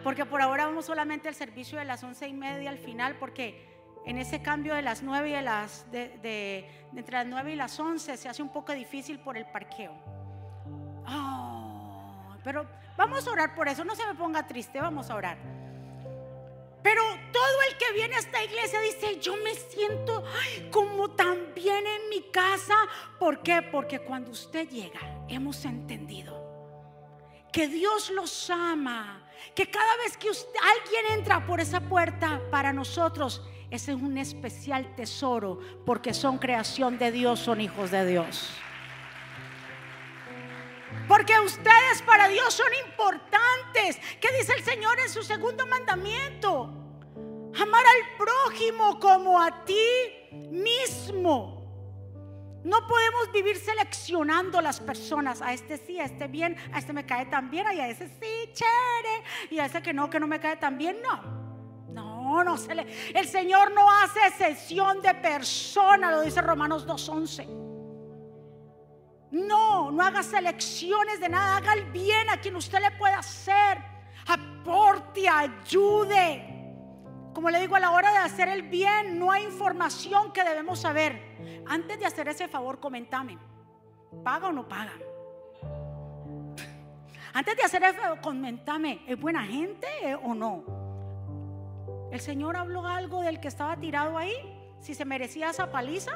Porque 0.02 0.24
por 0.24 0.40
ahora 0.40 0.64
vamos 0.64 0.86
solamente 0.86 1.28
al 1.28 1.34
servicio 1.34 1.78
de 1.78 1.84
las 1.84 2.02
once 2.02 2.26
y 2.26 2.32
media 2.32 2.70
al 2.70 2.78
final, 2.78 3.16
porque 3.16 3.68
en 4.06 4.16
ese 4.16 4.40
cambio 4.40 4.74
de 4.74 4.80
las 4.80 5.02
nueve 5.02 5.28
y 5.28 5.32
de 5.32 5.42
las 5.42 5.90
de, 5.92 6.70
entre 6.96 7.18
las 7.18 7.26
nueve 7.26 7.52
y 7.52 7.56
las 7.56 7.78
once 7.78 8.16
se 8.16 8.30
hace 8.30 8.42
un 8.42 8.48
poco 8.48 8.72
difícil 8.72 9.18
por 9.18 9.36
el 9.36 9.44
parqueo. 9.44 9.92
Oh, 11.06 11.45
pero 12.46 12.64
vamos 12.96 13.26
a 13.26 13.32
orar 13.32 13.56
por 13.56 13.66
eso, 13.66 13.84
no 13.84 13.96
se 13.96 14.06
me 14.06 14.14
ponga 14.14 14.46
triste, 14.46 14.80
vamos 14.80 15.10
a 15.10 15.16
orar. 15.16 15.36
Pero 16.80 17.02
todo 17.32 17.62
el 17.68 17.76
que 17.76 17.92
viene 17.92 18.14
a 18.14 18.20
esta 18.20 18.40
iglesia 18.44 18.78
dice, 18.82 19.18
yo 19.18 19.36
me 19.38 19.52
siento 19.52 20.22
como 20.70 21.10
tan 21.10 21.52
bien 21.56 21.84
en 21.84 22.08
mi 22.08 22.22
casa. 22.30 22.76
¿Por 23.18 23.42
qué? 23.42 23.62
Porque 23.62 23.98
cuando 23.98 24.30
usted 24.30 24.68
llega, 24.68 25.00
hemos 25.26 25.64
entendido 25.64 26.40
que 27.52 27.66
Dios 27.66 28.10
los 28.10 28.48
ama, 28.48 29.28
que 29.52 29.68
cada 29.68 29.96
vez 30.04 30.16
que 30.16 30.28
alguien 30.28 31.18
entra 31.18 31.44
por 31.44 31.58
esa 31.58 31.80
puerta 31.80 32.40
para 32.52 32.72
nosotros, 32.72 33.42
ese 33.72 33.90
es 33.90 34.00
un 34.00 34.18
especial 34.18 34.94
tesoro 34.94 35.58
porque 35.84 36.14
son 36.14 36.38
creación 36.38 36.96
de 36.96 37.10
Dios, 37.10 37.40
son 37.40 37.60
hijos 37.60 37.90
de 37.90 38.06
Dios. 38.06 38.52
Porque 41.08 41.38
ustedes 41.40 42.02
para 42.04 42.28
Dios 42.28 42.52
son 42.52 42.72
importantes. 42.86 43.98
¿Qué 44.20 44.28
dice 44.38 44.54
el 44.54 44.64
Señor 44.64 44.98
en 45.00 45.08
su 45.08 45.22
segundo 45.22 45.66
mandamiento? 45.66 46.64
Amar 47.60 47.84
al 47.86 48.16
prójimo 48.18 48.98
como 48.98 49.40
a 49.40 49.64
ti 49.64 49.86
mismo. 50.50 51.56
No 52.64 52.84
podemos 52.88 53.30
vivir 53.32 53.56
seleccionando 53.56 54.60
las 54.60 54.80
personas. 54.80 55.40
A 55.40 55.52
este 55.52 55.78
sí, 55.78 56.00
a 56.00 56.04
este 56.04 56.26
bien, 56.26 56.56
a 56.72 56.80
este 56.80 56.92
me 56.92 57.06
cae 57.06 57.26
tan 57.26 57.48
bien, 57.48 57.66
y 57.72 57.80
a 57.80 57.88
ese 57.88 58.08
sí, 58.08 58.52
chévere. 58.52 59.24
Y 59.50 59.60
a 59.60 59.66
ese 59.66 59.80
que 59.80 59.92
no, 59.92 60.10
que 60.10 60.18
no 60.18 60.26
me 60.26 60.40
cae 60.40 60.56
tan 60.56 60.76
bien, 60.76 60.96
no. 61.00 61.46
No, 61.92 62.42
no 62.42 62.58
se 62.58 62.74
le, 62.74 62.86
el 63.14 63.26
Señor 63.28 63.72
no 63.72 63.90
hace 63.90 64.18
excepción 64.26 65.00
de 65.00 65.14
persona, 65.14 66.10
lo 66.10 66.20
dice 66.22 66.42
Romanos 66.42 66.86
2.11. 66.86 67.65
No, 69.30 69.90
no 69.90 70.02
haga 70.02 70.22
selecciones 70.22 71.20
de 71.20 71.28
nada, 71.28 71.56
haga 71.56 71.72
el 71.74 71.84
bien 71.90 72.30
a 72.30 72.40
quien 72.40 72.56
usted 72.56 72.80
le 72.80 72.90
pueda 72.92 73.18
hacer. 73.18 73.78
Aporte, 74.26 75.28
ayude. 75.28 76.52
Como 77.34 77.50
le 77.50 77.60
digo, 77.60 77.76
a 77.76 77.80
la 77.80 77.90
hora 77.90 78.12
de 78.12 78.18
hacer 78.18 78.48
el 78.48 78.62
bien 78.62 79.18
no 79.18 79.30
hay 79.30 79.44
información 79.44 80.32
que 80.32 80.42
debemos 80.42 80.80
saber. 80.80 81.62
Antes 81.66 81.98
de 81.98 82.06
hacer 82.06 82.28
ese 82.28 82.48
favor, 82.48 82.80
comentame. 82.80 83.38
¿Paga 84.24 84.48
o 84.48 84.52
no 84.52 84.66
paga? 84.66 84.94
Antes 87.34 87.56
de 87.56 87.62
hacer 87.62 87.84
el 87.84 87.94
favor, 87.94 88.20
comentame, 88.20 89.02
¿es 89.06 89.20
buena 89.20 89.42
gente 89.42 89.86
o 90.22 90.34
no? 90.34 90.64
¿El 92.10 92.20
Señor 92.20 92.56
habló 92.56 92.86
algo 92.86 93.20
del 93.20 93.40
que 93.40 93.48
estaba 93.48 93.76
tirado 93.76 94.16
ahí? 94.16 94.32
¿Si 94.80 94.94
se 94.94 95.04
merecía 95.04 95.50
esa 95.50 95.70
paliza? 95.70 96.12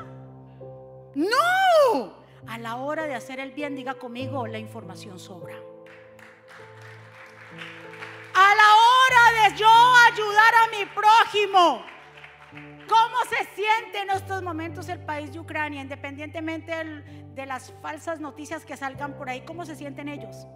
No. 1.15 2.20
A 2.47 2.59
la 2.59 2.77
hora 2.77 3.07
de 3.07 3.15
hacer 3.15 3.41
el 3.41 3.53
bien, 3.53 3.75
diga 3.77 3.95
conmigo, 3.95 4.47
la 4.47 4.59
información 4.59 5.19
sobra. 5.19 5.57
A 8.35 8.55
la 8.55 8.75
hora 8.87 9.49
de 9.49 9.57
yo 9.57 9.69
ayudar 10.13 10.55
a 10.55 10.67
mi 10.77 10.85
prójimo. 10.87 11.83
¿Cómo 12.89 13.17
se 13.29 13.45
siente 13.55 14.01
en 14.01 14.11
estos 14.11 14.43
momentos 14.43 14.89
el 14.89 15.05
país 15.05 15.33
de 15.33 15.39
Ucrania, 15.39 15.81
independientemente 15.81 16.75
de 16.75 17.47
las 17.47 17.73
falsas 17.81 18.19
noticias 18.21 18.65
que 18.65 18.77
salgan 18.77 19.17
por 19.17 19.29
ahí? 19.29 19.43
¿Cómo 19.43 19.65
se 19.65 19.77
sienten 19.77 20.09
ellos? 20.09 20.49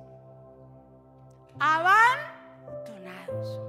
Abandonados 1.61 3.61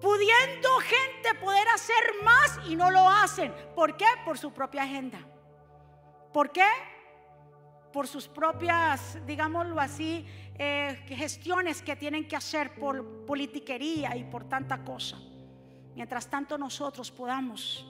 pudiendo 0.00 0.78
gente 0.78 1.34
poder 1.40 1.66
hacer 1.68 1.96
más 2.24 2.58
y 2.68 2.76
no 2.76 2.90
lo 2.90 3.08
hacen. 3.08 3.52
¿Por 3.74 3.96
qué? 3.96 4.06
Por 4.24 4.38
su 4.38 4.52
propia 4.52 4.84
agenda. 4.84 5.18
¿Por 6.32 6.50
qué? 6.50 6.66
Por 7.92 8.06
sus 8.06 8.28
propias, 8.28 9.18
digámoslo 9.26 9.80
así, 9.80 10.26
eh, 10.58 10.98
gestiones 11.08 11.82
que 11.82 11.96
tienen 11.96 12.28
que 12.28 12.36
hacer 12.36 12.74
por 12.74 13.24
politiquería 13.24 14.16
y 14.16 14.24
por 14.24 14.44
tanta 14.44 14.84
cosa. 14.84 15.18
Mientras 15.94 16.28
tanto 16.28 16.58
nosotros 16.58 17.10
podamos 17.10 17.86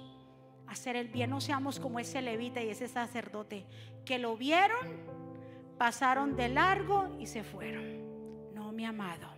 hacer 0.69 0.97
el 0.97 1.09
bien, 1.09 1.31
no 1.31 1.41
seamos 1.41 1.81
como 1.81 1.99
ese 1.99 2.23
levita 2.23 2.63
y 2.63 2.71
ese 2.71 2.89
sacerdote 2.89 3.67
que 4.05 4.19
lo 4.19 4.37
vieron, 4.37 4.79
pasaron 5.79 6.37
de 6.37 6.49
largo 6.49 7.17
y 7.19 7.27
se 7.27 7.43
fueron. 7.43 8.55
No, 8.55 8.73
mi 8.73 8.85
amado. 8.85 9.29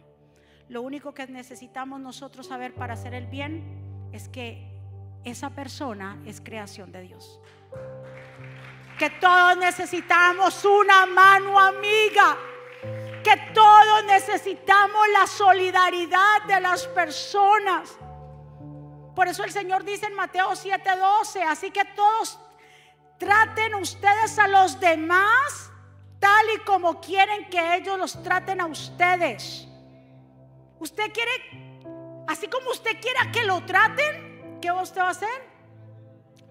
Lo 0.68 0.82
único 0.82 1.14
que 1.14 1.26
necesitamos 1.26 2.00
nosotros 2.00 2.46
saber 2.46 2.74
para 2.74 2.94
hacer 2.94 3.14
el 3.14 3.26
bien 3.26 4.08
es 4.12 4.28
que 4.28 4.70
esa 5.24 5.50
persona 5.50 6.22
es 6.24 6.40
creación 6.40 6.92
de 6.92 7.02
Dios. 7.02 7.40
Que 9.00 9.08
todos 9.08 9.56
necesitamos 9.56 10.62
una 10.62 11.06
mano 11.06 11.58
amiga, 11.58 12.36
que 13.24 13.34
todos 13.54 14.04
necesitamos 14.04 15.08
la 15.18 15.26
solidaridad 15.26 16.42
de 16.46 16.60
las 16.60 16.86
personas. 16.88 17.96
Por 19.16 19.26
eso 19.26 19.42
el 19.42 19.52
Señor 19.52 19.84
dice 19.84 20.04
en 20.04 20.14
Mateo 20.14 20.50
7:12, 20.54 21.42
así 21.44 21.70
que 21.70 21.82
todos 21.96 22.38
traten 23.16 23.74
ustedes 23.76 24.38
a 24.38 24.46
los 24.48 24.78
demás 24.78 25.70
tal 26.18 26.46
y 26.54 26.58
como 26.58 27.00
quieren 27.00 27.48
que 27.48 27.76
ellos 27.76 27.98
los 27.98 28.22
traten 28.22 28.60
a 28.60 28.66
ustedes. 28.66 29.66
Usted 30.78 31.10
quiere, 31.10 32.24
así 32.28 32.48
como 32.48 32.68
usted 32.70 33.00
quiera 33.00 33.32
que 33.32 33.44
lo 33.44 33.64
traten, 33.64 34.58
¿qué 34.60 34.70
usted 34.70 35.00
va 35.00 35.06
a 35.06 35.10
hacer? 35.12 35.49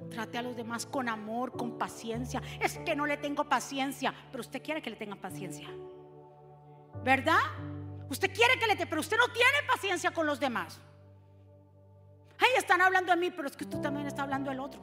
Trate 0.10 0.38
a 0.38 0.42
los 0.42 0.56
demás 0.56 0.86
con 0.86 1.10
amor, 1.10 1.52
con 1.52 1.78
paciencia. 1.78 2.42
Es 2.60 2.78
que 2.80 2.96
no 2.96 3.06
le 3.06 3.18
tengo 3.18 3.44
paciencia, 3.48 4.14
pero 4.32 4.42
usted 4.42 4.62
quiere 4.62 4.82
que 4.82 4.90
le 4.90 4.96
tenga 4.96 5.16
paciencia. 5.16 5.68
¿Verdad? 7.04 7.40
Usted 8.10 8.34
quiere 8.34 8.58
que 8.60 8.68
le 8.68 8.76
tenga, 8.76 8.90
pero 8.90 9.02
usted 9.02 9.18
no 9.18 9.32
tiene 9.32 9.58
paciencia 9.72 10.12
con 10.12 10.26
los 10.26 10.40
demás. 10.40 10.80
Ay, 12.40 12.50
están 12.58 12.82
hablando 12.82 13.12
a 13.12 13.16
mí, 13.16 13.32
pero 13.32 13.48
es 13.48 13.58
que 13.58 13.66
tú 13.66 13.82
también 13.82 14.08
está 14.08 14.24
hablando 14.24 14.50
el 14.50 14.60
otro. 14.60 14.82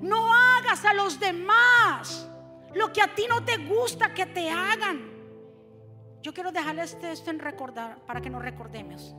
No 0.00 0.32
hagas 0.32 0.84
a 0.84 0.92
los 0.92 1.18
demás 1.18 2.30
lo 2.74 2.92
que 2.92 3.00
a 3.00 3.14
ti 3.14 3.26
no 3.28 3.44
te 3.44 3.56
gusta 3.56 4.12
que 4.12 4.26
te 4.26 4.50
hagan. 4.50 5.18
Yo 6.22 6.34
quiero 6.34 6.52
dejarles 6.52 6.96
esto 7.02 7.30
en 7.30 7.38
recordar 7.38 7.98
para 8.06 8.20
que 8.20 8.28
nos 8.28 8.42
recordemos. 8.42 9.14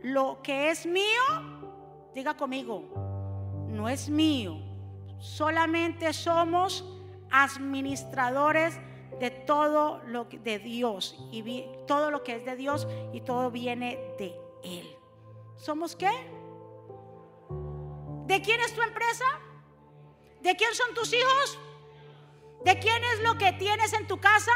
Lo 0.00 0.40
que 0.42 0.70
es 0.70 0.84
mío, 0.84 1.22
diga 2.14 2.36
conmigo, 2.36 3.11
no 3.72 3.88
es 3.88 4.08
mío. 4.08 4.58
Solamente 5.18 6.12
somos 6.12 6.84
administradores 7.30 8.78
de 9.18 9.30
todo 9.30 10.02
lo 10.04 10.24
de 10.24 10.58
Dios 10.58 11.16
y 11.32 11.64
todo 11.86 12.10
lo 12.10 12.22
que 12.22 12.36
es 12.36 12.44
de 12.44 12.56
Dios 12.56 12.86
y 13.12 13.22
todo 13.22 13.50
viene 13.50 14.14
de 14.18 14.34
él. 14.62 14.96
¿Somos 15.56 15.96
qué? 15.96 16.10
¿De 18.26 18.40
quién 18.42 18.60
es 18.60 18.74
tu 18.74 18.82
empresa? 18.82 19.24
¿De 20.40 20.54
quién 20.56 20.74
son 20.74 20.94
tus 20.94 21.12
hijos? 21.12 21.58
¿De 22.64 22.78
quién 22.78 23.02
es 23.04 23.20
lo 23.22 23.38
que 23.38 23.52
tienes 23.52 23.92
en 23.92 24.06
tu 24.06 24.20
casa? 24.20 24.52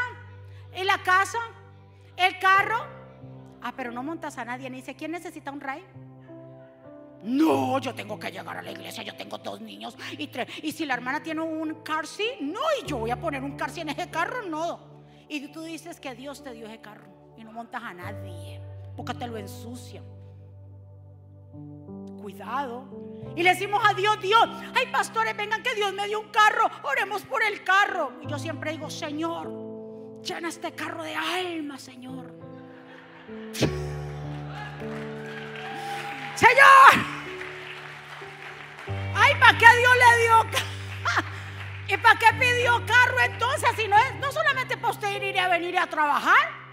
¿En 0.73 0.85
la 0.85 1.01
casa? 1.03 1.39
¿El 2.15 2.37
carro? 2.39 2.85
Ah, 3.61 3.73
pero 3.75 3.91
no 3.91 4.03
montas 4.03 4.37
a 4.37 4.45
nadie 4.45 4.69
ni 4.69 4.77
dice, 4.77 4.95
¿quién 4.95 5.11
necesita 5.11 5.51
un 5.51 5.61
rey? 5.61 5.83
No, 7.27 7.77
yo 7.79 7.93
tengo 7.93 8.17
que 8.17 8.31
llegar 8.31 8.57
a 8.57 8.61
la 8.61 8.71
iglesia, 8.71 9.03
yo 9.03 9.13
tengo 9.15 9.37
dos 9.37 9.59
niños 9.59 9.97
y 10.17 10.27
tres. 10.27 10.47
Y 10.63 10.71
si 10.71 10.85
la 10.85 10.93
hermana 10.93 11.21
tiene 11.21 11.41
un 11.41 11.83
car 11.83 12.05
no, 12.39 12.61
y 12.81 12.85
yo 12.85 12.97
voy 12.97 13.11
a 13.11 13.19
poner 13.19 13.43
un 13.43 13.57
car 13.57 13.69
en 13.77 13.89
ese 13.89 14.09
carro, 14.09 14.43
no. 14.43 14.79
Y 15.27 15.49
tú 15.49 15.61
dices 15.63 15.99
que 15.99 16.15
Dios 16.15 16.41
te 16.41 16.53
dio 16.53 16.67
ese 16.67 16.79
carro 16.79 17.33
y 17.35 17.43
no 17.43 17.51
montas 17.51 17.83
a 17.83 17.93
nadie, 17.93 18.61
porque 18.95 19.13
te 19.13 19.27
lo 19.27 19.35
ensucian. 19.37 20.05
Cuidado. 22.21 23.33
Y 23.35 23.43
le 23.43 23.49
decimos 23.49 23.81
a 23.83 23.93
Dios, 23.93 24.21
Dios, 24.21 24.47
ay 24.73 24.87
pastores, 24.87 25.35
vengan 25.35 25.61
que 25.61 25.75
Dios 25.75 25.93
me 25.93 26.07
dio 26.07 26.21
un 26.21 26.29
carro, 26.29 26.71
oremos 26.83 27.23
por 27.23 27.43
el 27.43 27.61
carro. 27.65 28.13
Y 28.21 28.27
yo 28.27 28.39
siempre 28.39 28.71
digo, 28.71 28.89
Señor, 28.89 30.21
llena 30.23 30.47
este 30.47 30.71
carro 30.73 31.03
de 31.03 31.13
alma, 31.13 31.77
Señor. 31.77 32.33
Señor, 36.35 37.16
¿para 39.39 39.57
qué 39.57 39.65
Dios 39.77 39.93
le 39.95 40.23
dio 40.23 40.61
¿Y 41.89 41.97
para 41.97 42.19
qué 42.19 42.25
pidió 42.37 42.85
carro 42.85 43.19
entonces? 43.23 43.69
Si 43.75 43.87
no 43.87 43.97
es, 43.97 44.15
no 44.15 44.31
solamente 44.31 44.77
para 44.77 44.91
usted 44.91 45.21
ir 45.21 45.39
a 45.39 45.47
venir 45.47 45.77
a 45.77 45.87
trabajar. 45.87 46.67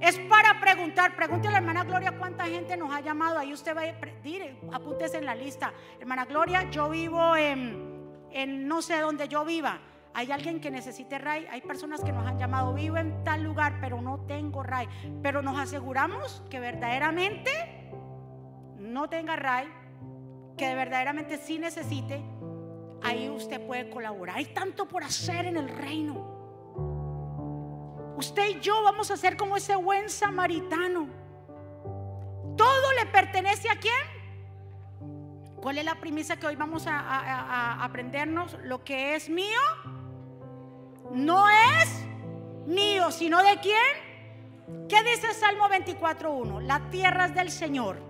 Es 0.00 0.18
para 0.18 0.60
preguntar, 0.60 1.16
pregúntele 1.16 1.48
a 1.48 1.52
la 1.52 1.58
hermana 1.58 1.84
Gloria 1.84 2.12
cuánta 2.12 2.44
gente 2.44 2.76
nos 2.76 2.94
ha 2.94 3.00
llamado. 3.00 3.38
Ahí 3.38 3.52
usted 3.52 3.74
va 3.74 3.82
a 3.82 3.86
ir, 3.86 4.58
apúntese 4.72 5.18
en 5.18 5.24
la 5.24 5.34
lista. 5.34 5.72
Hermana 5.98 6.26
Gloria, 6.26 6.68
yo 6.70 6.90
vivo 6.90 7.34
en, 7.34 8.68
no 8.68 8.82
sé 8.82 9.00
dónde 9.00 9.26
yo 9.28 9.44
viva. 9.44 9.78
Hay 10.12 10.30
alguien 10.32 10.60
que 10.60 10.70
necesite 10.70 11.18
RAI. 11.18 11.46
Hay 11.50 11.60
personas 11.62 12.02
que 12.02 12.12
nos 12.12 12.26
han 12.26 12.38
llamado, 12.38 12.74
vivo 12.74 12.98
en 12.98 13.24
tal 13.24 13.42
lugar, 13.42 13.78
pero 13.80 14.02
no 14.02 14.20
tengo 14.26 14.62
RAI. 14.62 14.88
Pero 15.22 15.40
nos 15.40 15.58
aseguramos 15.58 16.42
que 16.50 16.60
verdaderamente 16.60 17.90
no 18.78 19.08
tenga 19.08 19.36
RAI, 19.36 19.66
que 20.56 20.74
verdaderamente 20.74 21.38
sí 21.38 21.58
necesite. 21.58 22.22
Ahí 23.02 23.28
usted 23.28 23.64
puede 23.66 23.90
colaborar. 23.90 24.36
Hay 24.36 24.46
tanto 24.46 24.86
por 24.88 25.04
hacer 25.04 25.46
en 25.46 25.56
el 25.56 25.68
reino. 25.68 26.34
Usted 28.16 28.48
y 28.48 28.60
yo 28.60 28.82
vamos 28.82 29.10
a 29.10 29.16
ser 29.16 29.36
como 29.36 29.56
ese 29.56 29.76
buen 29.76 30.08
samaritano. 30.08 31.08
Todo 32.56 32.92
le 32.98 33.06
pertenece 33.06 33.68
a 33.68 33.76
quién? 33.76 33.94
¿Cuál 35.60 35.78
es 35.78 35.84
la 35.84 35.96
premisa 35.96 36.36
que 36.36 36.46
hoy 36.46 36.56
vamos 36.56 36.86
a, 36.86 37.84
aprendernos? 37.84 38.56
Lo 38.62 38.84
que 38.84 39.14
es 39.14 39.28
mío 39.28 39.60
no 41.10 41.46
es 41.48 42.06
mío, 42.66 43.10
sino 43.10 43.42
de 43.42 43.58
quién? 43.60 44.86
¿Qué 44.88 45.02
dice 45.02 45.34
Salmo 45.34 45.68
24.1? 45.68 46.62
La 46.62 46.88
tierra 46.90 47.26
es 47.26 47.34
del 47.34 47.50
Señor 47.50 48.05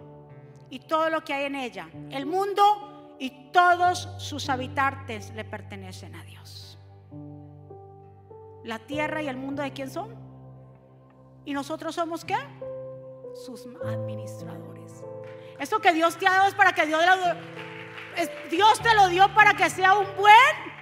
y 0.70 0.80
todo 0.80 1.10
lo 1.10 1.24
que 1.24 1.34
hay 1.34 1.44
en 1.44 1.54
ella. 1.54 1.88
El 2.10 2.26
mundo 2.26 3.16
y 3.18 3.50
todos 3.52 4.08
sus 4.18 4.48
habitantes 4.48 5.32
le 5.34 5.44
pertenecen 5.44 6.14
a 6.14 6.24
Dios 6.24 6.36
la 8.66 8.80
tierra 8.80 9.22
y 9.22 9.28
el 9.28 9.36
mundo 9.36 9.62
de 9.62 9.72
quién 9.72 9.90
son. 9.90 10.14
Y 11.44 11.52
nosotros 11.52 11.94
somos 11.94 12.24
qué? 12.24 12.36
Sus 13.46 13.66
administradores. 13.84 15.04
Eso 15.58 15.78
que 15.78 15.92
Dios 15.92 16.16
te 16.16 16.26
ha 16.26 16.32
dado 16.32 16.48
es 16.48 16.54
para 16.54 16.72
que 16.72 16.84
Dios, 16.86 17.02
Dios 18.50 18.80
te 18.80 18.94
lo 18.94 19.08
dio 19.08 19.32
para 19.34 19.54
que 19.54 19.70
sea 19.70 19.94
un 19.94 20.06
buen 20.16 20.75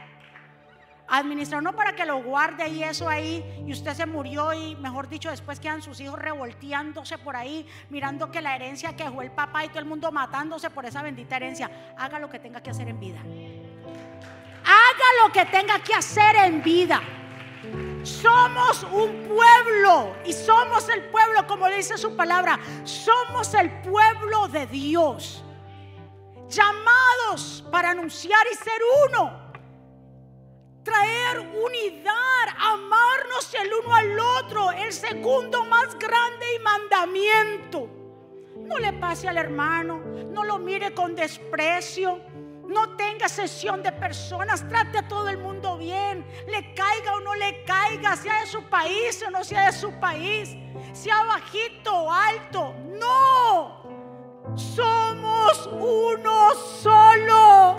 administrador, 1.08 1.62
no 1.62 1.76
para 1.76 1.94
que 1.94 2.06
lo 2.06 2.22
guarde 2.22 2.68
y 2.68 2.82
eso 2.82 3.08
ahí 3.08 3.44
y 3.66 3.72
usted 3.72 3.92
se 3.94 4.06
murió 4.06 4.52
y 4.52 4.74
mejor 4.76 5.08
dicho 5.08 5.30
después 5.30 5.60
quedan 5.60 5.82
sus 5.82 6.00
hijos 6.00 6.18
revolteándose 6.18 7.18
por 7.18 7.36
ahí, 7.36 7.66
mirando 7.90 8.30
que 8.30 8.40
la 8.40 8.56
herencia 8.56 8.96
que 8.96 9.04
dejó 9.04 9.22
el 9.22 9.30
papá 9.30 9.64
y 9.64 9.68
todo 9.68 9.80
el 9.80 9.84
mundo 9.84 10.10
matándose 10.12 10.70
por 10.70 10.86
esa 10.86 11.02
bendita 11.02 11.36
herencia. 11.36 11.70
Haga 11.96 12.18
lo 12.18 12.30
que 12.30 12.38
tenga 12.38 12.62
que 12.62 12.70
hacer 12.70 12.88
en 12.88 12.98
vida. 12.98 13.20
Haga 14.64 15.26
lo 15.26 15.32
que 15.32 15.44
tenga 15.46 15.78
que 15.80 15.94
hacer 15.94 16.36
en 16.36 16.62
vida. 16.62 17.02
Somos 18.02 18.82
un 18.84 19.26
pueblo 19.28 20.14
y 20.26 20.32
somos 20.32 20.88
el 20.90 21.04
pueblo, 21.04 21.46
como 21.46 21.68
dice 21.68 21.96
su 21.96 22.14
palabra, 22.14 22.58
somos 22.84 23.54
el 23.54 23.70
pueblo 23.80 24.46
de 24.48 24.66
Dios, 24.66 25.42
llamados 26.48 27.64
para 27.70 27.90
anunciar 27.90 28.46
y 28.52 28.54
ser 28.56 28.80
uno, 29.08 29.43
traer 30.84 31.40
unidad, 31.40 32.46
amarnos 32.58 33.52
el 33.54 33.72
uno 33.72 33.94
al 33.94 34.20
otro, 34.20 34.70
el 34.70 34.92
segundo 34.92 35.64
más 35.64 35.98
grande 35.98 36.54
y 36.54 36.58
mandamiento. 36.60 37.88
No 38.56 38.78
le 38.78 38.92
pase 38.92 39.28
al 39.28 39.38
hermano, 39.38 39.98
no 39.98 40.44
lo 40.44 40.58
mire 40.58 40.94
con 40.94 41.14
desprecio. 41.16 42.20
No 42.66 42.96
tenga 42.96 43.28
sesión 43.28 43.82
de 43.82 43.92
personas, 43.92 44.66
trate 44.68 44.98
a 44.98 45.06
todo 45.06 45.28
el 45.28 45.36
mundo 45.36 45.76
bien, 45.76 46.26
le 46.48 46.74
caiga 46.74 47.14
o 47.14 47.20
no 47.20 47.34
le 47.34 47.62
caiga, 47.64 48.16
sea 48.16 48.40
de 48.40 48.46
su 48.46 48.62
país 48.64 49.22
o 49.26 49.30
no 49.30 49.44
sea 49.44 49.66
de 49.66 49.72
su 49.72 49.92
país, 50.00 50.56
sea 50.92 51.24
bajito 51.24 51.94
o 51.94 52.10
alto. 52.10 52.74
No, 52.98 53.82
somos 54.56 55.68
uno 55.72 56.54
solo. 56.54 57.78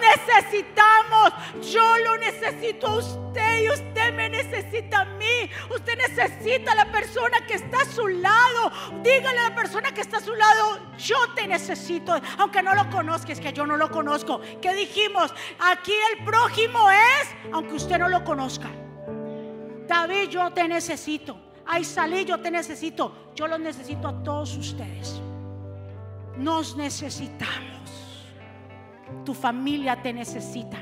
Necesitamos. 0.00 1.32
Yo 1.72 1.98
lo 1.98 2.16
necesito 2.18 2.86
a 2.86 2.96
usted 2.98 3.62
y 3.62 3.68
usted 3.68 4.12
me 4.14 4.28
necesita 4.28 5.00
a 5.00 5.04
mí. 5.04 5.50
Usted 5.74 5.96
necesita 5.96 6.72
a 6.72 6.74
la 6.74 6.92
persona 6.92 7.46
que 7.46 7.54
está 7.54 7.82
a 7.82 7.84
su 7.84 8.06
lado. 8.08 8.70
Dígale 9.02 9.38
a 9.38 9.50
la 9.50 9.54
persona 9.54 9.92
que 9.92 10.00
está 10.00 10.18
a 10.18 10.20
su 10.20 10.34
lado, 10.34 10.80
yo 10.96 11.16
te 11.34 11.46
necesito. 11.46 12.14
Aunque 12.38 12.62
no 12.62 12.74
lo 12.74 12.88
conozca, 12.90 13.32
es 13.32 13.40
que 13.40 13.52
yo 13.52 13.66
no 13.66 13.76
lo 13.76 13.90
conozco. 13.90 14.40
¿Qué 14.60 14.74
dijimos? 14.74 15.32
Aquí 15.58 15.94
el 16.12 16.24
prójimo 16.24 16.90
es, 16.90 17.28
aunque 17.52 17.74
usted 17.74 17.98
no 17.98 18.08
lo 18.08 18.24
conozca. 18.24 18.70
David, 19.86 20.28
yo 20.30 20.50
te 20.52 20.66
necesito. 20.68 21.38
Ay, 21.66 21.84
salí, 21.84 22.24
yo 22.24 22.38
te 22.38 22.50
necesito. 22.50 23.30
Yo 23.34 23.46
los 23.46 23.60
necesito 23.60 24.08
a 24.08 24.22
todos 24.22 24.56
ustedes. 24.56 25.20
Nos 26.36 26.76
necesitamos. 26.76 27.82
Tu 29.24 29.34
familia 29.34 30.02
te 30.02 30.12
necesita, 30.12 30.78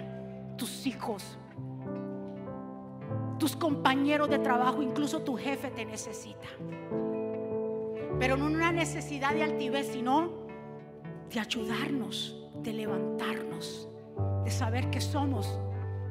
tus 0.57 0.87
hijos, 0.87 1.39
tus 3.39 3.57
compañeros 3.57 4.29
de 4.29 4.39
trabajo, 4.39 4.83
incluso 4.83 5.23
tu 5.23 5.37
jefe 5.37 5.71
te 5.71 5.85
necesita. 5.85 6.47
Pero 8.19 8.37
no 8.37 8.47
una 8.47 8.71
necesidad 8.71 9.33
de 9.33 9.43
altivez, 9.43 9.89
sino 9.93 10.31
de 11.33 11.41
ayudarnos, 11.41 12.37
de 12.63 12.73
levantarnos, 12.73 13.89
de 14.45 14.51
saber 14.51 14.91
que 14.91 15.01
somos 15.01 15.59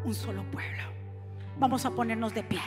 un 0.06 0.14
solo 0.14 0.44
pueblo. 0.52 0.84
Vamos 1.60 1.86
a 1.86 1.92
ponernos 1.92 2.34
de 2.34 2.44
pie. 2.44 2.62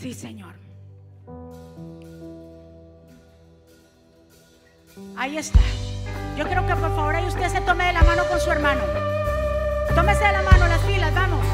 Sí, 0.00 0.14
Señor. 0.14 0.54
Ahí 5.16 5.36
está. 5.36 5.58
Yo 6.36 6.46
quiero 6.46 6.64
que 6.66 6.76
por 6.76 6.94
favor 6.94 7.16
ahí 7.16 7.26
usted 7.26 7.48
se 7.48 7.60
tome 7.62 7.84
de 7.84 7.92
la 7.94 8.02
mano 8.02 8.22
con 8.28 8.38
su 8.38 8.50
hermano. 8.50 8.82
Tómese 9.94 10.24
de 10.24 10.32
la 10.32 10.42
mano 10.42 10.68
las 10.68 10.80
filas, 10.82 11.12
vamos. 11.12 11.44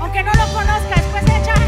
Aunque 0.00 0.22
no 0.24 0.32
lo 0.32 0.52
conozca, 0.52 0.94
después 0.96 1.24
se 1.26 1.38
echa. 1.38 1.67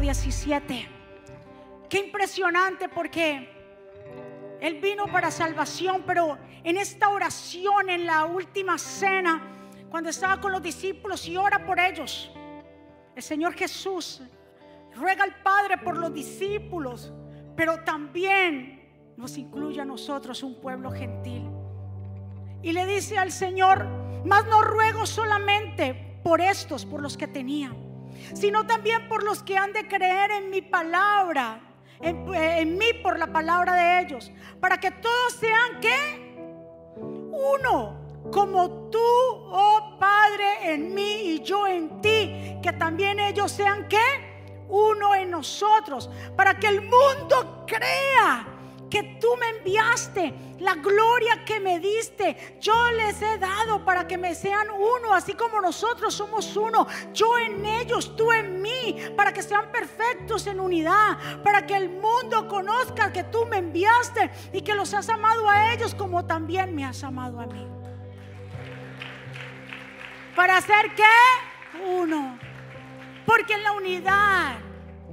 17. 0.00 0.88
Qué 1.88 1.98
impresionante 1.98 2.88
porque 2.88 3.48
Él 4.60 4.80
vino 4.80 5.06
para 5.06 5.30
salvación, 5.30 6.02
pero 6.06 6.38
en 6.64 6.76
esta 6.76 7.08
oración, 7.08 7.90
en 7.90 8.06
la 8.06 8.24
última 8.24 8.78
cena, 8.78 9.42
cuando 9.90 10.10
estaba 10.10 10.40
con 10.40 10.52
los 10.52 10.62
discípulos 10.62 11.26
y 11.26 11.36
ora 11.36 11.64
por 11.66 11.78
ellos, 11.78 12.30
el 13.14 13.22
Señor 13.22 13.54
Jesús 13.54 14.22
ruega 14.94 15.24
al 15.24 15.42
Padre 15.42 15.78
por 15.78 15.96
los 15.96 16.12
discípulos, 16.12 17.12
pero 17.56 17.82
también 17.84 19.14
nos 19.16 19.36
incluye 19.36 19.80
a 19.80 19.84
nosotros 19.84 20.42
un 20.42 20.60
pueblo 20.60 20.90
gentil. 20.90 21.48
Y 22.62 22.72
le 22.72 22.86
dice 22.86 23.18
al 23.18 23.32
Señor, 23.32 23.86
mas 24.24 24.46
no 24.46 24.62
ruego 24.62 25.06
solamente 25.06 26.20
por 26.22 26.40
estos, 26.40 26.86
por 26.86 27.02
los 27.02 27.16
que 27.16 27.26
tenía 27.26 27.74
sino 28.34 28.66
también 28.66 29.08
por 29.08 29.22
los 29.22 29.42
que 29.42 29.56
han 29.56 29.72
de 29.72 29.86
creer 29.86 30.30
en 30.30 30.50
mi 30.50 30.62
palabra, 30.62 31.60
en, 32.00 32.34
en 32.34 32.78
mí 32.78 32.86
por 33.02 33.18
la 33.18 33.26
palabra 33.26 33.74
de 33.74 34.00
ellos, 34.00 34.32
para 34.60 34.78
que 34.78 34.90
todos 34.90 35.32
sean 35.34 35.80
que 35.80 36.30
uno, 36.96 38.28
como 38.32 38.90
tú, 38.90 38.98
oh 38.98 39.96
Padre, 39.98 40.74
en 40.74 40.94
mí 40.94 41.22
y 41.22 41.40
yo 41.40 41.66
en 41.66 42.00
ti, 42.00 42.58
que 42.62 42.72
también 42.78 43.18
ellos 43.20 43.50
sean 43.50 43.88
que 43.88 44.64
uno 44.68 45.14
en 45.14 45.30
nosotros, 45.30 46.10
para 46.36 46.58
que 46.58 46.68
el 46.68 46.82
mundo 46.82 47.64
crea 47.66 48.59
que 48.90 49.18
tú 49.20 49.28
me 49.38 49.58
enviaste, 49.58 50.34
la 50.58 50.74
gloria 50.74 51.44
que 51.44 51.60
me 51.60 51.78
diste, 51.78 52.58
yo 52.60 52.90
les 52.90 53.22
he 53.22 53.38
dado 53.38 53.84
para 53.84 54.06
que 54.06 54.18
me 54.18 54.34
sean 54.34 54.68
uno, 54.70 55.14
así 55.14 55.34
como 55.34 55.60
nosotros 55.60 56.12
somos 56.12 56.56
uno, 56.56 56.86
yo 57.12 57.38
en 57.38 57.64
ellos, 57.64 58.14
tú 58.16 58.32
en 58.32 58.60
mí, 58.60 58.96
para 59.16 59.32
que 59.32 59.42
sean 59.42 59.70
perfectos 59.70 60.46
en 60.46 60.60
unidad, 60.60 61.16
para 61.42 61.64
que 61.66 61.76
el 61.76 61.88
mundo 61.88 62.48
conozca 62.48 63.12
que 63.12 63.24
tú 63.24 63.46
me 63.46 63.58
enviaste 63.58 64.30
y 64.52 64.62
que 64.62 64.74
los 64.74 64.92
has 64.92 65.08
amado 65.08 65.48
a 65.48 65.72
ellos 65.72 65.94
como 65.94 66.26
también 66.26 66.74
me 66.74 66.84
has 66.84 67.02
amado 67.04 67.40
a 67.40 67.46
mí. 67.46 67.66
¿Para 70.34 70.56
hacer 70.56 70.94
qué? 70.96 71.78
Uno. 71.86 72.38
Porque 73.26 73.54
en 73.54 73.62
la 73.62 73.72
unidad 73.72 74.58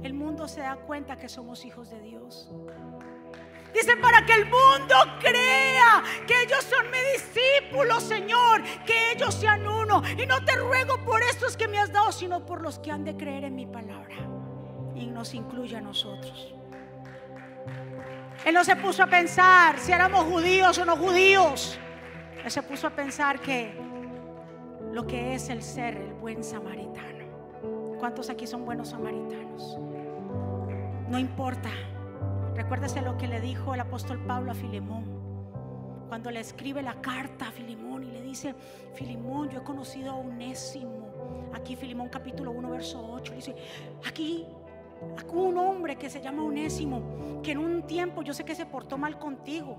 el 0.02 0.14
mundo 0.14 0.48
se 0.48 0.60
da 0.60 0.76
cuenta 0.76 1.16
que 1.16 1.28
somos 1.28 1.64
hijos 1.64 1.90
de 1.90 2.00
Dios. 2.00 2.50
Dice, 3.78 3.96
para 3.96 4.26
que 4.26 4.32
el 4.32 4.44
mundo 4.46 4.96
crea 5.20 6.02
que 6.26 6.42
ellos 6.42 6.64
son 6.64 6.86
mis 6.90 7.22
discípulos, 7.22 8.02
Señor, 8.02 8.62
que 8.84 9.12
ellos 9.12 9.34
sean 9.34 9.68
uno. 9.68 10.02
Y 10.16 10.26
no 10.26 10.44
te 10.44 10.56
ruego 10.56 10.98
por 11.04 11.22
estos 11.22 11.56
que 11.56 11.68
me 11.68 11.78
has 11.78 11.92
dado, 11.92 12.10
sino 12.10 12.44
por 12.44 12.60
los 12.60 12.80
que 12.80 12.90
han 12.90 13.04
de 13.04 13.16
creer 13.16 13.44
en 13.44 13.54
mi 13.54 13.66
palabra. 13.66 14.16
Y 14.96 15.06
nos 15.06 15.32
incluye 15.32 15.76
a 15.76 15.80
nosotros. 15.80 16.54
Él 18.44 18.54
no 18.54 18.64
se 18.64 18.74
puso 18.74 19.04
a 19.04 19.06
pensar 19.06 19.78
si 19.78 19.92
éramos 19.92 20.24
judíos 20.24 20.76
o 20.78 20.84
no 20.84 20.96
judíos. 20.96 21.78
Él 22.44 22.50
se 22.50 22.62
puso 22.62 22.88
a 22.88 22.90
pensar 22.90 23.38
que 23.38 23.78
lo 24.92 25.06
que 25.06 25.34
es 25.34 25.50
el 25.50 25.62
ser 25.62 25.96
el 25.96 26.14
buen 26.14 26.42
samaritano. 26.42 27.96
¿Cuántos 28.00 28.28
aquí 28.28 28.46
son 28.46 28.64
buenos 28.64 28.88
samaritanos? 28.88 29.78
No 31.08 31.16
importa. 31.16 31.70
Recuérdese 32.58 33.02
lo 33.02 33.16
que 33.16 33.28
le 33.28 33.40
dijo 33.40 33.72
el 33.72 33.78
apóstol 33.78 34.18
Pablo 34.26 34.50
a 34.50 34.54
Filemón. 34.54 35.04
Cuando 36.08 36.28
le 36.32 36.40
escribe 36.40 36.82
la 36.82 37.00
carta 37.00 37.46
a 37.46 37.52
Filemón 37.52 38.02
y 38.02 38.10
le 38.10 38.20
dice, 38.20 38.52
Filemón, 38.94 39.48
yo 39.48 39.60
he 39.60 39.62
conocido 39.62 40.10
a 40.10 40.16
Unésimo. 40.16 41.50
Aquí 41.54 41.76
Filemón 41.76 42.08
capítulo 42.08 42.50
1, 42.50 42.68
verso 42.68 43.12
8. 43.12 43.32
Dice, 43.32 43.54
aquí, 44.04 44.44
aquí 45.16 45.30
un 45.36 45.56
hombre 45.56 45.94
que 45.94 46.10
se 46.10 46.20
llama 46.20 46.42
Unésimo, 46.42 47.40
que 47.44 47.52
en 47.52 47.58
un 47.58 47.86
tiempo 47.86 48.22
yo 48.22 48.34
sé 48.34 48.44
que 48.44 48.56
se 48.56 48.66
portó 48.66 48.98
mal 48.98 49.20
contigo. 49.20 49.78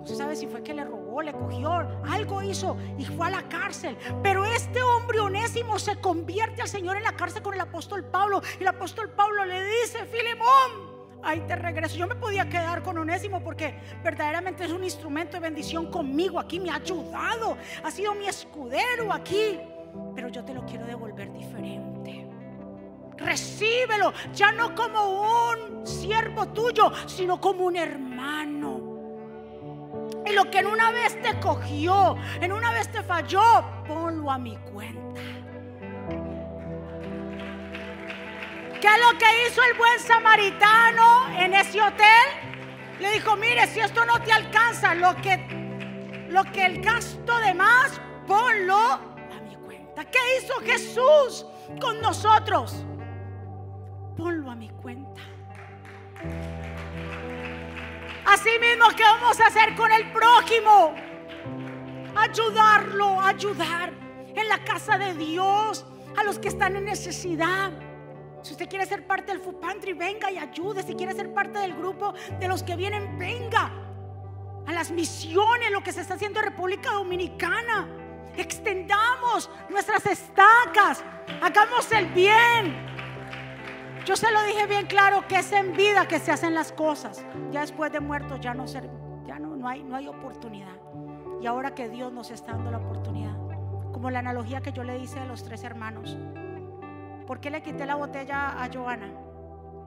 No 0.00 0.04
se 0.04 0.16
sabe 0.16 0.34
si 0.34 0.48
fue 0.48 0.64
que 0.64 0.74
le 0.74 0.84
robó, 0.84 1.22
le 1.22 1.32
cogió, 1.32 1.70
algo 2.04 2.42
hizo 2.42 2.76
y 2.98 3.04
fue 3.04 3.28
a 3.28 3.30
la 3.30 3.48
cárcel. 3.48 3.96
Pero 4.24 4.44
este 4.44 4.82
hombre 4.82 5.20
onésimo 5.20 5.78
se 5.78 6.00
convierte 6.00 6.62
al 6.62 6.68
Señor 6.68 6.96
en 6.96 7.04
la 7.04 7.14
cárcel 7.14 7.42
con 7.42 7.54
el 7.54 7.60
apóstol 7.60 8.04
Pablo. 8.06 8.42
Y 8.58 8.62
el 8.62 8.68
apóstol 8.68 9.08
Pablo 9.10 9.44
le 9.44 9.62
dice, 9.62 10.04
Filemón, 10.06 10.97
ahí 11.22 11.40
te 11.40 11.56
regreso. 11.56 11.96
Yo 11.96 12.06
me 12.06 12.14
podía 12.14 12.48
quedar 12.48 12.82
con 12.82 12.98
Onésimo 12.98 13.42
porque 13.42 13.74
verdaderamente 14.02 14.64
es 14.64 14.72
un 14.72 14.84
instrumento 14.84 15.32
de 15.34 15.40
bendición 15.40 15.90
conmigo 15.90 16.38
aquí, 16.38 16.60
me 16.60 16.70
ha 16.70 16.76
ayudado, 16.76 17.56
ha 17.82 17.90
sido 17.90 18.14
mi 18.14 18.26
escudero 18.26 19.12
aquí. 19.12 19.58
Pero 20.14 20.28
yo 20.28 20.44
te 20.44 20.54
lo 20.54 20.64
quiero 20.66 20.86
devolver 20.86 21.32
diferente. 21.32 22.26
Recíbelo, 23.16 24.12
ya 24.32 24.52
no 24.52 24.74
como 24.74 25.50
un 25.50 25.86
siervo 25.86 26.46
tuyo, 26.48 26.92
sino 27.06 27.40
como 27.40 27.64
un 27.64 27.76
hermano. 27.76 28.78
Y 30.24 30.32
lo 30.32 30.50
que 30.50 30.58
en 30.58 30.66
una 30.66 30.90
vez 30.90 31.20
te 31.22 31.40
cogió, 31.40 32.16
en 32.40 32.52
una 32.52 32.70
vez 32.70 32.90
te 32.92 33.02
falló, 33.02 33.42
ponlo 33.86 34.30
a 34.30 34.38
mi 34.38 34.56
cuenta. 34.72 35.20
¿Qué 38.80 38.86
es 38.86 39.00
lo 39.00 39.18
que 39.18 39.26
hizo 39.46 39.60
el 39.64 39.76
buen 39.76 39.98
samaritano 39.98 41.28
en 41.36 41.52
ese 41.52 41.82
hotel? 41.82 42.06
Le 43.00 43.10
dijo, 43.10 43.34
mire, 43.34 43.66
si 43.66 43.80
esto 43.80 44.04
no 44.04 44.22
te 44.22 44.30
alcanza, 44.30 44.94
lo 44.94 45.16
que, 45.16 46.26
lo 46.28 46.44
que 46.44 46.64
el 46.64 46.80
gasto 46.80 47.36
de 47.40 47.54
más, 47.54 48.00
ponlo 48.26 48.78
a 48.78 49.40
mi 49.42 49.56
cuenta. 49.56 50.04
¿Qué 50.04 50.18
hizo 50.38 50.54
Jesús 50.60 51.44
con 51.80 52.00
nosotros? 52.00 52.84
Ponlo 54.16 54.48
a 54.48 54.54
mi 54.54 54.68
cuenta. 54.70 55.22
Así 58.26 58.50
mismo, 58.60 58.90
¿qué 58.96 59.02
vamos 59.02 59.40
a 59.40 59.46
hacer 59.48 59.74
con 59.74 59.90
el 59.90 60.12
prójimo? 60.12 60.94
Ayudarlo, 62.14 63.20
ayudar 63.22 63.92
en 64.36 64.48
la 64.48 64.62
casa 64.62 64.98
de 64.98 65.14
Dios 65.14 65.84
a 66.16 66.22
los 66.22 66.38
que 66.38 66.46
están 66.46 66.76
en 66.76 66.84
necesidad. 66.84 67.72
Usted 68.58 68.70
quiere 68.70 68.86
ser 68.86 69.06
parte 69.06 69.30
del 69.30 69.40
Food 69.40 69.60
Pantry, 69.60 69.92
venga 69.92 70.32
y 70.32 70.36
ayude. 70.36 70.82
Si 70.82 70.96
quiere 70.96 71.14
ser 71.14 71.32
parte 71.32 71.60
del 71.60 71.74
grupo 71.74 72.12
de 72.40 72.48
los 72.48 72.64
que 72.64 72.74
vienen, 72.74 73.16
venga. 73.16 73.70
A 74.66 74.72
las 74.72 74.90
misiones, 74.90 75.70
lo 75.70 75.80
que 75.80 75.92
se 75.92 76.00
está 76.00 76.14
haciendo 76.14 76.40
en 76.40 76.46
República 76.46 76.90
Dominicana. 76.90 77.86
Extendamos 78.36 79.48
nuestras 79.70 80.04
estacas. 80.06 81.04
Hagamos 81.40 81.92
el 81.92 82.06
bien. 82.06 82.84
Yo 84.04 84.16
se 84.16 84.28
lo 84.32 84.42
dije 84.42 84.66
bien 84.66 84.86
claro 84.88 85.24
que 85.28 85.36
es 85.36 85.52
en 85.52 85.72
vida 85.74 86.08
que 86.08 86.18
se 86.18 86.32
hacen 86.32 86.52
las 86.52 86.72
cosas. 86.72 87.24
Ya 87.52 87.60
después 87.60 87.92
de 87.92 88.00
muertos 88.00 88.40
ya 88.40 88.54
no 88.54 88.66
ya 88.66 89.38
no, 89.38 89.54
no 89.54 89.68
hay 89.68 89.84
no 89.84 89.94
hay 89.94 90.08
oportunidad. 90.08 90.74
Y 91.40 91.46
ahora 91.46 91.76
que 91.76 91.88
Dios 91.88 92.12
nos 92.12 92.32
está 92.32 92.54
dando 92.54 92.72
la 92.72 92.78
oportunidad, 92.78 93.36
como 93.92 94.10
la 94.10 94.18
analogía 94.18 94.60
que 94.62 94.72
yo 94.72 94.82
le 94.82 94.98
hice 94.98 95.20
a 95.20 95.26
los 95.26 95.44
tres 95.44 95.62
hermanos. 95.62 96.18
¿Por 97.28 97.40
qué 97.40 97.50
le 97.50 97.60
quité 97.60 97.84
la 97.84 97.94
botella 97.94 98.58
a 98.58 98.70
Joana? 98.72 99.12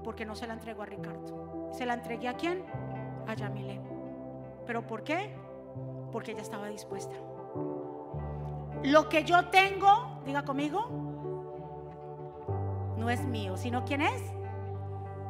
Porque 0.04 0.28
no 0.28 0.36
se 0.36 0.46
la 0.46 0.54
entregó 0.54 0.84
a 0.84 0.86
Ricardo. 0.86 1.72
¿Se 1.74 1.88
la 1.88 1.96
entregué 1.96 2.28
a 2.28 2.36
quién? 2.36 2.64
A 3.28 3.34
Yamile. 3.34 3.82
¿Pero 4.68 4.86
por 4.86 5.04
qué? 5.04 5.36
Porque 6.12 6.34
ella 6.34 6.44
estaba 6.44 6.68
dispuesta. 6.68 7.16
Lo 8.84 9.10
que 9.10 9.24
yo 9.24 9.48
tengo, 9.48 10.22
diga 10.24 10.46
conmigo, 10.46 10.88
no 12.98 13.10
es 13.10 13.26
mío, 13.26 13.58
sino 13.58 13.86
quién 13.86 14.02
es? 14.02 14.22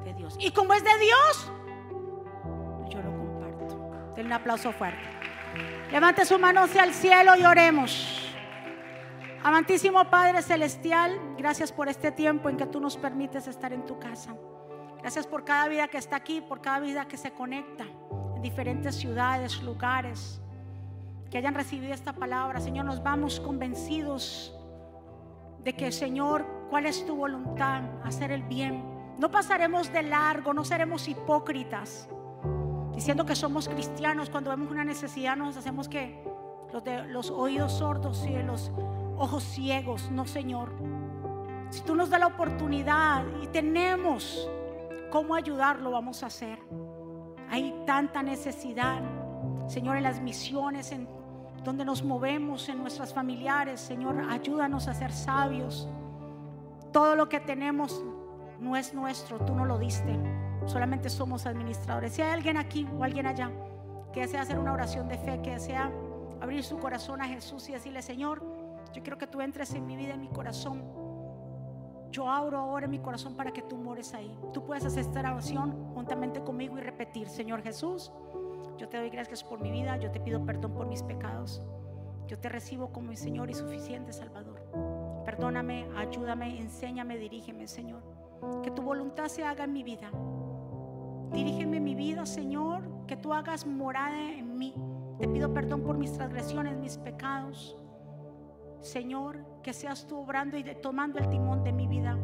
De 0.03 0.13
Dios. 0.13 0.35
Y 0.37 0.51
como 0.51 0.73
es 0.73 0.83
de 0.83 0.97
Dios, 0.99 1.51
yo 2.89 3.01
lo 3.01 3.09
comparto. 3.09 4.13
Denle 4.17 4.27
un 4.27 4.33
aplauso 4.33 4.73
fuerte. 4.73 4.99
Levante 5.89 6.25
su 6.25 6.37
mano 6.37 6.63
hacia 6.63 6.83
el 6.83 6.93
cielo 6.93 7.37
y 7.37 7.45
oremos. 7.45 8.20
Amantísimo 9.43 10.05
Padre 10.05 10.43
Celestial, 10.43 11.19
gracias 11.35 11.71
por 11.71 11.89
este 11.89 12.11
tiempo 12.11 12.47
en 12.47 12.57
que 12.57 12.67
tú 12.67 12.79
nos 12.79 12.95
permites 12.95 13.47
estar 13.47 13.73
en 13.73 13.87
tu 13.87 13.97
casa. 13.97 14.35
Gracias 14.99 15.25
por 15.25 15.43
cada 15.43 15.67
vida 15.67 15.87
que 15.87 15.97
está 15.97 16.17
aquí, 16.17 16.41
por 16.41 16.61
cada 16.61 16.79
vida 16.79 17.07
que 17.07 17.17
se 17.17 17.31
conecta 17.31 17.85
en 18.35 18.41
diferentes 18.43 18.95
ciudades, 18.95 19.63
lugares, 19.63 20.39
que 21.31 21.39
hayan 21.39 21.55
recibido 21.55 21.91
esta 21.91 22.13
palabra. 22.13 22.59
Señor, 22.59 22.85
nos 22.85 23.01
vamos 23.01 23.39
convencidos 23.39 24.55
de 25.63 25.73
que, 25.73 25.91
Señor, 25.91 26.45
cuál 26.69 26.85
es 26.85 27.03
tu 27.07 27.15
voluntad, 27.15 27.81
hacer 28.03 28.31
el 28.31 28.43
bien. 28.43 28.83
No 29.17 29.31
pasaremos 29.31 29.91
de 29.91 30.03
largo, 30.03 30.53
no 30.53 30.63
seremos 30.63 31.07
hipócritas, 31.07 32.07
diciendo 32.93 33.25
que 33.25 33.35
somos 33.35 33.67
cristianos 33.67 34.29
cuando 34.29 34.51
vemos 34.51 34.69
una 34.69 34.83
necesidad, 34.83 35.35
nos 35.35 35.57
hacemos 35.57 35.89
que 35.89 36.23
los, 37.07 37.31
oídos 37.31 37.73
sordos 37.73 38.23
y 38.27 38.35
los 38.43 38.71
ojos 39.17 39.43
ciegos. 39.43 40.09
No, 40.11 40.25
Señor. 40.25 40.71
Si 41.69 41.81
tú 41.81 41.95
nos 41.95 42.09
das 42.09 42.19
la 42.19 42.27
oportunidad 42.27 43.23
y 43.41 43.47
tenemos 43.47 44.49
cómo 45.09 45.35
ayudarlo, 45.35 45.91
vamos 45.91 46.23
a 46.23 46.27
hacer. 46.27 46.59
Hay 47.49 47.73
tanta 47.85 48.23
necesidad, 48.23 49.01
Señor, 49.67 49.97
en 49.97 50.03
las 50.03 50.21
misiones, 50.21 50.91
en 50.91 51.07
donde 51.63 51.85
nos 51.85 52.03
movemos 52.03 52.67
en 52.69 52.79
nuestras 52.79 53.13
familiares. 53.13 53.79
Señor, 53.79 54.17
ayúdanos 54.29 54.87
a 54.87 54.93
ser 54.93 55.11
sabios. 55.11 55.87
Todo 56.91 57.15
lo 57.15 57.29
que 57.29 57.39
tenemos 57.39 58.03
no 58.59 58.75
es 58.75 58.93
nuestro, 58.93 59.39
tú 59.39 59.55
no 59.55 59.65
lo 59.65 59.77
diste. 59.77 60.17
Solamente 60.65 61.09
somos 61.09 61.45
administradores. 61.45 62.13
Si 62.13 62.21
hay 62.21 62.31
alguien 62.31 62.57
aquí 62.57 62.87
o 62.97 63.03
alguien 63.03 63.25
allá 63.25 63.49
que 64.13 64.21
desea 64.21 64.41
hacer 64.41 64.59
una 64.59 64.73
oración 64.73 65.07
de 65.07 65.17
fe, 65.17 65.41
que 65.41 65.51
desea 65.51 65.91
abrir 66.41 66.63
su 66.63 66.77
corazón 66.77 67.21
a 67.21 67.25
Jesús 67.27 67.69
y 67.69 67.73
decirle, 67.73 68.01
Señor, 68.01 68.43
yo 68.93 69.01
quiero 69.01 69.17
que 69.17 69.27
tú 69.27 69.41
entres 69.41 69.73
en 69.73 69.85
mi 69.85 69.95
vida, 69.95 70.13
en 70.13 70.21
mi 70.21 70.29
corazón. 70.29 70.81
Yo 72.11 72.29
abro 72.29 72.57
ahora 72.57 72.87
mi 72.87 72.99
corazón 72.99 73.35
para 73.35 73.51
que 73.51 73.61
tú 73.61 73.77
mores 73.77 74.13
ahí. 74.13 74.37
Tú 74.53 74.65
puedes 74.65 74.83
hacer 74.85 75.01
esta 75.01 75.19
oración 75.19 75.93
juntamente 75.93 76.41
conmigo 76.41 76.77
y 76.77 76.81
repetir, 76.81 77.29
Señor 77.29 77.61
Jesús, 77.61 78.11
yo 78.77 78.89
te 78.89 78.97
doy 78.97 79.09
gracias 79.09 79.43
por 79.43 79.61
mi 79.61 79.71
vida, 79.71 79.97
yo 79.97 80.11
te 80.11 80.19
pido 80.19 80.43
perdón 80.45 80.73
por 80.73 80.87
mis 80.87 81.03
pecados. 81.03 81.61
Yo 82.27 82.39
te 82.39 82.49
recibo 82.49 82.91
como 82.91 83.09
mi 83.09 83.17
Señor 83.17 83.49
y 83.49 83.53
suficiente 83.53 84.11
Salvador. 84.11 84.61
Perdóname, 85.25 85.87
ayúdame, 85.97 86.59
enséñame, 86.59 87.17
dirígeme, 87.17 87.67
Señor. 87.67 88.01
Que 88.63 88.71
tu 88.71 88.81
voluntad 88.81 89.27
se 89.27 89.43
haga 89.43 89.65
en 89.65 89.73
mi 89.73 89.83
vida. 89.83 90.09
Dirígeme 91.31 91.79
mi 91.79 91.93
vida, 91.95 92.25
Señor, 92.25 93.05
que 93.05 93.15
tú 93.15 93.33
hagas 93.33 93.65
morada 93.65 94.31
en 94.31 94.57
mí. 94.57 94.73
Te 95.19 95.27
pido 95.27 95.53
perdón 95.53 95.83
por 95.83 95.97
mis 95.97 96.11
transgresiones, 96.13 96.77
mis 96.77 96.97
pecados. 96.97 97.77
Señor, 98.81 99.45
que 99.61 99.73
seas 99.73 100.07
tú 100.07 100.17
obrando 100.17 100.57
y 100.57 100.63
tomando 100.81 101.19
el 101.19 101.29
timón 101.29 101.63
de 101.63 101.71
mi 101.71 101.87
vida. 101.87 102.17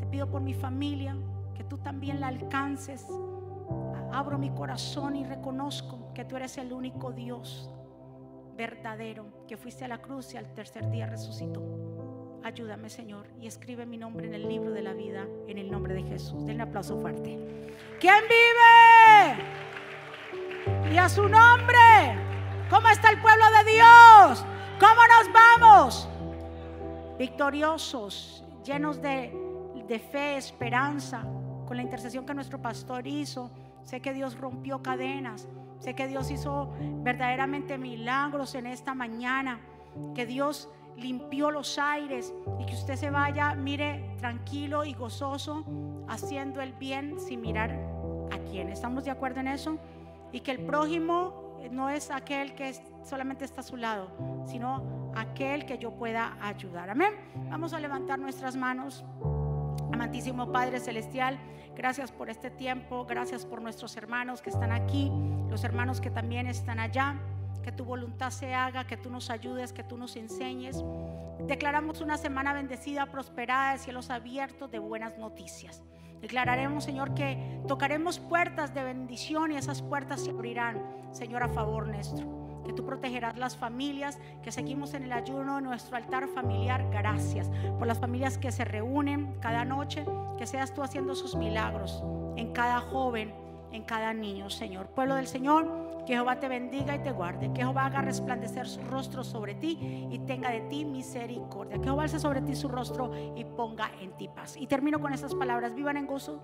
Te 0.00 0.06
pido 0.06 0.28
por 0.28 0.42
mi 0.42 0.54
familia, 0.54 1.16
que 1.54 1.64
tú 1.64 1.78
también 1.78 2.20
la 2.20 2.28
alcances. 2.28 3.06
Abro 4.12 4.38
mi 4.38 4.50
corazón 4.50 5.16
y 5.16 5.24
reconozco 5.24 6.12
que 6.14 6.24
tú 6.24 6.36
eres 6.36 6.58
el 6.58 6.72
único 6.72 7.12
Dios 7.12 7.70
verdadero, 8.56 9.26
que 9.48 9.56
fuiste 9.56 9.84
a 9.84 9.88
la 9.88 9.98
cruz 9.98 10.34
y 10.34 10.36
al 10.36 10.52
tercer 10.54 10.90
día 10.90 11.06
resucitó. 11.06 11.62
Ayúdame, 12.44 12.90
Señor, 12.90 13.26
y 13.40 13.46
escribe 13.46 13.86
mi 13.86 13.96
nombre 13.96 14.26
en 14.26 14.34
el 14.34 14.48
libro 14.48 14.70
de 14.72 14.82
la 14.82 14.92
vida, 14.92 15.26
en 15.48 15.58
el 15.58 15.70
nombre 15.70 15.94
de 15.94 16.02
Jesús. 16.02 16.44
Den 16.44 16.56
un 16.56 16.62
aplauso 16.62 17.00
fuerte. 17.00 17.38
¿Quién 18.00 18.22
vive? 18.28 19.42
Y 20.92 20.98
a 20.98 21.08
su 21.08 21.28
nombre. 21.28 21.78
¿Cómo 22.70 22.88
está 22.88 23.10
el 23.10 23.20
pueblo 23.20 23.44
de 23.58 23.72
Dios? 23.72 24.44
¿Cómo 24.80 25.00
nos 25.06 25.32
vamos? 25.32 26.08
Victoriosos, 27.18 28.42
llenos 28.64 29.02
de, 29.02 29.30
fe, 30.10 30.38
esperanza, 30.38 31.24
con 31.66 31.76
la 31.76 31.82
intercesión 31.82 32.24
que 32.24 32.32
nuestro 32.32 32.60
pastor 32.60 33.06
hizo. 33.06 33.50
Sé 33.82 34.00
que 34.00 34.14
Dios 34.14 34.38
rompió 34.38 34.82
cadenas. 34.82 35.46
Sé 35.78 35.94
que 35.94 36.08
Dios 36.08 36.30
hizo 36.30 36.72
verdaderamente 37.02 37.76
milagros 37.76 38.54
en 38.54 38.66
esta 38.66 38.94
mañana. 38.94 39.60
Que 40.14 40.24
Dios 40.24 40.70
limpió 40.96 41.50
los 41.50 41.78
aires 41.78 42.32
y 42.58 42.64
que 42.64 42.72
usted 42.72 42.96
se 42.96 43.10
vaya, 43.10 43.54
mire, 43.54 44.16
tranquilo 44.18 44.84
y 44.86 44.94
gozoso, 44.94 45.64
haciendo 46.08 46.62
el 46.62 46.72
bien 46.72 47.20
sin 47.20 47.42
mirar 47.42 47.72
a 48.32 48.38
quién. 48.50 48.70
¿Estamos 48.70 49.04
de 49.04 49.10
acuerdo 49.10 49.40
en 49.40 49.48
eso? 49.48 49.76
Y 50.32 50.40
que 50.40 50.50
el 50.50 50.64
prójimo 50.64 51.43
no 51.70 51.90
es 51.90 52.10
aquel 52.10 52.54
que 52.54 52.74
solamente 53.04 53.44
está 53.44 53.60
a 53.60 53.64
su 53.64 53.76
lado, 53.76 54.44
sino 54.46 55.12
aquel 55.14 55.66
que 55.66 55.78
yo 55.78 55.92
pueda 55.92 56.36
ayudar. 56.40 56.90
Amén. 56.90 57.12
Vamos 57.50 57.72
a 57.72 57.80
levantar 57.80 58.18
nuestras 58.18 58.56
manos. 58.56 59.04
Amantísimo 59.92 60.50
Padre 60.50 60.80
Celestial, 60.80 61.38
gracias 61.76 62.10
por 62.10 62.28
este 62.28 62.50
tiempo, 62.50 63.06
gracias 63.06 63.46
por 63.46 63.62
nuestros 63.62 63.96
hermanos 63.96 64.42
que 64.42 64.50
están 64.50 64.72
aquí, 64.72 65.10
los 65.48 65.62
hermanos 65.62 66.00
que 66.00 66.10
también 66.10 66.48
están 66.48 66.80
allá 66.80 67.20
que 67.64 67.72
tu 67.72 67.84
voluntad 67.84 68.30
se 68.30 68.54
haga, 68.54 68.86
que 68.86 68.98
tú 68.98 69.10
nos 69.10 69.30
ayudes, 69.30 69.72
que 69.72 69.82
tú 69.82 69.96
nos 69.96 70.16
enseñes. 70.16 70.84
Declaramos 71.46 72.02
una 72.02 72.18
semana 72.18 72.52
bendecida, 72.52 73.06
prosperada, 73.06 73.72
de 73.72 73.78
cielos 73.78 74.10
abiertos, 74.10 74.70
de 74.70 74.78
buenas 74.78 75.16
noticias. 75.16 75.82
Declararemos, 76.24 76.84
Señor, 76.84 77.12
que 77.12 77.36
tocaremos 77.68 78.18
puertas 78.18 78.72
de 78.72 78.82
bendición 78.82 79.52
y 79.52 79.56
esas 79.58 79.82
puertas 79.82 80.24
se 80.24 80.30
abrirán, 80.30 80.82
Señor, 81.12 81.42
a 81.42 81.50
favor 81.50 81.86
nuestro 81.86 82.62
que 82.64 82.72
tú 82.72 82.86
protegerás 82.86 83.36
las 83.36 83.58
familias, 83.58 84.18
que 84.42 84.50
seguimos 84.50 84.94
en 84.94 85.02
el 85.02 85.12
ayuno 85.12 85.56
de 85.56 85.60
nuestro 85.60 85.98
altar 85.98 86.26
familiar. 86.28 86.88
Gracias 86.90 87.50
por 87.78 87.86
las 87.86 87.98
familias 87.98 88.38
que 88.38 88.52
se 88.52 88.64
reúnen 88.64 89.36
cada 89.40 89.66
noche, 89.66 90.06
que 90.38 90.46
seas 90.46 90.72
tú 90.72 90.82
haciendo 90.82 91.14
sus 91.14 91.36
milagros 91.36 92.02
en 92.36 92.54
cada 92.54 92.80
joven, 92.80 93.34
en 93.70 93.82
cada 93.82 94.14
niño, 94.14 94.48
Señor. 94.48 94.86
Pueblo 94.86 95.16
del 95.16 95.26
Señor, 95.26 95.83
que 96.06 96.14
Jehová 96.14 96.38
te 96.38 96.48
bendiga 96.48 96.94
y 96.94 96.98
te 97.00 97.12
guarde. 97.12 97.52
Que 97.52 97.62
Jehová 97.62 97.86
haga 97.86 98.02
resplandecer 98.02 98.66
su 98.68 98.80
rostro 98.82 99.24
sobre 99.24 99.54
ti 99.54 100.06
y 100.10 100.18
tenga 100.20 100.50
de 100.50 100.60
ti 100.62 100.84
misericordia. 100.84 101.78
Que 101.78 101.84
Jehová 101.84 102.04
alce 102.04 102.18
sobre 102.18 102.42
ti 102.42 102.54
su 102.54 102.68
rostro 102.68 103.12
y 103.36 103.44
ponga 103.44 103.90
en 104.00 104.12
ti 104.16 104.28
paz. 104.28 104.56
Y 104.56 104.66
termino 104.66 105.00
con 105.00 105.12
estas 105.12 105.34
palabras. 105.34 105.74
Vivan 105.74 105.96
en 105.96 106.06
gozo, 106.06 106.40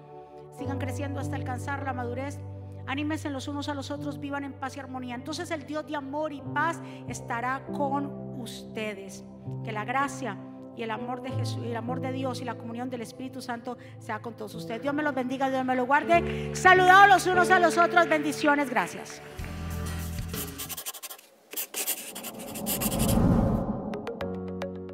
sigan 0.59 0.79
creciendo 0.79 1.21
hasta 1.21 1.37
alcanzar 1.37 1.85
la 1.85 1.93
madurez. 1.93 2.41
Anímense 2.87 3.31
los 3.31 3.47
unos 3.47 3.69
a 3.69 3.75
los 3.75 3.91
otros, 3.91 4.19
vivan 4.19 4.45
en 4.45 4.53
paz 4.53 4.77
y 4.77 4.81
armonía. 4.81 5.15
Entonces 5.15 5.51
el 5.51 5.65
Dios 5.67 5.87
de 5.87 5.97
amor 5.97 6.33
y 6.33 6.43
paz 6.55 6.81
estará 7.09 7.65
con 7.67 8.41
ustedes. 8.41 9.25
Que 9.65 9.73
la 9.73 9.85
gracia 9.85 10.37
y 10.77 10.83
el 10.83 10.91
amor 10.91 11.21
de 11.23 11.31
Jesús, 11.31 11.63
el 11.65 11.77
amor 11.77 12.01
de 12.01 12.11
Dios 12.13 12.41
y 12.41 12.45
la 12.45 12.55
comunión 12.55 12.89
del 12.89 13.03
Espíritu 13.03 13.43
Santo 13.43 13.77
sea 13.99 14.21
con 14.21 14.35
todos 14.35 14.55
ustedes. 14.55 14.81
Dios 14.83 14.95
me 14.95 15.03
los 15.03 15.15
bendiga, 15.15 15.51
Dios 15.51 15.65
me 15.65 15.77
los 15.77 15.87
guarde. 15.87 16.51
Saludados 16.55 17.09
los 17.09 17.27
unos 17.27 17.51
a 17.51 17.61
los 17.61 17.77
otros, 17.77 18.09
bendiciones, 18.09 18.71
gracias. 18.71 19.21